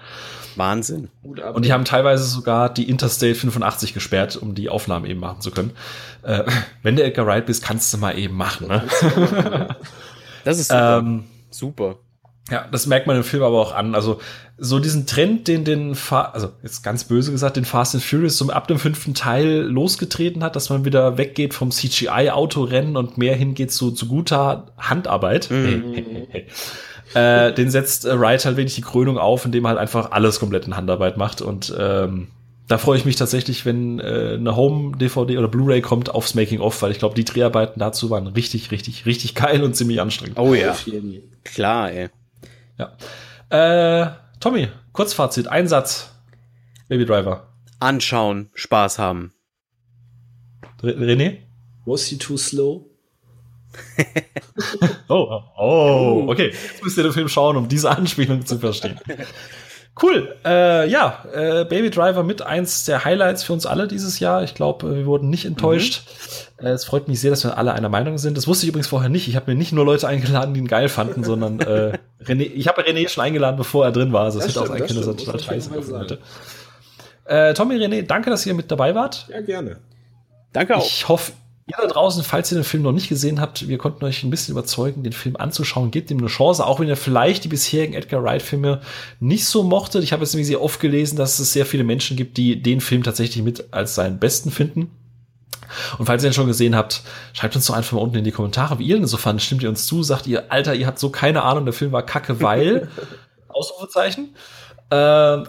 Wahnsinn. 0.56 1.10
Und 1.22 1.66
die 1.66 1.74
haben 1.74 1.84
teilweise 1.84 2.24
sogar 2.24 2.72
die 2.72 2.88
Interstate 2.88 3.34
85 3.34 3.92
gesperrt, 3.92 4.36
um 4.36 4.54
die 4.54 4.70
Aufnahmen 4.70 5.04
eben 5.04 5.20
machen 5.20 5.42
zu 5.42 5.50
können. 5.50 5.72
Äh, 6.22 6.44
wenn 6.82 6.96
du 6.96 7.04
Edgar 7.04 7.26
Wright 7.26 7.44
bist, 7.44 7.62
kannst 7.62 7.92
du 7.92 7.98
mal 7.98 8.18
eben 8.18 8.34
machen. 8.34 8.66
Ne? 8.66 9.68
Das 10.44 10.58
ist 10.58 10.68
super. 10.68 10.98
Ähm, 11.00 11.24
super. 11.50 11.98
Ja, 12.50 12.66
das 12.70 12.86
merkt 12.86 13.06
man 13.06 13.16
im 13.16 13.24
Film 13.24 13.42
aber 13.42 13.60
auch 13.60 13.74
an. 13.74 13.94
Also 13.94 14.20
so 14.58 14.78
diesen 14.78 15.06
Trend, 15.06 15.46
den 15.48 15.64
den 15.64 15.94
Fa 15.94 16.22
also 16.32 16.50
jetzt 16.62 16.82
ganz 16.82 17.04
böse 17.04 17.30
gesagt, 17.30 17.56
den 17.56 17.64
Fast 17.64 17.94
and 17.94 18.04
Furious 18.04 18.36
so 18.36 18.50
ab 18.50 18.66
dem 18.66 18.78
fünften 18.78 19.14
Teil 19.14 19.62
losgetreten 19.62 20.42
hat, 20.42 20.56
dass 20.56 20.68
man 20.68 20.84
wieder 20.84 21.16
weggeht 21.16 21.54
vom 21.54 21.70
CGI-Autorennen 21.70 22.96
und 22.96 23.18
mehr 23.18 23.36
hingeht 23.36 23.72
zu, 23.72 23.90
zu 23.92 24.06
guter 24.06 24.66
Handarbeit. 24.78 25.50
Mhm. 25.50 26.26
äh, 27.14 27.52
den 27.52 27.70
setzt 27.70 28.04
äh, 28.04 28.18
Wright 28.18 28.44
halt 28.44 28.56
wenig 28.56 28.74
die 28.74 28.82
Krönung 28.82 29.18
auf, 29.18 29.44
indem 29.44 29.64
er 29.64 29.70
halt 29.70 29.78
einfach 29.78 30.10
alles 30.10 30.40
komplett 30.40 30.66
in 30.66 30.76
Handarbeit 30.76 31.16
macht 31.16 31.42
und 31.42 31.74
ähm, 31.78 32.28
da 32.70 32.78
freue 32.78 32.96
ich 32.96 33.04
mich 33.04 33.16
tatsächlich, 33.16 33.66
wenn 33.66 33.98
äh, 33.98 34.34
eine 34.38 34.54
Home-DVD 34.54 35.38
oder 35.38 35.48
Blu-ray 35.48 35.80
kommt 35.80 36.14
aufs 36.14 36.36
Making-of, 36.36 36.80
weil 36.82 36.92
ich 36.92 37.00
glaube, 37.00 37.16
die 37.16 37.24
Dreharbeiten 37.24 37.80
dazu 37.80 38.10
waren 38.10 38.28
richtig, 38.28 38.70
richtig, 38.70 39.06
richtig 39.06 39.34
geil 39.34 39.64
und 39.64 39.74
ziemlich 39.74 40.00
anstrengend. 40.00 40.38
Oh 40.38 40.54
ja. 40.54 40.76
Klar, 41.42 41.90
ey. 41.90 42.10
Ja. 42.80 42.96
Äh, 43.50 44.10
Tommy, 44.40 44.68
Kurzfazit, 44.92 45.48
ein 45.48 45.68
Satz. 45.68 46.14
Baby 46.88 47.04
Driver. 47.04 47.48
Anschauen, 47.78 48.50
Spaß 48.54 48.98
haben. 48.98 49.34
René? 50.82 51.38
Was 51.84 52.06
he 52.06 52.16
too 52.16 52.38
slow? 52.38 52.86
oh, 55.08 55.42
oh, 55.56 56.24
okay. 56.28 56.48
Jetzt 56.48 56.82
müsst 56.82 56.96
ihr 56.96 57.04
den 57.04 57.12
Film 57.12 57.28
schauen, 57.28 57.56
um 57.56 57.68
diese 57.68 57.90
Anspielung 57.90 58.44
zu 58.46 58.58
verstehen. 58.58 58.98
Cool. 60.00 60.34
Äh, 60.44 60.88
ja, 60.88 61.24
äh, 61.32 61.64
Baby 61.66 61.90
Driver 61.90 62.22
mit 62.22 62.42
eins 62.42 62.84
der 62.84 63.04
Highlights 63.04 63.44
für 63.44 63.52
uns 63.52 63.66
alle 63.66 63.86
dieses 63.88 64.18
Jahr. 64.20 64.42
Ich 64.42 64.54
glaube, 64.54 64.96
wir 64.96 65.06
wurden 65.06 65.28
nicht 65.28 65.44
enttäuscht. 65.44 66.02
Mhm. 66.06 66.49
Äh, 66.60 66.68
es 66.68 66.84
freut 66.84 67.08
mich 67.08 67.20
sehr, 67.20 67.30
dass 67.30 67.44
wir 67.44 67.56
alle 67.56 67.72
einer 67.72 67.88
Meinung 67.88 68.18
sind. 68.18 68.36
Das 68.36 68.46
wusste 68.46 68.66
ich 68.66 68.70
übrigens 68.70 68.88
vorher 68.88 69.08
nicht. 69.08 69.28
Ich 69.28 69.36
habe 69.36 69.50
mir 69.50 69.56
nicht 69.56 69.72
nur 69.72 69.84
Leute 69.84 70.06
eingeladen, 70.08 70.54
die 70.54 70.60
ihn 70.60 70.68
geil 70.68 70.88
fanden, 70.88 71.24
sondern 71.24 71.60
äh, 71.60 71.98
René, 72.24 72.42
ich 72.42 72.68
habe 72.68 72.82
René 72.82 73.08
schon 73.08 73.24
eingeladen, 73.24 73.56
bevor 73.56 73.84
er 73.84 73.92
drin 73.92 74.12
war. 74.12 74.24
Also 74.24 74.38
es 74.38 74.48
hätte 74.48 74.62
auch 74.62 74.66
sein 74.66 74.86
können, 74.86 74.96
dass 74.96 75.06
er 75.06 75.16
total 75.16 75.40
scheiße 75.40 75.98
hätte. 76.00 76.18
Äh, 77.24 77.54
Tommy, 77.54 77.76
René, 77.76 78.02
danke, 78.02 78.30
dass 78.30 78.44
ihr 78.46 78.54
mit 78.54 78.70
dabei 78.70 78.94
wart. 78.94 79.26
Ja, 79.30 79.40
gerne. 79.40 79.78
Danke 80.52 80.76
auch. 80.76 80.84
Ich 80.84 81.08
hoffe, 81.08 81.32
Ihr 81.70 81.76
da 81.80 81.86
draußen, 81.86 82.24
falls 82.24 82.50
ihr 82.50 82.58
den 82.58 82.64
Film 82.64 82.82
noch 82.82 82.90
nicht 82.90 83.08
gesehen 83.08 83.40
habt, 83.40 83.68
wir 83.68 83.78
konnten 83.78 84.04
euch 84.04 84.24
ein 84.24 84.30
bisschen 84.30 84.52
überzeugen, 84.52 85.04
den 85.04 85.12
Film 85.12 85.36
anzuschauen. 85.36 85.92
Gebt 85.92 86.10
ihm 86.10 86.18
eine 86.18 86.26
Chance, 86.26 86.66
auch 86.66 86.80
wenn 86.80 86.88
ihr 86.88 86.96
vielleicht 86.96 87.44
die 87.44 87.48
bisherigen 87.48 87.94
Edgar 87.94 88.24
Wright-Filme 88.24 88.80
nicht 89.20 89.44
so 89.44 89.62
mochtet. 89.62 90.02
Ich 90.02 90.12
habe 90.12 90.24
jetzt 90.24 90.34
nämlich 90.34 90.48
sehr 90.48 90.62
oft 90.62 90.80
gelesen, 90.80 91.16
dass 91.16 91.38
es 91.38 91.52
sehr 91.52 91.66
viele 91.66 91.84
Menschen 91.84 92.16
gibt, 92.16 92.38
die 92.38 92.60
den 92.60 92.80
Film 92.80 93.04
tatsächlich 93.04 93.44
mit 93.44 93.72
als 93.72 93.94
seinen 93.94 94.18
besten 94.18 94.50
finden. 94.50 94.90
Und 95.98 96.06
falls 96.06 96.22
ihr 96.22 96.30
den 96.30 96.34
schon 96.34 96.46
gesehen 96.46 96.76
habt, 96.76 97.02
schreibt 97.32 97.56
uns 97.56 97.66
doch 97.66 97.74
einfach 97.74 97.92
mal 97.92 98.02
unten 98.02 98.16
in 98.16 98.24
die 98.24 98.32
Kommentare, 98.32 98.78
wie 98.78 98.86
ihr 98.86 98.96
den 98.96 99.06
so 99.06 99.16
fandet. 99.16 99.42
Stimmt 99.42 99.62
ihr 99.62 99.68
uns 99.68 99.86
zu? 99.86 100.02
Sagt 100.02 100.26
ihr, 100.26 100.50
Alter, 100.50 100.74
ihr 100.74 100.86
habt 100.86 100.98
so 100.98 101.10
keine 101.10 101.42
Ahnung, 101.42 101.64
der 101.64 101.74
Film 101.74 101.92
war 101.92 102.02
kacke, 102.02 102.40
weil. 102.40 102.88
Ausrufezeichen. 103.48 104.34
Äh, 104.90 104.96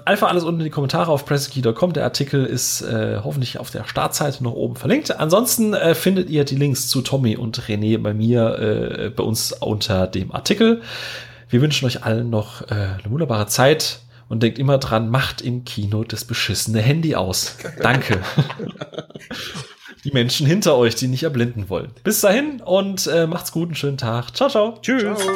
einfach 0.06 0.30
alles 0.30 0.44
unten 0.44 0.62
in 0.62 0.66
die 0.66 0.72
Kommentare 0.72 1.12
auf 1.12 1.26
presskey.com. 1.26 1.94
Der 1.94 2.04
Artikel 2.04 2.46
ist 2.46 2.82
äh, 2.82 3.20
hoffentlich 3.24 3.58
auf 3.58 3.72
der 3.72 3.86
Startseite 3.86 4.44
noch 4.44 4.54
oben 4.54 4.76
verlinkt. 4.76 5.18
Ansonsten 5.20 5.74
äh, 5.74 5.96
findet 5.96 6.30
ihr 6.30 6.44
die 6.46 6.56
Links 6.56 6.90
zu 6.90 7.02
Tommy 7.02 7.36
und 7.36 7.60
René 7.64 7.98
bei 7.98 8.14
mir, 8.14 8.60
äh, 8.60 9.10
bei 9.10 9.24
uns 9.24 9.52
unter 9.54 10.06
dem 10.06 10.32
Artikel. 10.32 10.82
Wir 11.50 11.60
wünschen 11.62 11.88
euch 11.88 12.04
allen 12.04 12.30
noch 12.30 12.62
äh, 12.70 12.74
eine 12.74 13.10
wunderbare 13.10 13.48
Zeit 13.48 14.02
und 14.30 14.44
denkt 14.44 14.60
immer 14.60 14.78
dran, 14.78 15.10
macht 15.10 15.42
im 15.42 15.66
Kino 15.66 16.04
das 16.04 16.24
beschissene 16.24 16.80
Handy 16.80 17.16
aus. 17.16 17.58
Danke. 17.82 18.20
die 20.04 20.12
Menschen 20.12 20.48
hinter 20.48 20.76
euch, 20.78 20.96
die 20.96 21.08
nicht 21.08 21.24
erblinden 21.24 21.70
wollen. 21.70 21.92
Bis 22.04 22.22
dahin 22.22 22.62
und 22.62 23.08
äh, 23.08 23.28
macht's 23.28 23.52
gut, 23.52 23.70
einen 23.70 23.76
schönen 23.76 23.98
Tag. 23.98 24.36
Ciao, 24.36 24.50
ciao. 24.50 24.78
Tschüss. 24.82 25.20
Ciao. 25.20 25.36